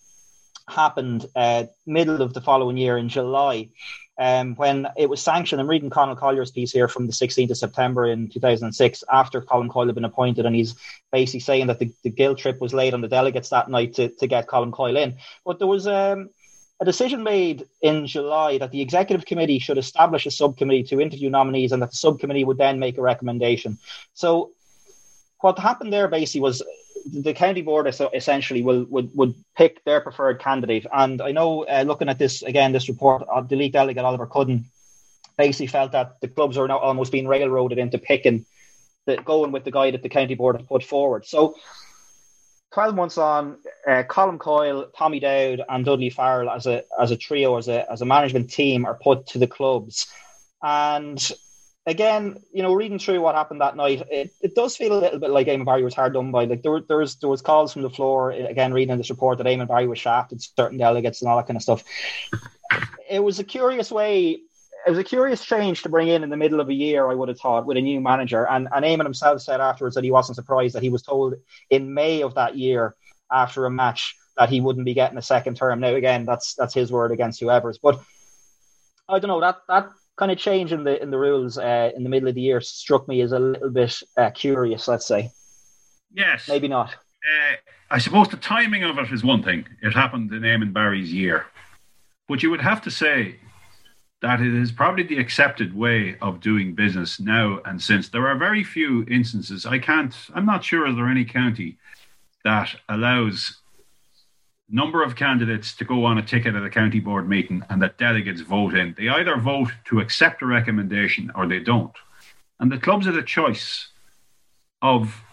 happened 0.70 1.26
uh, 1.36 1.66
middle 1.86 2.22
of 2.22 2.34
the 2.34 2.42
following 2.42 2.78
year 2.78 2.98
in 2.98 3.10
July 3.10 3.70
um, 4.20 4.56
when 4.56 4.88
it 4.98 5.10
was 5.10 5.22
sanctioned. 5.22 5.60
I'm 5.60 5.70
reading 5.70 5.90
Conal 5.90 6.16
Collier's 6.16 6.52
piece 6.52 6.72
here 6.72 6.88
from 6.88 7.08
the 7.08 7.14
16th 7.14 7.52
of 7.52 7.58
September 7.58 8.06
in 8.06 8.30
2006 8.30 9.04
after 9.12 9.42
Colm 9.42 9.70
Coyle 9.70 9.88
had 9.88 9.96
been 9.96 10.06
appointed, 10.06 10.46
and 10.46 10.56
he's 10.56 10.76
basically 11.12 11.40
saying 11.40 11.68
that 11.68 11.80
the, 11.80 11.94
the 12.04 12.10
guilt 12.10 12.38
trip 12.38 12.62
was 12.62 12.74
laid 12.74 12.94
on 12.94 13.02
the 13.02 13.08
delegates 13.08 13.50
that 13.50 13.70
night 13.70 13.96
to, 13.96 14.10
to 14.10 14.28
get 14.28 14.48
Colm 14.48 14.72
Coyle 14.72 14.98
in. 14.98 15.18
But 15.46 15.60
there 15.60 15.68
was 15.68 15.88
um, 15.88 16.30
a 16.82 16.86
decision 16.86 17.24
made 17.24 17.68
in 17.82 18.08
July 18.08 18.58
that 18.58 18.72
the 18.72 18.82
executive 18.82 19.26
committee 19.26 19.60
should 19.60 19.78
establish 19.78 20.26
a 20.26 20.32
subcommittee 20.32 20.84
to 20.84 21.02
interview 21.02 21.30
nominees 21.30 21.72
and 21.72 21.82
that 21.82 21.92
the 21.92 21.98
subcommittee 21.98 22.46
would 22.46 22.58
then 22.58 22.80
make 22.80 22.98
a 22.98 23.02
recommendation. 23.02 23.78
So 24.14 24.52
what 25.42 25.60
happened 25.60 25.92
there 25.92 26.08
basically 26.08 26.42
was 26.42 26.64
the 27.06 27.34
county 27.34 27.62
board 27.62 27.88
essentially 27.88 28.62
will 28.62 28.86
would, 28.86 29.10
would 29.16 29.36
pick 29.58 29.84
their 29.84 30.00
preferred 30.00 30.40
candidate. 30.40 30.86
And 30.92 31.22
I 31.22 31.32
know, 31.32 31.66
uh, 31.66 31.84
looking 31.86 32.10
at 32.10 32.20
this 32.20 32.44
again, 32.44 32.72
this 32.72 32.88
report, 32.88 33.24
uh, 33.32 33.42
the 33.42 33.58
league 33.58 33.74
delegate 33.74 34.06
Oliver 34.06 34.28
Cudden 34.28 34.66
basically 35.38 35.68
felt 35.68 35.92
that 35.94 36.22
the 36.22 36.28
clubs 36.28 36.58
are 36.58 36.68
now 36.68 36.78
almost 36.78 37.12
being 37.12 37.28
railroaded 37.28 37.78
into 37.78 37.98
picking 37.98 38.46
the 39.06 39.18
going 39.18 39.52
with 39.52 39.66
the 39.66 39.72
guy 39.72 39.92
that 39.92 40.04
the 40.04 40.10
county 40.10 40.36
board 40.36 40.58
have 40.58 40.68
put 40.68 40.84
forward. 40.84 41.26
So. 41.26 41.56
12 42.80 42.96
months 42.96 43.18
on, 43.18 43.58
uh, 43.86 44.04
Colm 44.08 44.40
Coyle, 44.40 44.90
Tommy 44.98 45.20
Dowd, 45.20 45.62
and 45.68 45.84
Dudley 45.84 46.10
Farrell 46.10 46.50
as 46.50 46.66
a 46.66 46.86
as 46.98 47.12
a 47.12 47.18
trio, 47.18 47.58
as 47.58 47.68
a 47.68 47.92
as 47.92 48.02
a 48.02 48.06
management 48.06 48.52
team, 48.52 48.86
are 48.86 48.96
put 48.96 49.28
to 49.28 49.38
the 49.38 49.48
clubs. 49.48 50.08
And 50.64 51.20
again, 51.86 52.38
you 52.54 52.64
know, 52.64 52.74
reading 52.74 52.98
through 52.98 53.20
what 53.20 53.36
happened 53.36 53.60
that 53.60 53.76
night, 53.76 54.04
it, 54.10 54.32
it 54.40 54.56
does 54.56 54.78
feel 54.78 54.94
a 54.94 55.02
little 55.02 55.20
bit 55.20 55.30
like 55.30 55.48
Eamon 55.48 55.66
Barry 55.66 55.84
was 55.84 55.94
hard 55.94 56.14
done 56.14 56.32
by. 56.32 56.46
Like 56.46 56.64
there, 56.64 56.80
there 56.88 57.00
was 57.00 57.18
there 57.18 57.28
was 57.28 57.42
calls 57.42 57.74
from 57.74 57.82
the 57.82 57.90
floor 57.90 58.32
again, 58.32 58.74
reading 58.74 58.96
this 58.96 59.10
report 59.10 59.40
that 59.40 59.48
Eamon 59.48 59.68
Barry 59.68 59.90
was 59.90 60.00
shafted 60.00 60.42
certain 60.42 60.78
delegates 60.78 61.22
and 61.22 61.30
all 61.30 61.36
that 61.36 61.48
kind 61.48 61.58
of 61.58 61.64
stuff. 61.64 61.84
It 63.10 63.22
was 63.22 63.40
a 63.40 63.44
curious 63.44 63.92
way. 63.92 64.40
It 64.86 64.90
was 64.92 65.00
a 65.00 65.04
curious 65.04 65.44
change 65.44 65.84
to 65.84 65.90
bring 65.90 66.08
in 66.08 66.24
in 66.24 66.30
the 66.30 66.38
middle 66.38 66.60
of 66.60 66.70
a 66.70 66.74
year. 66.74 67.10
I 67.10 67.14
would 67.14 67.30
have 67.30 67.40
thought 67.40 67.66
with 67.66 67.78
a 67.78 67.82
new 67.82 68.00
manager, 68.02 68.48
and 68.48 68.68
and 68.74 68.86
Eamon 68.86 69.04
himself 69.04 69.42
said 69.42 69.62
afterwards 69.62 69.96
that 69.96 70.04
he 70.04 70.12
wasn't 70.12 70.36
surprised 70.36 70.76
that 70.76 70.84
he 70.84 70.90
was 70.90 71.02
told 71.02 71.36
in 71.70 71.94
May 71.94 72.24
of 72.24 72.36
that 72.36 72.58
year 72.58 72.96
after 73.32 73.66
a 73.66 73.72
match 73.72 74.16
that 74.38 74.50
he 74.50 74.62
wouldn't 74.62 74.86
be 74.86 74.94
getting 74.94 75.18
a 75.18 75.22
second 75.22 75.58
term. 75.58 75.80
Now 75.80 75.94
again, 75.96 76.26
that's 76.26 76.56
that's 76.56 76.74
his 76.74 76.92
word 76.92 77.12
against 77.12 77.40
whoever's, 77.40 77.78
but. 77.78 78.00
I 79.12 79.18
don't 79.18 79.30
know 79.30 79.42
that 79.42 79.62
that 79.68 79.90
kind 80.18 80.32
of 80.32 80.38
change 80.38 80.72
in 80.72 80.84
the 80.84 81.02
in 81.02 81.10
the 81.10 81.18
rules 81.18 81.58
uh, 81.58 81.92
in 81.96 82.04
the 82.04 82.10
middle 82.10 82.30
of 82.30 82.36
the 82.36 82.42
year 82.42 82.62
struck 82.62 83.08
me 83.08 83.22
as 83.22 83.32
a 83.32 83.40
little 83.40 83.72
bit 83.72 84.04
uh, 84.18 84.30
curious. 84.30 84.88
Let's 84.88 85.08
say. 85.08 85.32
Yes. 86.14 86.48
Maybe 86.48 86.68
not. 86.68 86.90
Uh, 86.92 87.56
I 87.90 87.98
suppose 87.98 88.28
the 88.28 88.38
timing 88.38 88.84
of 88.84 88.98
it 89.00 89.12
is 89.12 89.24
one 89.24 89.44
thing. 89.44 89.66
It 89.82 89.94
happened 89.94 90.32
in 90.32 90.42
Eamon 90.42 90.74
Barry's 90.74 91.12
year, 91.12 91.48
but 92.28 92.44
you 92.44 92.52
would 92.52 92.62
have 92.62 92.82
to 92.84 92.92
say 92.92 93.38
that 94.22 94.42
it 94.42 94.54
is 94.54 94.72
probably 94.72 95.04
the 95.04 95.18
accepted 95.18 95.76
way 95.76 96.18
of 96.22 96.42
doing 96.42 96.76
business 96.76 97.20
now 97.20 97.60
and 97.66 97.82
since. 97.82 98.10
There 98.10 98.28
are 98.28 98.38
very 98.38 98.64
few 98.64 99.06
instances. 99.10 99.66
I 99.66 99.80
can't. 99.80 100.14
I'm 100.34 100.46
not 100.46 100.64
sure 100.64 100.88
is 100.88 100.96
there 100.96 101.08
any 101.08 101.26
county 101.26 101.78
that 102.44 102.76
allows 102.90 103.60
number 104.70 105.04
of 105.04 105.16
candidates 105.16 105.74
to 105.76 105.86
go 105.86 106.06
on 106.06 106.18
a 106.18 106.22
ticket 106.22 106.56
at 106.56 106.64
a 106.64 106.70
county 106.70 107.00
board 107.00 107.28
meeting 107.28 107.64
and 107.70 107.82
that 107.82 107.98
delegates 107.98 108.42
vote 108.42 108.76
in. 108.76 108.94
They 108.98 109.08
either 109.08 109.38
vote 109.38 109.72
to 109.86 110.00
accept 110.00 110.42
a 110.42 110.46
recommendation 110.46 111.32
or 111.34 111.48
they 111.48 111.60
don't. 111.60 111.96
And 112.60 112.72
the 112.72 112.78
clubs 112.78 113.06
had 113.06 113.16
a 113.16 113.24
choice 113.24 113.88
of 114.82 115.24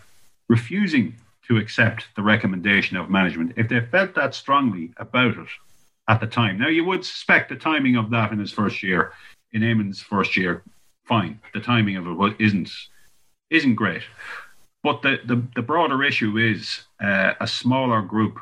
refusing 0.48 1.16
to 1.48 1.58
accept 1.58 2.06
the 2.16 2.22
recommendation 2.22 2.96
of 2.96 3.10
management 3.10 3.52
if 3.56 3.68
they 3.68 3.80
felt 3.80 4.14
that 4.14 4.34
strongly 4.34 4.92
about 4.96 5.36
it 5.36 5.48
at 6.08 6.20
the 6.20 6.26
time. 6.26 6.58
Now, 6.58 6.68
you 6.68 6.84
would 6.84 7.04
suspect 7.04 7.48
the 7.48 7.56
timing 7.56 7.96
of 7.96 8.10
that 8.10 8.32
in 8.32 8.38
his 8.38 8.52
first 8.52 8.82
year, 8.82 9.12
in 9.52 9.62
Eamon's 9.62 10.00
first 10.00 10.36
year, 10.36 10.62
fine. 11.04 11.40
The 11.54 11.60
timing 11.60 11.96
of 11.96 12.06
it 12.06 12.36
isn't 12.38 12.70
isn't 13.50 13.74
great. 13.74 14.02
But 14.82 15.02
the, 15.02 15.18
the, 15.24 15.42
the 15.54 15.62
broader 15.62 16.04
issue 16.04 16.36
is 16.38 16.84
uh, 17.02 17.34
a 17.40 17.46
smaller 17.46 18.02
group 18.02 18.38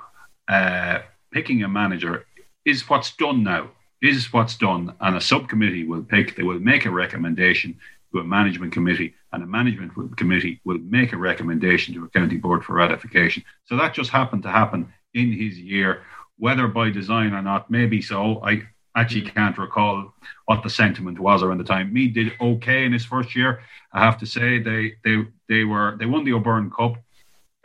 uh, 0.49 1.01
picking 1.33 1.63
a 1.63 1.69
manager 1.69 2.27
is 2.65 2.89
what's 2.89 3.17
done 3.17 3.43
now, 3.43 3.71
is 4.03 4.33
what's 4.33 4.57
done. 4.57 4.95
And 5.01 5.17
a 5.17 5.21
subcommittee 5.21 5.85
will 5.85 6.03
pick, 6.03 6.37
they 6.37 6.43
will 6.43 6.61
make 6.61 6.85
a 6.85 6.91
recommendation 6.91 7.79
to 8.13 8.21
a 8.21 8.25
management 8.25 8.73
committee, 8.73 9.15
and 9.33 9.43
a 9.43 9.47
management 9.47 10.17
committee 10.17 10.61
will 10.65 10.79
make 10.79 11.13
a 11.13 11.17
recommendation 11.17 11.95
to 11.95 12.05
a 12.05 12.09
county 12.11 12.37
board 12.37 12.65
for 12.65 12.75
ratification. 12.75 13.43
So 13.65 13.77
that 13.77 13.95
just 13.95 14.11
happened 14.11 14.43
to 14.45 14.51
happen 14.51 14.93
in 15.15 15.33
his 15.33 15.59
year, 15.59 16.03
whether 16.39 16.69
by 16.69 16.91
design 16.91 17.33
or 17.33 17.43
not, 17.43 17.71
maybe 17.71 18.03
so. 18.03 18.43
I 18.45 18.63
actually 18.97 19.23
can't 19.23 19.59
recall 19.59 20.15
what 20.47 20.63
the 20.63 20.71
sentiment 20.71 21.19
was 21.19 21.43
around 21.43 21.59
the 21.59 21.65
time. 21.65 21.93
Meath 21.93 22.15
did 22.15 22.33
okay 22.41 22.85
in 22.85 22.93
his 22.93 23.05
first 23.05 23.35
year. 23.35 23.61
I 23.93 24.05
have 24.05 24.19
to 24.19 24.27
say 24.27 24.59
they 24.59 24.95
they 25.05 25.25
they 25.49 25.65
were 25.65 25.97
they 25.99 26.07
won 26.07 26.25
the 26.25 26.33
O'Byrne 26.33 26.71
Cup. 26.71 26.95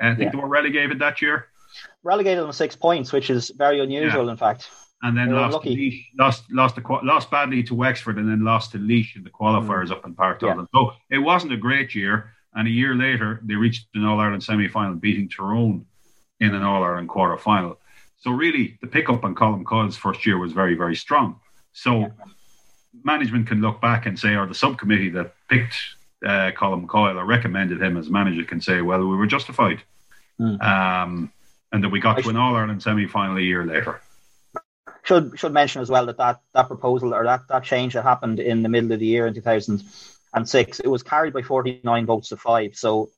I 0.01 0.15
think 0.15 0.19
yeah. 0.19 0.29
they 0.31 0.37
were 0.37 0.47
relegated 0.47 0.99
that 0.99 1.21
year 1.21 1.49
relegated 2.03 2.43
on 2.43 2.53
six 2.53 2.75
points, 2.75 3.11
which 3.11 3.29
is 3.29 3.51
very 3.55 3.79
unusual, 3.79 4.25
yeah. 4.25 4.31
in 4.31 4.37
fact. 4.37 4.69
And 5.01 5.17
then 5.17 5.31
lost, 5.31 5.63
Laois, 5.63 6.05
lost 6.17 6.43
lost 6.51 6.75
the, 6.75 6.99
lost 7.03 7.31
badly 7.31 7.63
to 7.63 7.73
Wexford, 7.75 8.17
and 8.17 8.29
then 8.29 8.43
lost 8.43 8.73
to 8.73 8.77
Laois 8.77 9.15
in 9.15 9.23
the 9.23 9.29
qualifiers 9.29 9.87
mm. 9.87 9.91
up 9.91 10.05
in 10.05 10.13
Park 10.13 10.41
yeah. 10.41 10.61
So 10.73 10.91
it 11.09 11.19
wasn't 11.19 11.53
a 11.53 11.57
great 11.57 11.95
year. 11.95 12.33
And 12.55 12.67
a 12.67 12.71
year 12.71 12.95
later, 12.95 13.39
they 13.43 13.53
reached 13.53 13.87
an 13.93 14.03
All 14.03 14.19
Ireland 14.19 14.43
semi 14.43 14.67
final, 14.67 14.95
beating 14.95 15.29
Tyrone 15.29 15.85
in 16.39 16.53
an 16.53 16.63
All 16.63 16.83
Ireland 16.83 17.07
quarter 17.07 17.37
final. 17.37 17.79
So 18.19 18.31
really, 18.31 18.77
the 18.81 18.87
pickup 18.87 19.23
on 19.23 19.35
Colm 19.35 19.63
Coyle's 19.65 19.97
first 19.97 20.25
year 20.25 20.37
was 20.37 20.51
very, 20.51 20.75
very 20.75 20.95
strong. 20.95 21.39
So 21.73 21.99
yeah. 21.99 22.07
management 23.03 23.47
can 23.47 23.61
look 23.61 23.79
back 23.81 24.05
and 24.05 24.19
say, 24.19 24.35
or 24.35 24.45
the 24.45 24.53
subcommittee 24.53 25.09
that 25.11 25.33
picked 25.47 25.75
uh, 26.25 26.51
Colm 26.51 26.87
Coyle 26.87 27.17
or 27.17 27.25
recommended 27.25 27.81
him 27.81 27.97
as 27.97 28.09
manager 28.09 28.43
can 28.43 28.59
say, 28.59 28.81
well, 28.81 28.99
we 28.99 29.15
were 29.15 29.27
justified. 29.27 29.81
Mm. 30.39 30.61
Um, 30.61 31.31
and 31.71 31.83
that 31.83 31.89
we 31.89 31.99
got 31.99 32.21
to 32.21 32.29
an 32.29 32.37
All 32.37 32.55
Ireland 32.55 32.81
semi 32.81 33.07
final 33.07 33.37
a 33.37 33.41
year 33.41 33.65
later. 33.65 34.01
Should 35.03 35.39
should 35.39 35.53
mention 35.53 35.81
as 35.81 35.89
well 35.89 36.05
that, 36.07 36.17
that 36.17 36.41
that 36.53 36.67
proposal 36.67 37.13
or 37.13 37.23
that, 37.23 37.47
that 37.49 37.63
change 37.63 37.93
that 37.93 38.03
happened 38.03 38.39
in 38.39 38.63
the 38.63 38.69
middle 38.69 38.91
of 38.91 38.99
the 38.99 39.05
year 39.05 39.27
in 39.27 39.33
2000 39.33 39.83
and 40.33 40.49
six. 40.49 40.79
It 40.79 40.87
was 40.87 41.03
carried 41.03 41.33
by 41.33 41.41
49 41.41 42.05
votes 42.05 42.29
to 42.29 42.37
five. 42.37 42.75
So, 42.75 43.09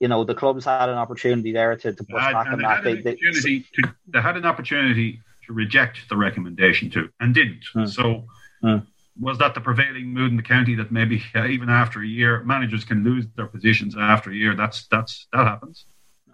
you 0.00 0.08
know, 0.08 0.24
the 0.24 0.34
clubs 0.34 0.64
had 0.64 0.88
an 0.88 0.96
opportunity 0.96 1.52
there 1.52 1.76
to, 1.76 1.92
to 1.92 2.04
push 2.04 2.22
back 2.22 2.46
on 2.46 2.58
they 2.58 2.64
that. 2.64 2.82
They, 2.82 2.94
they, 3.02 3.14
to, 3.14 3.94
they 4.08 4.20
had 4.20 4.36
an 4.36 4.46
opportunity 4.46 5.20
to 5.46 5.52
reject 5.52 6.08
the 6.08 6.16
recommendation 6.16 6.90
too, 6.90 7.10
and 7.20 7.34
didn't. 7.34 7.64
Hmm. 7.72 7.86
So, 7.86 8.24
Hmm. 8.62 8.80
was 9.18 9.38
that 9.38 9.54
the 9.54 9.60
prevailing 9.62 10.08
mood 10.12 10.30
in 10.30 10.36
the 10.36 10.42
county 10.42 10.74
that 10.74 10.92
maybe 10.92 11.22
uh, 11.34 11.46
even 11.46 11.70
after 11.70 12.02
a 12.02 12.06
year, 12.06 12.44
managers 12.44 12.84
can 12.84 13.02
lose 13.02 13.26
their 13.34 13.46
positions 13.46 13.96
after 13.98 14.30
a 14.30 14.34
year? 14.34 14.54
That's 14.54 14.86
that's 14.88 15.26
that 15.32 15.46
happens. 15.46 15.84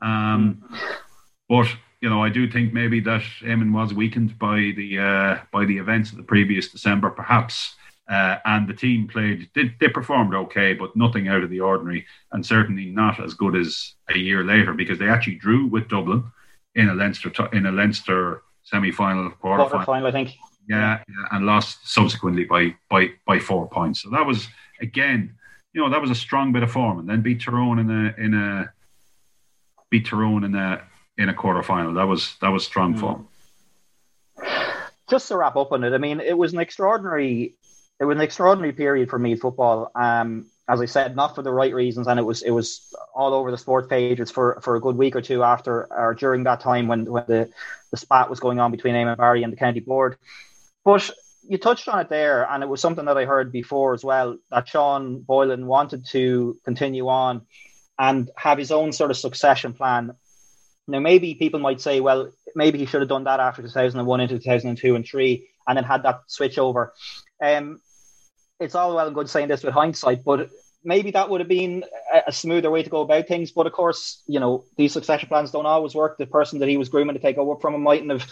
Um, 0.02 0.62
Hmm. 0.68 0.76
But 1.48 1.68
you 2.00 2.10
know, 2.10 2.22
I 2.22 2.28
do 2.28 2.50
think 2.50 2.72
maybe 2.72 3.00
that 3.00 3.22
Eamon 3.42 3.72
was 3.72 3.94
weakened 3.94 4.38
by 4.38 4.72
the 4.76 4.98
uh, 4.98 5.38
by 5.52 5.64
the 5.64 5.78
events 5.78 6.10
of 6.10 6.16
the 6.16 6.24
previous 6.24 6.68
December, 6.68 7.10
perhaps. 7.10 7.76
Uh, 8.08 8.38
and 8.44 8.68
the 8.68 8.74
team 8.74 9.08
played; 9.08 9.48
they, 9.54 9.74
they 9.80 9.88
performed 9.88 10.32
okay, 10.34 10.74
but 10.74 10.94
nothing 10.94 11.26
out 11.28 11.42
of 11.42 11.50
the 11.50 11.58
ordinary, 11.60 12.06
and 12.32 12.46
certainly 12.46 12.86
not 12.86 13.18
as 13.18 13.34
good 13.34 13.56
as 13.56 13.94
a 14.08 14.16
year 14.18 14.44
later 14.44 14.72
because 14.74 14.98
they 14.98 15.08
actually 15.08 15.34
drew 15.34 15.66
with 15.66 15.88
Dublin 15.88 16.22
in 16.76 16.88
a 16.88 16.94
Leinster 16.94 17.32
in 17.52 17.66
a 17.66 17.72
Leinster 17.72 18.42
semi-final, 18.62 19.30
quarter 19.30 19.64
final, 19.64 19.70
quarter-final, 19.70 20.06
I 20.08 20.12
think. 20.12 20.34
yeah, 20.68 21.00
yeah, 21.08 21.24
and 21.32 21.46
lost 21.46 21.88
subsequently 21.88 22.44
by 22.44 22.76
by 22.88 23.10
by 23.26 23.40
four 23.40 23.68
points. 23.68 24.02
So 24.02 24.10
that 24.10 24.24
was 24.24 24.46
again, 24.80 25.34
you 25.72 25.80
know, 25.82 25.90
that 25.90 26.00
was 26.00 26.10
a 26.10 26.14
strong 26.14 26.52
bit 26.52 26.62
of 26.62 26.70
form, 26.70 27.00
and 27.00 27.08
then 27.08 27.22
beat 27.22 27.40
Tyrone 27.40 27.80
in 27.80 27.90
a 27.90 28.14
in 28.22 28.34
a 28.34 28.72
beat 29.90 30.06
Tyrone 30.06 30.44
in 30.44 30.54
a 30.54 30.80
in 31.18 31.28
a 31.28 31.34
quarter 31.34 31.62
final. 31.64 31.92
That 31.94 32.06
was 32.06 32.36
that 32.40 32.50
was 32.50 32.64
strong 32.64 32.94
Mm. 32.94 33.00
form. 33.00 33.28
just 35.10 35.28
to 35.28 35.36
wrap 35.36 35.56
up 35.56 35.72
on 35.72 35.82
it, 35.84 35.92
I 35.92 35.98
mean, 35.98 36.20
it 36.20 36.36
was 36.36 36.52
an 36.52 36.58
extraordinary, 36.60 37.54
it 37.98 38.04
was 38.04 38.16
an 38.16 38.22
extraordinary 38.22 38.72
period 38.72 39.08
for 39.08 39.18
Meath 39.18 39.40
football. 39.40 39.90
Um, 39.94 40.46
as 40.68 40.80
I 40.80 40.86
said, 40.86 41.14
not 41.14 41.34
for 41.34 41.42
the 41.42 41.52
right 41.52 41.72
reasons, 41.72 42.08
and 42.08 42.18
it 42.18 42.24
was 42.24 42.42
it 42.42 42.50
was 42.50 42.92
all 43.14 43.32
over 43.34 43.50
the 43.50 43.58
sports 43.58 43.86
pages 43.88 44.30
for, 44.30 44.58
for 44.62 44.74
a 44.74 44.80
good 44.80 44.96
week 44.96 45.14
or 45.14 45.22
two 45.22 45.44
after 45.44 45.86
or 45.92 46.14
during 46.14 46.42
that 46.44 46.60
time 46.60 46.88
when, 46.88 47.04
when 47.04 47.24
the, 47.28 47.50
the 47.90 47.96
spat 47.96 48.28
was 48.28 48.40
going 48.40 48.58
on 48.58 48.72
between 48.72 48.94
Eamon 48.94 49.16
Barry 49.16 49.44
and 49.44 49.52
the 49.52 49.56
county 49.56 49.80
board. 49.80 50.16
But 50.84 51.08
you 51.48 51.58
touched 51.58 51.88
on 51.88 52.00
it 52.00 52.08
there, 52.08 52.50
and 52.50 52.62
it 52.62 52.68
was 52.68 52.80
something 52.80 53.04
that 53.04 53.16
I 53.16 53.24
heard 53.24 53.52
before 53.52 53.94
as 53.94 54.04
well 54.04 54.38
that 54.50 54.68
Sean 54.68 55.20
Boylan 55.20 55.66
wanted 55.66 56.06
to 56.06 56.58
continue 56.64 57.08
on 57.08 57.42
and 57.98 58.28
have 58.36 58.58
his 58.58 58.72
own 58.72 58.92
sort 58.92 59.10
of 59.10 59.16
succession 59.16 59.72
plan. 59.72 60.14
Now, 60.88 61.00
maybe 61.00 61.34
people 61.34 61.60
might 61.60 61.80
say, 61.80 62.00
well, 62.00 62.30
maybe 62.54 62.78
he 62.78 62.86
should 62.86 63.00
have 63.00 63.08
done 63.08 63.24
that 63.24 63.40
after 63.40 63.62
2001 63.62 64.20
into 64.20 64.38
2002 64.38 64.94
and 64.94 65.06
3 65.06 65.48
and 65.66 65.76
then 65.76 65.84
had 65.84 66.02
that 66.02 66.20
switch 66.26 66.58
over. 66.58 66.92
Um, 67.40 67.80
it's 68.60 68.74
all 68.74 68.94
well 68.94 69.06
and 69.06 69.14
good 69.14 69.28
saying 69.28 69.48
this 69.48 69.62
with 69.62 69.74
hindsight, 69.74 70.24
but 70.24 70.48
maybe 70.84 71.10
that 71.10 71.28
would 71.28 71.40
have 71.40 71.48
been 71.48 71.84
a, 72.26 72.32
smoother 72.32 72.70
way 72.70 72.82
to 72.82 72.90
go 72.90 73.00
about 73.02 73.26
things. 73.26 73.50
But 73.52 73.66
of 73.66 73.72
course, 73.72 74.22
you 74.26 74.40
know, 74.40 74.64
these 74.76 74.92
succession 74.92 75.28
plans 75.28 75.50
don't 75.50 75.66
always 75.66 75.94
work. 75.94 76.16
The 76.16 76.26
person 76.26 76.60
that 76.60 76.68
he 76.68 76.76
was 76.76 76.88
grooming 76.88 77.14
to 77.14 77.20
take 77.20 77.38
over 77.38 77.58
from 77.60 77.74
him 77.74 77.82
mightn't 77.82 78.10
have 78.10 78.26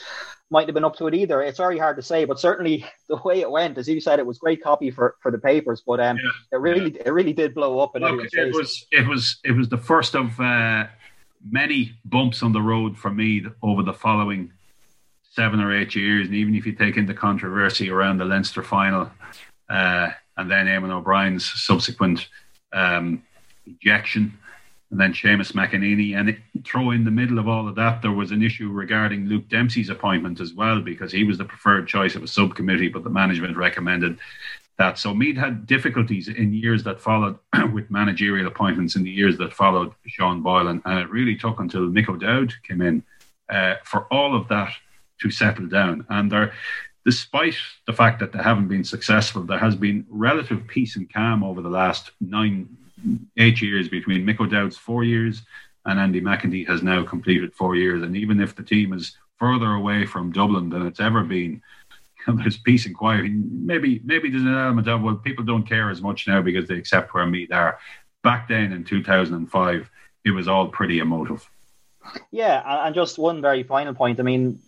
mightn't 0.51 0.69
have 0.69 0.75
been 0.75 0.85
up 0.85 0.97
to 0.97 1.07
it 1.07 1.15
either. 1.15 1.43
It's 1.43 1.59
very 1.59 1.79
hard 1.79 1.97
to 1.97 2.03
say, 2.03 2.25
but 2.27 2.39
certainly 2.39 2.85
the 3.09 3.17
way 3.17 3.41
it 3.41 3.51
went, 3.51 3.77
as 3.79 3.89
you 3.89 4.01
said, 4.01 4.19
it 4.19 4.27
was 4.27 4.39
great 4.39 4.63
copy 4.63 4.91
for, 4.91 5.17
for 5.21 5.31
the 5.31 5.39
papers, 5.39 5.83
but 5.87 6.01
um, 6.01 6.17
Yeah. 6.17 6.31
it 6.53 6.61
really 6.61 6.97
it 7.05 7.11
really 7.11 7.33
did 7.33 7.55
blow 7.55 7.81
up 7.81 7.93
Look, 7.95 8.25
it 8.25 8.31
face. 8.33 8.55
was 8.55 8.87
it 8.93 9.07
was 9.07 9.39
it 9.45 9.53
was 9.53 9.69
the 9.69 9.79
first 9.79 10.15
of 10.15 10.39
uh, 10.41 10.87
many 11.51 11.99
bumps 12.05 12.43
on 12.43 12.53
the 12.53 12.63
road 12.63 12.97
for 12.97 13.11
me 13.11 13.45
over 13.63 13.83
the 13.83 13.93
following 13.93 14.53
seven 15.31 15.61
or 15.61 15.77
eight 15.77 15.97
years, 15.97 16.27
and 16.27 16.37
even 16.37 16.55
if 16.55 16.65
you 16.65 16.73
take 16.73 16.97
in 16.97 17.07
the 17.07 17.15
controversy 17.15 17.91
around 17.91 18.19
the 18.19 18.25
Leinster 18.25 18.63
final, 18.63 19.11
uh, 19.69 20.11
and 20.37 20.51
then 20.51 20.67
Eamon 20.67 20.91
O'Brien's 20.91 21.45
subsequent 21.45 22.29
um, 22.73 23.23
ejection, 23.67 24.37
and 24.91 25.01
then 25.01 25.13
Seamus 25.13 25.53
McEnaney, 25.53 26.17
and 26.17 26.29
it, 26.29 26.39
throw 26.65 26.91
in 26.91 27.05
the 27.05 27.11
middle 27.11 27.39
of 27.39 27.49
all 27.49 27.69
of 27.69 27.75
that, 27.77 28.03
there 28.03 28.13
was 28.13 28.31
an 28.31 28.43
issue 28.43 28.69
regarding 28.69 29.27
Luke 29.27 29.49
Dempsey's 29.49 29.91
appointment 29.91 30.41
as 30.41 30.53
well, 30.53 30.81
because 30.81 31.13
he 31.13 31.25
was 31.25 31.39
the 31.39 31.45
preferred 31.45 31.89
choice 31.89 32.15
of 32.15 32.23
a 32.23 32.29
subcommittee, 32.29 32.89
but 32.89 33.05
the 33.05 33.11
management 33.11 33.57
recommended 33.57 34.19
that. 34.79 34.99
So 34.99 35.15
Meath 35.15 35.37
had 35.37 35.67
difficulties 35.67 36.29
in 36.29 36.53
years 36.53 36.85
that 36.85 37.01
followed 37.01 37.39
with 37.73 37.91
managerial 37.91 38.47
appointments 38.47 38.97
in 38.97 39.05
the 39.05 39.11
years 39.11 39.39
that 39.39 39.53
followed 39.53 39.93
Sean 40.07 40.43
Boylan, 40.43 40.83
and 40.85 40.99
it 40.99 41.11
really 41.11 41.37
took 41.37 41.61
until 41.61 41.83
Mick 41.83 42.09
O'Dowd 42.09 42.55
came 42.67 42.81
in 42.81 43.03
uh, 43.49 43.75
for 43.85 44.07
all 44.13 44.37
of 44.37 44.49
that 44.49 44.73
to 45.21 45.31
settle 45.31 45.67
down. 45.67 46.07
And 46.09 46.31
there, 46.31 46.53
despite 47.05 47.57
the 47.87 47.93
fact 47.93 48.21
that 48.21 48.33
they 48.33 48.43
haven't 48.43 48.69
been 48.69 48.85
successful, 48.85 49.43
there 49.43 49.59
has 49.59 49.77
been 49.77 50.07
relative 50.09 50.67
peace 50.67 50.97
and 50.97 51.13
calm 51.13 51.45
over 51.45 51.61
the 51.61 51.69
last 51.69 52.11
nine, 52.21 52.69
eight 53.37 53.61
years 53.61 53.89
between 53.89 54.25
Mick 54.25 54.41
O'Dowd's 54.41 54.77
four 54.77 55.05
years 55.05 55.43
and 55.87 56.01
Andy 56.01 56.21
McEntee 56.21 56.67
has 56.67 56.83
now 56.83 57.05
completed 57.05 57.55
four 57.55 57.77
years. 57.77 58.03
And 58.03 58.17
even 58.17 58.41
if 58.41 58.55
the 58.55 58.63
team 58.63 58.93
is 58.93 59.17
further 59.39 59.73
away 59.73 60.07
from 60.07 60.33
Dublin 60.33 60.71
than 60.71 60.87
it's 60.87 61.01
ever 61.01 61.23
been, 61.23 61.63
there's 62.27 62.57
peace 62.57 62.87
and 62.87 62.95
quiet. 62.95 63.31
Maybe 63.31 64.01
maybe 64.05 64.31
there's 64.31 64.43
an 64.43 64.55
element 64.55 64.89
of 64.89 65.03
well, 65.03 65.17
people 65.17 65.45
don't 65.45 65.69
care 65.69 65.91
as 65.91 66.01
much 66.01 66.27
now 66.27 66.41
because 66.41 66.69
they 66.69 66.77
accept 66.77 67.13
where 67.13 67.27
Meath 67.27 67.53
are. 67.53 67.79
Back 68.23 68.49
then 68.49 68.73
in 68.73 68.85
2005, 68.85 69.91
it 70.25 70.31
was 70.31 70.49
all 70.49 70.69
pretty 70.69 71.01
emotive. 71.01 71.49
Yeah, 72.31 72.87
and 72.87 72.95
just 72.95 73.19
one 73.19 73.43
very 73.43 73.63
final 73.63 73.95
point. 73.95 74.21
I 74.21 74.23
mean, 74.23 74.59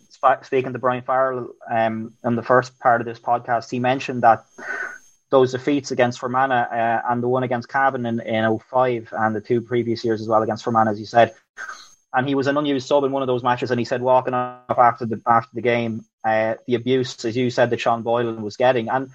speaking 0.43 0.73
to 0.73 0.79
Brian 0.79 1.03
Farrell 1.03 1.49
um, 1.69 2.13
in 2.23 2.35
the 2.35 2.43
first 2.43 2.79
part 2.79 3.01
of 3.01 3.07
this 3.07 3.19
podcast, 3.19 3.69
he 3.69 3.79
mentioned 3.79 4.23
that 4.23 4.45
those 5.29 5.51
defeats 5.51 5.91
against 5.91 6.19
Fermanagh 6.19 6.67
uh, 6.71 7.01
and 7.09 7.21
the 7.21 7.27
one 7.27 7.43
against 7.43 7.69
Cavan 7.69 8.05
in, 8.05 8.19
in 8.21 8.59
05 8.59 9.09
and 9.11 9.35
the 9.35 9.41
two 9.41 9.61
previous 9.61 10.03
years 10.03 10.21
as 10.21 10.27
well 10.27 10.41
against 10.41 10.63
Fermanagh, 10.63 10.91
as 10.91 10.99
you 10.99 11.05
said. 11.05 11.33
And 12.13 12.27
he 12.27 12.35
was 12.35 12.47
an 12.47 12.57
unused 12.57 12.87
sub 12.87 13.03
in 13.03 13.11
one 13.11 13.21
of 13.21 13.27
those 13.27 13.43
matches, 13.43 13.69
and 13.69 13.79
he 13.79 13.85
said 13.85 14.01
walking 14.01 14.33
off 14.33 14.77
after 14.77 15.05
the 15.05 15.21
after 15.27 15.51
the 15.53 15.61
game, 15.61 16.05
uh, 16.23 16.55
the 16.65 16.75
abuse, 16.75 17.25
as 17.25 17.35
you 17.35 17.49
said, 17.49 17.69
that 17.69 17.81
Sean 17.81 18.01
Boylan 18.01 18.41
was 18.41 18.55
getting. 18.55 18.89
And 18.89 19.09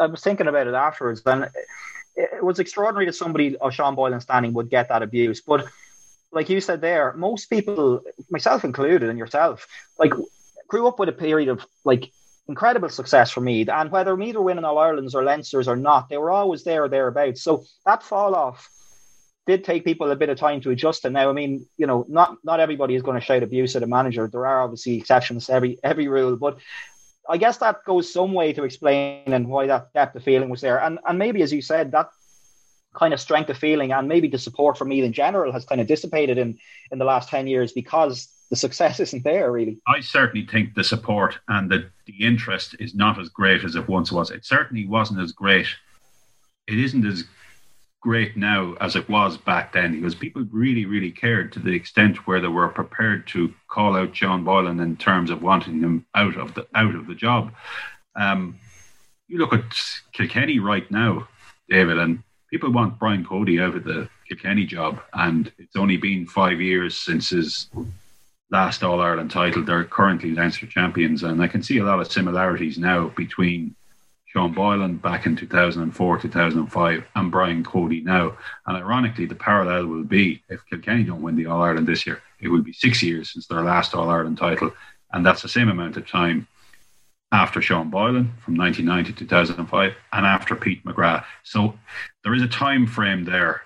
I 0.00 0.06
was 0.06 0.22
thinking 0.22 0.48
about 0.48 0.66
it 0.66 0.74
afterwards, 0.74 1.22
and 1.24 1.48
it, 2.16 2.42
was 2.42 2.58
extraordinary 2.58 3.06
that 3.06 3.14
somebody 3.14 3.56
of 3.56 3.72
Sean 3.72 3.94
Boylan's 3.94 4.24
standing 4.24 4.52
would 4.54 4.70
get 4.70 4.88
that 4.88 5.02
abuse. 5.02 5.40
But 5.40 5.66
like 6.32 6.48
you 6.48 6.60
said 6.60 6.80
there, 6.80 7.12
most 7.12 7.46
people, 7.46 8.02
myself 8.28 8.64
included, 8.64 9.08
and 9.08 9.18
yourself, 9.18 9.68
like 9.98 10.12
grew 10.72 10.88
up 10.88 10.98
with 10.98 11.10
a 11.10 11.12
period 11.12 11.50
of 11.50 11.66
like 11.84 12.10
incredible 12.48 12.88
success 12.88 13.30
for 13.30 13.42
Meath, 13.42 13.68
and 13.68 13.90
whether 13.90 14.16
Meath 14.16 14.36
are 14.36 14.42
winning 14.42 14.64
All 14.64 14.78
Irelands 14.78 15.14
or 15.14 15.22
Leinsters 15.22 15.68
or 15.68 15.76
not, 15.76 16.08
they 16.08 16.16
were 16.16 16.30
always 16.30 16.64
there 16.64 16.84
or 16.84 16.88
thereabouts. 16.88 17.42
So 17.42 17.64
that 17.84 18.02
fall 18.02 18.34
off 18.34 18.70
did 19.46 19.64
take 19.64 19.84
people 19.84 20.10
a 20.10 20.16
bit 20.16 20.30
of 20.30 20.38
time 20.38 20.62
to 20.62 20.70
adjust 20.70 21.04
And 21.04 21.12
Now, 21.12 21.28
I 21.28 21.34
mean, 21.34 21.66
you 21.76 21.86
know, 21.86 22.06
not 22.08 22.38
not 22.42 22.58
everybody 22.58 22.94
is 22.94 23.02
going 23.02 23.20
to 23.20 23.24
shout 23.24 23.42
abuse 23.42 23.76
at 23.76 23.82
a 23.82 23.86
manager. 23.86 24.26
There 24.26 24.46
are 24.46 24.62
obviously 24.62 24.96
exceptions 24.96 25.46
to 25.46 25.52
every 25.52 25.78
every 25.84 26.08
rule, 26.08 26.36
but 26.36 26.56
I 27.28 27.36
guess 27.36 27.58
that 27.58 27.84
goes 27.84 28.10
some 28.10 28.32
way 28.32 28.54
to 28.54 28.64
explaining 28.64 29.48
why 29.48 29.66
that 29.66 29.92
depth 29.92 30.16
of 30.16 30.24
feeling 30.24 30.48
was 30.48 30.62
there, 30.62 30.82
and 30.82 30.98
and 31.06 31.18
maybe 31.18 31.42
as 31.42 31.52
you 31.52 31.60
said 31.60 31.92
that 31.92 32.08
kind 32.94 33.12
of 33.14 33.20
strength 33.20 33.50
of 33.50 33.58
feeling 33.58 33.90
and 33.92 34.06
maybe 34.06 34.28
the 34.28 34.38
support 34.38 34.76
for 34.76 34.84
Meath 34.84 35.04
in 35.04 35.12
general 35.12 35.52
has 35.52 35.64
kind 35.64 35.80
of 35.80 35.86
dissipated 35.86 36.36
in 36.38 36.58
in 36.90 36.98
the 36.98 37.06
last 37.06 37.28
10 37.30 37.46
years 37.46 37.72
because 37.72 38.28
the 38.52 38.56
success 38.56 39.00
isn't 39.00 39.24
there 39.24 39.50
really 39.50 39.80
I 39.86 40.00
certainly 40.00 40.46
think 40.46 40.74
the 40.74 40.84
support 40.84 41.38
and 41.48 41.70
the, 41.70 41.90
the 42.04 42.14
interest 42.20 42.76
is 42.78 42.94
not 42.94 43.18
as 43.18 43.30
great 43.30 43.64
as 43.64 43.76
it 43.76 43.88
once 43.88 44.12
was. 44.12 44.30
It 44.30 44.44
certainly 44.44 44.86
wasn't 44.86 45.20
as 45.20 45.32
great. 45.32 45.68
It 46.66 46.78
isn't 46.78 47.06
as 47.06 47.24
great 48.02 48.36
now 48.36 48.74
as 48.78 48.94
it 48.94 49.08
was 49.08 49.38
back 49.38 49.72
then 49.72 49.92
because 49.92 50.14
people 50.14 50.44
really, 50.50 50.84
really 50.84 51.10
cared 51.10 51.50
to 51.52 51.60
the 51.60 51.74
extent 51.74 52.26
where 52.26 52.42
they 52.42 52.48
were 52.48 52.68
prepared 52.68 53.26
to 53.28 53.54
call 53.68 53.96
out 53.96 54.14
Sean 54.14 54.44
Boylan 54.44 54.80
in 54.80 54.98
terms 54.98 55.30
of 55.30 55.40
wanting 55.40 55.80
him 55.80 56.04
out 56.14 56.36
of 56.36 56.52
the 56.52 56.66
out 56.74 56.94
of 56.94 57.06
the 57.06 57.14
job. 57.14 57.54
Um, 58.16 58.58
you 59.28 59.38
look 59.38 59.54
at 59.54 59.64
Kilkenny 60.12 60.58
right 60.58 60.88
now, 60.90 61.26
David, 61.70 61.96
and 61.96 62.22
people 62.50 62.70
want 62.70 62.98
Brian 62.98 63.24
Cody 63.24 63.60
out 63.60 63.76
of 63.76 63.84
the 63.84 64.10
Kilkenny 64.28 64.66
job, 64.66 65.00
and 65.14 65.50
it's 65.56 65.76
only 65.76 65.96
been 65.96 66.26
five 66.26 66.60
years 66.60 66.98
since 66.98 67.30
his 67.30 67.70
last 68.52 68.84
All 68.84 69.00
Ireland 69.00 69.30
title. 69.30 69.64
They're 69.64 69.84
currently 69.84 70.32
Leinster 70.32 70.66
champions, 70.66 71.22
and 71.22 71.42
I 71.42 71.48
can 71.48 71.62
see 71.62 71.78
a 71.78 71.84
lot 71.84 72.00
of 72.00 72.12
similarities 72.12 72.78
now 72.78 73.08
between 73.08 73.74
Sean 74.26 74.52
Boylan 74.52 74.98
back 74.98 75.26
in 75.26 75.34
2004, 75.34 76.18
2005, 76.18 77.04
and 77.16 77.32
Brian 77.32 77.64
Cody 77.64 78.02
now. 78.02 78.36
And 78.66 78.76
ironically, 78.76 79.24
the 79.24 79.34
parallel 79.34 79.86
will 79.86 80.04
be 80.04 80.42
if 80.50 80.64
Kilkenny 80.66 81.04
don't 81.04 81.22
win 81.22 81.34
the 81.34 81.46
All 81.46 81.62
Ireland 81.62 81.88
this 81.88 82.06
year, 82.06 82.20
it 82.40 82.48
will 82.48 82.62
be 82.62 82.74
six 82.74 83.02
years 83.02 83.32
since 83.32 83.46
their 83.46 83.62
last 83.62 83.94
All 83.94 84.10
Ireland 84.10 84.38
title, 84.38 84.72
and 85.12 85.24
that's 85.24 85.42
the 85.42 85.48
same 85.48 85.70
amount 85.70 85.96
of 85.96 86.06
time 86.06 86.46
after 87.32 87.62
Sean 87.62 87.88
Boylan 87.88 88.30
from 88.44 88.56
1990 88.56 89.12
to 89.14 89.18
2005 89.20 89.94
and 90.12 90.26
after 90.26 90.54
Pete 90.54 90.84
McGrath. 90.84 91.24
So 91.42 91.78
there 92.22 92.34
is 92.34 92.42
a 92.42 92.48
time 92.48 92.86
frame 92.86 93.24
there 93.24 93.62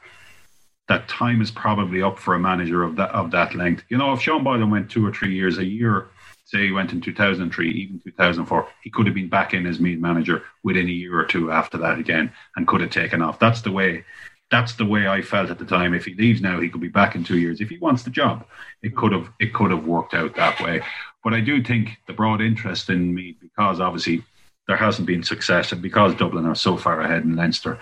that 0.88 1.08
time 1.08 1.42
is 1.42 1.50
probably 1.50 2.02
up 2.02 2.18
for 2.18 2.34
a 2.34 2.38
manager 2.38 2.82
of 2.82 2.96
that 2.96 3.10
of 3.10 3.30
that 3.32 3.54
length. 3.54 3.84
You 3.88 3.98
know, 3.98 4.12
if 4.12 4.20
Sean 4.20 4.44
Boylan 4.44 4.70
went 4.70 4.90
two 4.90 5.06
or 5.06 5.12
three 5.12 5.34
years, 5.34 5.58
a 5.58 5.64
year 5.64 6.08
say 6.46 6.66
he 6.66 6.72
went 6.72 6.92
in 6.92 7.00
2003, 7.00 7.70
even 7.70 8.00
2004, 8.00 8.68
he 8.82 8.90
could 8.90 9.06
have 9.06 9.14
been 9.14 9.28
back 9.28 9.52
in 9.52 9.66
as 9.66 9.80
main 9.80 10.00
manager 10.00 10.44
within 10.62 10.86
a 10.86 10.92
year 10.92 11.18
or 11.18 11.24
two 11.24 11.50
after 11.50 11.76
that 11.76 11.98
again 11.98 12.32
and 12.54 12.68
could 12.68 12.80
have 12.80 12.90
taken 12.90 13.20
off. 13.20 13.38
That's 13.38 13.62
the 13.62 13.72
way. 13.72 14.04
That's 14.48 14.74
the 14.74 14.86
way 14.86 15.08
I 15.08 15.22
felt 15.22 15.50
at 15.50 15.58
the 15.58 15.64
time. 15.64 15.92
If 15.92 16.04
he 16.04 16.14
leaves 16.14 16.40
now, 16.40 16.60
he 16.60 16.68
could 16.68 16.80
be 16.80 16.86
back 16.86 17.16
in 17.16 17.24
two 17.24 17.38
years. 17.38 17.60
If 17.60 17.68
he 17.68 17.78
wants 17.78 18.04
the 18.04 18.10
job, 18.10 18.46
it 18.80 18.94
could 18.94 19.10
have 19.10 19.28
it 19.40 19.52
could 19.52 19.72
have 19.72 19.86
worked 19.86 20.14
out 20.14 20.36
that 20.36 20.60
way. 20.60 20.82
But 21.24 21.34
I 21.34 21.40
do 21.40 21.60
think 21.64 21.98
the 22.06 22.12
broad 22.12 22.40
interest 22.40 22.88
in 22.88 23.12
me 23.12 23.36
because 23.40 23.80
obviously 23.80 24.22
there 24.68 24.76
hasn't 24.76 25.08
been 25.08 25.24
success, 25.24 25.72
and 25.72 25.82
because 25.82 26.14
Dublin 26.14 26.46
are 26.46 26.54
so 26.54 26.76
far 26.76 27.00
ahead 27.00 27.24
in 27.24 27.34
Leinster, 27.34 27.78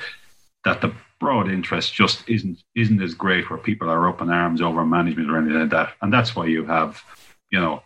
that 0.65 0.81
the 0.81 0.93
broad 1.21 1.49
interest 1.49 1.95
just 1.95 2.29
isn't 2.29 2.63
isn't 2.75 3.03
as 3.03 3.15
great 3.15 3.49
where 3.49 3.59
people 3.59 3.89
are 3.89 4.09
up 4.09 4.21
in 4.21 4.31
arms 4.31 4.61
over 4.61 4.85
management 4.85 5.31
or 5.31 5.39
anything 5.39 5.61
like 5.61 5.71
that. 5.71 5.95
And 6.03 6.13
that's 6.13 6.35
why 6.35 6.47
you 6.47 6.65
have, 6.67 7.03
you 7.51 7.61
know, 7.61 7.83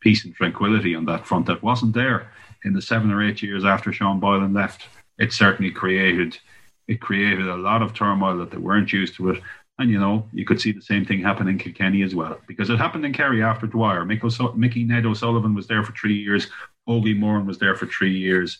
peace 0.00 0.24
and 0.24 0.34
tranquility 0.34 0.94
on 0.94 1.04
that 1.06 1.26
front 1.26 1.46
that 1.46 1.62
wasn't 1.62 1.94
there 1.94 2.32
in 2.64 2.72
the 2.72 2.82
seven 2.82 3.10
or 3.10 3.22
eight 3.22 3.42
years 3.42 3.64
after 3.64 3.92
Sean 3.92 4.20
Boylan 4.20 4.54
left. 4.54 4.86
It 5.18 5.32
certainly 5.32 5.70
created 5.70 6.38
it 6.86 7.00
created 7.00 7.46
a 7.46 7.56
lot 7.56 7.82
of 7.82 7.92
turmoil 7.92 8.38
that 8.38 8.50
they 8.50 8.56
weren't 8.56 8.92
used 8.92 9.14
to 9.16 9.30
it. 9.30 9.42
And 9.78 9.90
you 9.90 10.00
know, 10.00 10.26
you 10.32 10.44
could 10.44 10.60
see 10.60 10.72
the 10.72 10.80
same 10.80 11.04
thing 11.04 11.20
happen 11.20 11.46
in 11.46 11.58
Kilkenny 11.58 12.02
as 12.02 12.14
well, 12.14 12.40
because 12.48 12.70
it 12.70 12.78
happened 12.78 13.04
in 13.04 13.12
Kerry 13.12 13.42
after 13.42 13.66
Dwyer. 13.66 14.04
Mickey 14.04 14.84
Ned 14.84 15.06
O'Sullivan 15.06 15.54
was 15.54 15.68
there 15.68 15.84
for 15.84 15.92
three 15.92 16.16
years. 16.16 16.48
Ogie 16.88 17.16
Moran 17.16 17.46
was 17.46 17.58
there 17.58 17.76
for 17.76 17.86
three 17.86 18.16
years, 18.16 18.58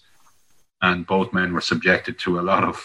and 0.83 1.07
both 1.07 1.33
men 1.33 1.53
were 1.53 1.61
subjected 1.61 2.19
to 2.21 2.39
a 2.39 2.43
lot 2.43 2.62
of 2.62 2.77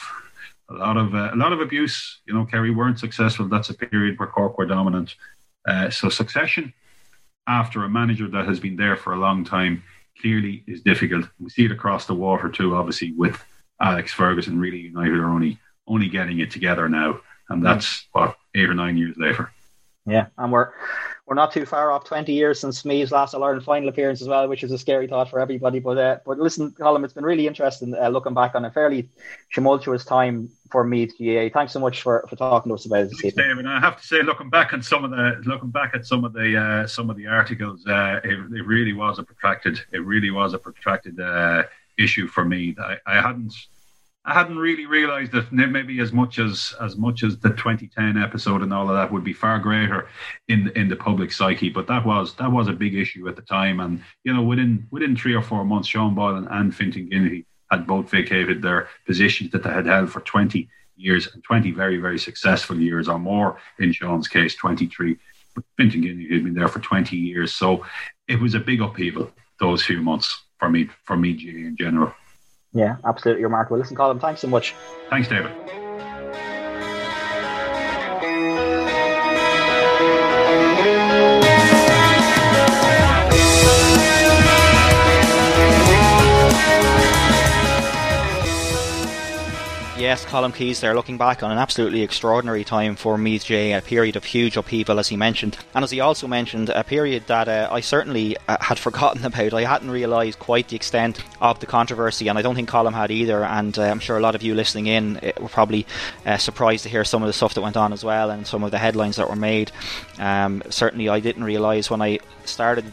a 0.70 0.74
lot 0.74 0.98
of 0.98 1.14
uh, 1.14 1.32
a 1.34 1.36
lot 1.36 1.54
of 1.54 1.62
abuse. 1.62 2.22
You 2.26 2.34
know, 2.34 2.46
Kerry 2.46 2.72
weren't 2.72 3.00
successful. 3.00 3.48
That's 3.48 3.70
a 3.70 3.74
period 3.74 4.18
where 4.18 4.28
Cork 4.28 4.58
were 4.58 4.66
dominant. 4.66 5.16
Uh, 5.68 5.90
so 5.90 6.10
succession 6.10 6.74
after 7.48 7.84
a 7.84 7.90
manager 7.90 8.28
that 8.30 8.46
has 8.48 8.60
been 8.60 8.76
there 8.76 8.96
for 8.96 9.14
a 9.14 9.20
long 9.20 9.44
time 9.44 9.84
clearly 10.22 10.64
is 10.68 10.82
difficult. 10.82 11.26
We 11.40 11.50
see 11.50 11.66
it 11.66 11.72
across 11.72 12.06
the 12.06 12.14
water 12.14 12.50
too. 12.50 12.76
Obviously, 12.76 13.12
with 13.14 13.44
Alex 13.82 14.14
Ferguson, 14.14 14.60
really 14.60 14.80
United 14.80 15.18
are 15.18 15.30
only 15.30 15.60
only 15.88 16.08
getting 16.08 16.40
it 16.40 16.52
together 16.52 16.88
now, 16.88 17.20
and 17.50 17.64
that's 17.64 18.08
what 18.12 18.38
eight 18.56 18.70
or 18.70 18.74
nine 18.74 18.98
years 18.98 19.16
later. 19.18 19.52
Yeah, 20.06 20.28
and 20.38 20.52
we're 20.52 20.72
we're 21.26 21.36
not 21.36 21.54
too 21.54 21.66
far 21.66 21.92
off 21.92 22.04
20 22.04 22.34
years 22.34 22.60
since 22.60 22.84
Meath's 22.84 23.12
last 23.12 23.34
All 23.34 23.44
Ireland 23.44 23.64
final 23.64 23.88
appearance 23.88 24.22
as 24.22 24.28
well, 24.28 24.50
which 24.50 24.64
is 24.64 24.72
a 24.74 24.78
scary 24.78 25.08
thought 25.08 25.30
for 25.30 25.40
everybody. 25.40 25.80
But 25.80 25.98
uh, 25.98 26.18
but 26.26 26.38
listen, 26.38 26.72
Colm, 26.72 27.06
it's 27.06 27.14
been 27.14 27.24
really 27.24 27.48
interesting 27.48 27.96
uh, 27.96 28.10
looking 28.10 28.34
back 28.34 28.56
on 28.56 28.66
a 28.66 28.72
fairly 28.72 29.08
tumultuous 29.54 30.04
time 30.04 30.50
for 30.70 30.84
Meath 30.84 31.14
GAA. 31.18 31.48
Thanks 31.54 31.72
so 31.72 31.80
much 31.80 32.02
for, 32.02 32.26
for 32.30 32.36
talking 32.36 32.70
to 32.72 32.74
us 32.74 32.86
about 32.86 33.02
it 33.02 33.10
this 33.12 33.22
Thanks, 33.22 33.38
David. 33.38 33.66
I 33.66 33.80
have 33.80 33.96
to 34.02 34.06
say, 34.06 34.22
looking 34.24 34.50
back 34.50 34.74
at 34.74 34.84
some 34.84 35.06
of 35.06 35.12
the 35.12 35.42
looking 35.46 35.70
back 35.70 35.92
at 35.96 36.06
some 36.06 36.26
of 36.26 36.34
the 36.34 36.58
uh, 36.58 36.88
some 36.88 37.10
of 37.10 37.16
the 37.16 37.28
articles, 37.28 37.88
uh, 37.88 38.20
it, 38.26 38.34
it, 38.34 38.66
really 38.66 38.92
was 38.92 39.20
a 39.20 39.24
protracted 39.24 39.80
it 39.94 40.00
really 40.00 40.32
was 40.32 40.54
a 40.54 40.60
protracted 40.60 41.18
uh, 41.22 41.64
issue 41.98 42.28
for 42.28 42.44
me. 42.44 42.76
I, 42.78 42.98
I 43.06 43.22
hadn't 43.22 43.54
I 44.26 44.34
hadn't 44.34 44.58
really 44.58 44.86
realised 44.86 45.34
that 45.34 45.52
maybe 45.52 46.00
as 46.00 46.14
much 46.14 46.40
as 46.40 46.74
as 46.80 46.96
much 46.96 47.24
as 47.24 47.38
the 47.40 47.50
2010 47.50 48.18
episode 48.18 48.62
and 48.62 48.74
all 48.74 48.88
of 48.90 48.96
that 48.96 49.12
would 49.12 49.24
be 49.24 49.34
far 49.34 49.60
greater 49.60 50.08
in 50.48 50.72
in 50.78 50.88
the 50.88 50.96
public 50.96 51.34
psyche. 51.34 51.70
But 51.70 51.88
that 51.88 52.06
was 52.06 52.34
that 52.36 52.52
was 52.52 52.70
a 52.70 52.74
big 52.74 52.96
issue 52.96 53.28
at 53.28 53.36
the 53.36 53.42
time, 53.42 53.82
and 53.82 54.02
you 54.24 54.34
know 54.34 54.42
within 54.42 54.88
within 54.92 55.18
three 55.18 55.34
or 55.34 55.42
four 55.42 55.66
months, 55.66 55.90
Sean 55.90 56.16
Boylan 56.16 56.48
and 56.48 56.74
Fintan 56.74 57.10
Ginnity 57.10 57.46
had 57.70 57.86
both 57.86 58.10
vacated 58.10 58.62
their 58.62 58.88
positions 59.06 59.52
that 59.52 59.64
they 59.64 59.72
had 59.72 59.88
held 59.88 60.10
for 60.10 60.22
20 60.22 60.70
years 60.96 61.28
and 61.34 61.44
20 61.44 61.72
very 61.72 61.98
very 61.98 62.20
successful 62.20 62.80
years 62.80 63.10
or 63.10 63.20
more. 63.20 63.58
In 63.80 63.92
Sean's 63.92 64.30
case, 64.30 64.56
23. 64.56 65.18
But 65.54 65.66
Fintan 65.76 66.02
Ginnity 66.02 66.32
had 66.32 66.46
been 66.46 66.54
there 66.54 66.70
for 66.70 66.80
20 66.80 67.18
years, 67.18 67.54
so 67.54 67.86
it 68.30 68.40
was 68.40 68.56
a 68.56 68.60
big 68.60 68.82
upheaval 68.82 69.32
those 69.60 69.84
few 69.84 70.02
months 70.02 70.46
for 70.60 70.70
me 70.70 70.90
for 71.04 71.18
me 71.18 71.32
in 71.32 71.76
general. 71.78 72.14
Yeah, 72.74 72.98
absolutely 73.06 73.44
remarkable. 73.44 73.78
Listen, 73.78 73.96
Colm, 73.96 74.20
thanks 74.20 74.42
so 74.42 74.48
much. 74.48 74.74
Thanks, 75.10 75.28
David. 75.28 75.52
Yes, 90.04 90.26
Colm 90.26 90.54
Keys 90.54 90.82
there, 90.82 90.94
looking 90.96 91.18
back 91.18 91.44
on 91.44 91.52
an 91.54 91.58
absolutely 91.58 92.02
extraordinary 92.02 92.66
time 92.66 92.98
for 92.98 93.18
Meath 93.18 93.46
J, 93.46 93.72
a 93.72 93.82
period 93.82 94.18
of 94.18 94.26
huge 94.26 94.58
upheaval, 94.58 95.00
as 95.00 95.08
he 95.08 95.16
mentioned. 95.16 95.58
And 95.74 95.82
as 95.82 95.92
he 95.92 96.02
also 96.02 96.28
mentioned, 96.28 96.68
a 96.68 96.84
period 96.84 97.28
that 97.28 97.48
uh, 97.48 97.70
I 97.72 97.80
certainly 97.80 98.36
uh, 98.50 98.58
had 98.60 98.78
forgotten 98.88 99.24
about. 99.24 99.54
I 99.54 99.64
hadn't 99.64 99.90
realised 99.90 100.40
quite 100.40 100.68
the 100.68 100.76
extent 100.76 101.24
of 101.40 101.62
the 101.62 101.68
controversy, 101.68 102.28
and 102.28 102.38
I 102.38 102.42
don't 102.42 102.54
think 102.54 102.70
Colm 102.70 102.92
had 102.92 103.12
either. 103.12 103.46
And 103.46 103.80
uh, 103.80 103.84
I'm 103.84 104.02
sure 104.02 104.18
a 104.18 104.20
lot 104.20 104.36
of 104.36 104.44
you 104.44 104.56
listening 104.56 104.88
in 104.88 105.16
uh, 105.20 105.32
were 105.40 105.48
probably 105.48 105.88
uh, 106.26 106.36
surprised 106.36 106.84
to 106.84 106.90
hear 106.90 107.06
some 107.06 107.24
of 107.24 107.28
the 107.28 107.34
stuff 107.34 107.54
that 107.54 107.62
went 107.62 107.78
on 107.78 107.94
as 107.94 108.04
well, 108.04 108.30
and 108.30 108.46
some 108.46 108.66
of 108.66 108.72
the 108.72 108.80
headlines 108.80 109.16
that 109.16 109.30
were 109.30 109.38
made. 109.38 109.72
Um, 110.20 110.64
certainly, 110.70 111.08
I 111.08 111.22
didn't 111.22 111.46
realise 111.46 111.90
when 111.90 112.02
I 112.02 112.20
started 112.44 112.92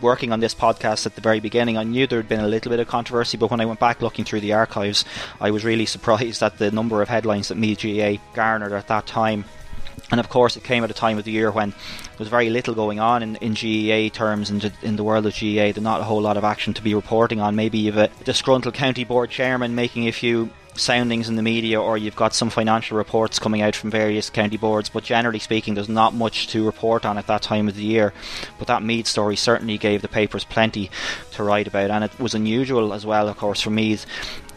working 0.00 0.32
on 0.32 0.40
this 0.40 0.54
podcast 0.54 1.06
at 1.06 1.14
the 1.14 1.20
very 1.20 1.40
beginning, 1.40 1.76
I 1.76 1.84
knew 1.84 2.06
there 2.06 2.18
had 2.18 2.28
been 2.28 2.40
a 2.40 2.48
little 2.48 2.70
bit 2.70 2.80
of 2.80 2.88
controversy, 2.88 3.36
but 3.36 3.50
when 3.50 3.60
I 3.60 3.66
went 3.66 3.80
back 3.80 4.02
looking 4.02 4.24
through 4.24 4.40
the 4.40 4.52
archives, 4.52 5.04
I 5.40 5.50
was 5.50 5.64
really 5.64 5.86
surprised 5.86 6.42
at 6.42 6.58
the 6.58 6.70
number 6.70 7.02
of 7.02 7.08
headlines 7.08 7.48
that 7.48 7.56
Meath 7.56 7.82
GAA 7.82 8.22
garnered 8.34 8.72
at 8.72 8.88
that 8.88 9.06
time. 9.06 9.44
And 10.10 10.18
of 10.18 10.28
course, 10.28 10.56
it 10.56 10.64
came 10.64 10.82
at 10.82 10.90
a 10.90 10.94
time 10.94 11.18
of 11.18 11.24
the 11.24 11.30
year 11.30 11.50
when 11.52 11.70
there 11.70 12.18
was 12.18 12.28
very 12.28 12.50
little 12.50 12.74
going 12.74 12.98
on 12.98 13.22
in, 13.22 13.36
in 13.36 13.54
GAA 13.54 14.12
terms 14.12 14.50
and 14.50 14.72
in 14.82 14.96
the 14.96 15.04
world 15.04 15.26
of 15.26 15.34
GAA. 15.34 15.70
There's 15.70 15.80
not 15.80 16.00
a 16.00 16.04
whole 16.04 16.20
lot 16.20 16.36
of 16.36 16.42
action 16.42 16.74
to 16.74 16.82
be 16.82 16.94
reporting 16.94 17.40
on. 17.40 17.54
Maybe 17.54 17.78
you've 17.78 17.96
a 17.96 18.08
disgruntled 18.24 18.74
county 18.74 19.04
board 19.04 19.30
chairman 19.30 19.74
making 19.74 20.08
a 20.08 20.12
few 20.12 20.50
soundings 20.80 21.28
in 21.28 21.36
the 21.36 21.42
media 21.42 21.80
or 21.80 21.96
you've 21.96 22.16
got 22.16 22.34
some 22.34 22.50
financial 22.50 22.96
reports 22.96 23.38
coming 23.38 23.62
out 23.62 23.76
from 23.76 23.90
various 23.90 24.30
county 24.30 24.56
boards, 24.56 24.88
but 24.88 25.04
generally 25.04 25.38
speaking, 25.38 25.74
there's 25.74 25.88
not 25.88 26.14
much 26.14 26.48
to 26.48 26.64
report 26.64 27.04
on 27.04 27.18
at 27.18 27.26
that 27.26 27.42
time 27.42 27.68
of 27.68 27.76
the 27.76 27.84
year. 27.84 28.12
But 28.58 28.68
that 28.68 28.82
Meath 28.82 29.06
story 29.06 29.36
certainly 29.36 29.78
gave 29.78 30.02
the 30.02 30.08
papers 30.08 30.44
plenty 30.44 30.90
to 31.32 31.44
write 31.44 31.68
about, 31.68 31.90
and 31.90 32.04
it 32.04 32.18
was 32.18 32.34
unusual 32.34 32.92
as 32.92 33.06
well, 33.06 33.28
of 33.28 33.36
course, 33.36 33.60
for 33.60 33.70
Meath 33.70 34.06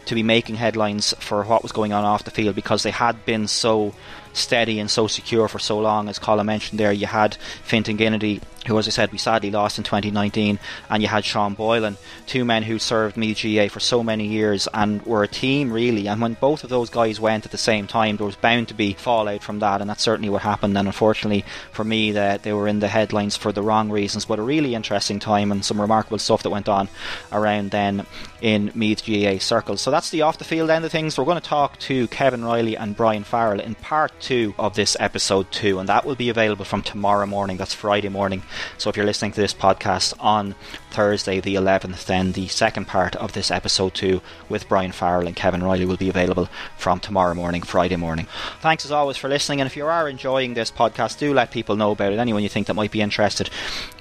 to 0.05 0.15
be 0.15 0.24
making 0.24 0.55
headlines 0.55 1.13
for 1.19 1.43
what 1.43 1.63
was 1.63 1.71
going 1.71 1.93
on 1.93 2.03
off 2.03 2.24
the 2.24 2.32
field 2.32 2.55
because 2.55 2.84
they 2.84 2.91
had 2.91 3.26
been 3.26 3.47
so 3.47 3.93
steady 4.34 4.80
and 4.80 4.90
so 4.90 5.08
secure 5.08 5.48
for 5.48 5.60
so 5.60 5.80
long. 5.80 6.10
As 6.10 6.20
Colm 6.20 6.46
mentioned 6.46 6.80
there, 6.80 6.92
you 6.92 7.08
had 7.08 7.36
Fintan 7.64 7.98
Ginnity 7.98 8.42
who, 8.68 8.78
as 8.78 8.88
I 8.88 8.92
said, 8.92 9.12
we 9.12 9.18
sadly 9.18 9.52
lost 9.52 9.78
in 9.78 9.84
2019, 9.84 10.60
and 10.90 11.02
you 11.02 11.10
had 11.10 11.26
Sean 11.26 11.54
Boylan, 11.54 11.98
two 12.26 12.46
men 12.46 12.64
who 12.64 12.80
served 12.80 13.18
Meath 13.18 13.42
GAA 13.44 13.68
for 13.68 13.80
so 13.80 14.04
many 14.04 14.28
years 14.28 14.68
and 14.74 15.02
were 15.06 15.24
a 15.24 15.28
team 15.28 15.72
really. 15.72 16.08
And 16.08 16.22
when 16.22 16.36
both 16.36 16.64
of 16.64 16.70
those 16.70 16.90
guys 16.90 17.20
went 17.20 17.46
at 17.46 17.52
the 17.52 17.58
same 17.58 17.88
time, 17.88 18.18
there 18.18 18.26
was 18.26 18.36
bound 18.36 18.70
to 18.70 18.74
be 18.74 18.94
fallout 18.94 19.44
from 19.44 19.60
that, 19.60 19.82
and 19.82 19.90
that's 19.90 20.04
certainly 20.04 20.30
what 20.30 20.42
happened. 20.42 20.78
And 20.78 20.88
unfortunately 20.88 21.46
for 21.72 21.84
me, 21.84 22.12
that 22.14 22.44
they 22.44 22.54
were 22.54 22.68
in 22.68 22.80
the 22.80 22.88
headlines 22.88 23.36
for 23.36 23.52
the 23.52 23.62
wrong 23.62 23.90
reasons. 23.90 24.26
But 24.26 24.40
a 24.40 24.44
really 24.44 24.76
interesting 24.76 25.20
time 25.20 25.52
and 25.52 25.64
some 25.64 25.82
remarkable 25.82 26.20
stuff 26.20 26.44
that 26.44 26.50
went 26.50 26.70
on 26.70 26.90
around 27.32 27.72
then 27.72 28.06
in 28.42 28.72
Meath 28.76 29.06
GAA 29.06 29.40
circles. 29.40 29.82
So 29.82 29.92
that's 29.92 30.10
the 30.10 30.22
off 30.22 30.38
the 30.38 30.44
field 30.44 30.70
end 30.70 30.86
of 30.86 30.92
things. 30.92 31.18
We're 31.18 31.26
going 31.26 31.40
to 31.40 31.48
talk 31.48 31.80
to 31.80 32.08
Kevin 32.08 32.44
Reilly 32.44 32.78
and 32.78 32.96
Brian 32.96 33.24
Farrell 33.24 33.60
in 33.60 33.76
part 33.76 34.18
two 34.24 34.55
of 34.57 34.76
this 34.76 34.95
episode 34.99 35.51
two, 35.51 35.80
and 35.80 35.89
that 35.89 36.05
will 36.05 36.15
be 36.15 36.30
available 36.30 36.63
from 36.63 36.82
tomorrow 36.82 37.26
morning. 37.26 37.57
That's 37.57 37.74
Friday 37.74 38.07
morning. 38.07 38.41
So 38.78 38.89
if 38.89 38.95
you're 38.95 39.05
listening 39.05 39.34
to 39.34 39.41
this 39.41 39.53
podcast 39.53 40.13
on 40.19 40.55
Thursday, 40.91 41.41
the 41.41 41.55
11th, 41.55 42.05
then 42.05 42.32
the 42.32 42.47
second 42.47 42.88
part 42.88 43.15
of 43.17 43.34
this 43.34 43.51
episode 43.51 43.93
2 43.93 44.21
with 44.47 44.69
Brian 44.69 44.93
Farrell 44.93 45.28
and 45.28 45.36
Kevin 45.36 45.61
Reilly 45.61 45.86
will 45.86 45.97
be 45.97 46.09
available 46.09 46.47
from 46.78 46.99
tomorrow 46.99 47.34
morning, 47.34 47.61
Friday 47.61 47.97
morning. 47.97 48.28
Thanks 48.61 48.86
as 48.86 48.91
always 48.91 49.17
for 49.17 49.28
listening. 49.28 49.59
And 49.59 49.67
if 49.67 49.76
you 49.76 49.86
are 49.86 50.07
enjoying 50.07 50.53
this 50.53 50.71
podcast, 50.71 51.19
do 51.19 51.34
let 51.34 51.51
people 51.51 51.76
know 51.76 51.91
about 51.91 52.13
it. 52.13 52.19
Anyone 52.19 52.43
you 52.43 52.49
think 52.49 52.67
that 52.67 52.76
might 52.76 52.91
be 52.91 53.01
interested, 53.01 53.49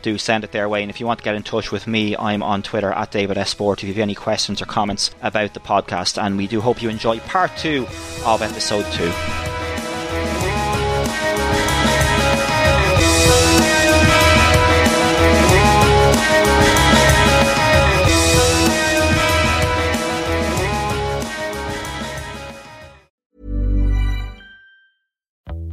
do 0.02 0.18
send 0.18 0.44
it 0.44 0.52
their 0.52 0.68
way. 0.68 0.82
And 0.82 0.90
if 0.90 1.00
you 1.00 1.06
want 1.06 1.18
to 1.18 1.24
get 1.24 1.34
in 1.34 1.42
touch 1.42 1.72
with 1.72 1.88
me, 1.88 2.16
I'm 2.16 2.44
on 2.44 2.62
Twitter 2.62 2.92
at 2.92 3.10
David 3.10 3.38
S. 3.38 3.50
Sport 3.50 3.82
if 3.82 3.88
you 3.88 3.94
have 3.94 4.02
any 4.02 4.14
questions 4.14 4.62
or 4.62 4.66
comments 4.66 5.10
about 5.20 5.54
the 5.54 5.60
podcast. 5.60 6.22
And 6.22 6.36
we 6.36 6.46
do 6.46 6.60
hope 6.60 6.80
you 6.80 6.90
enjoy 6.90 7.18
part 7.20 7.50
2 7.56 7.86
of 8.24 8.40
episode 8.40 8.86
2. 8.92 9.71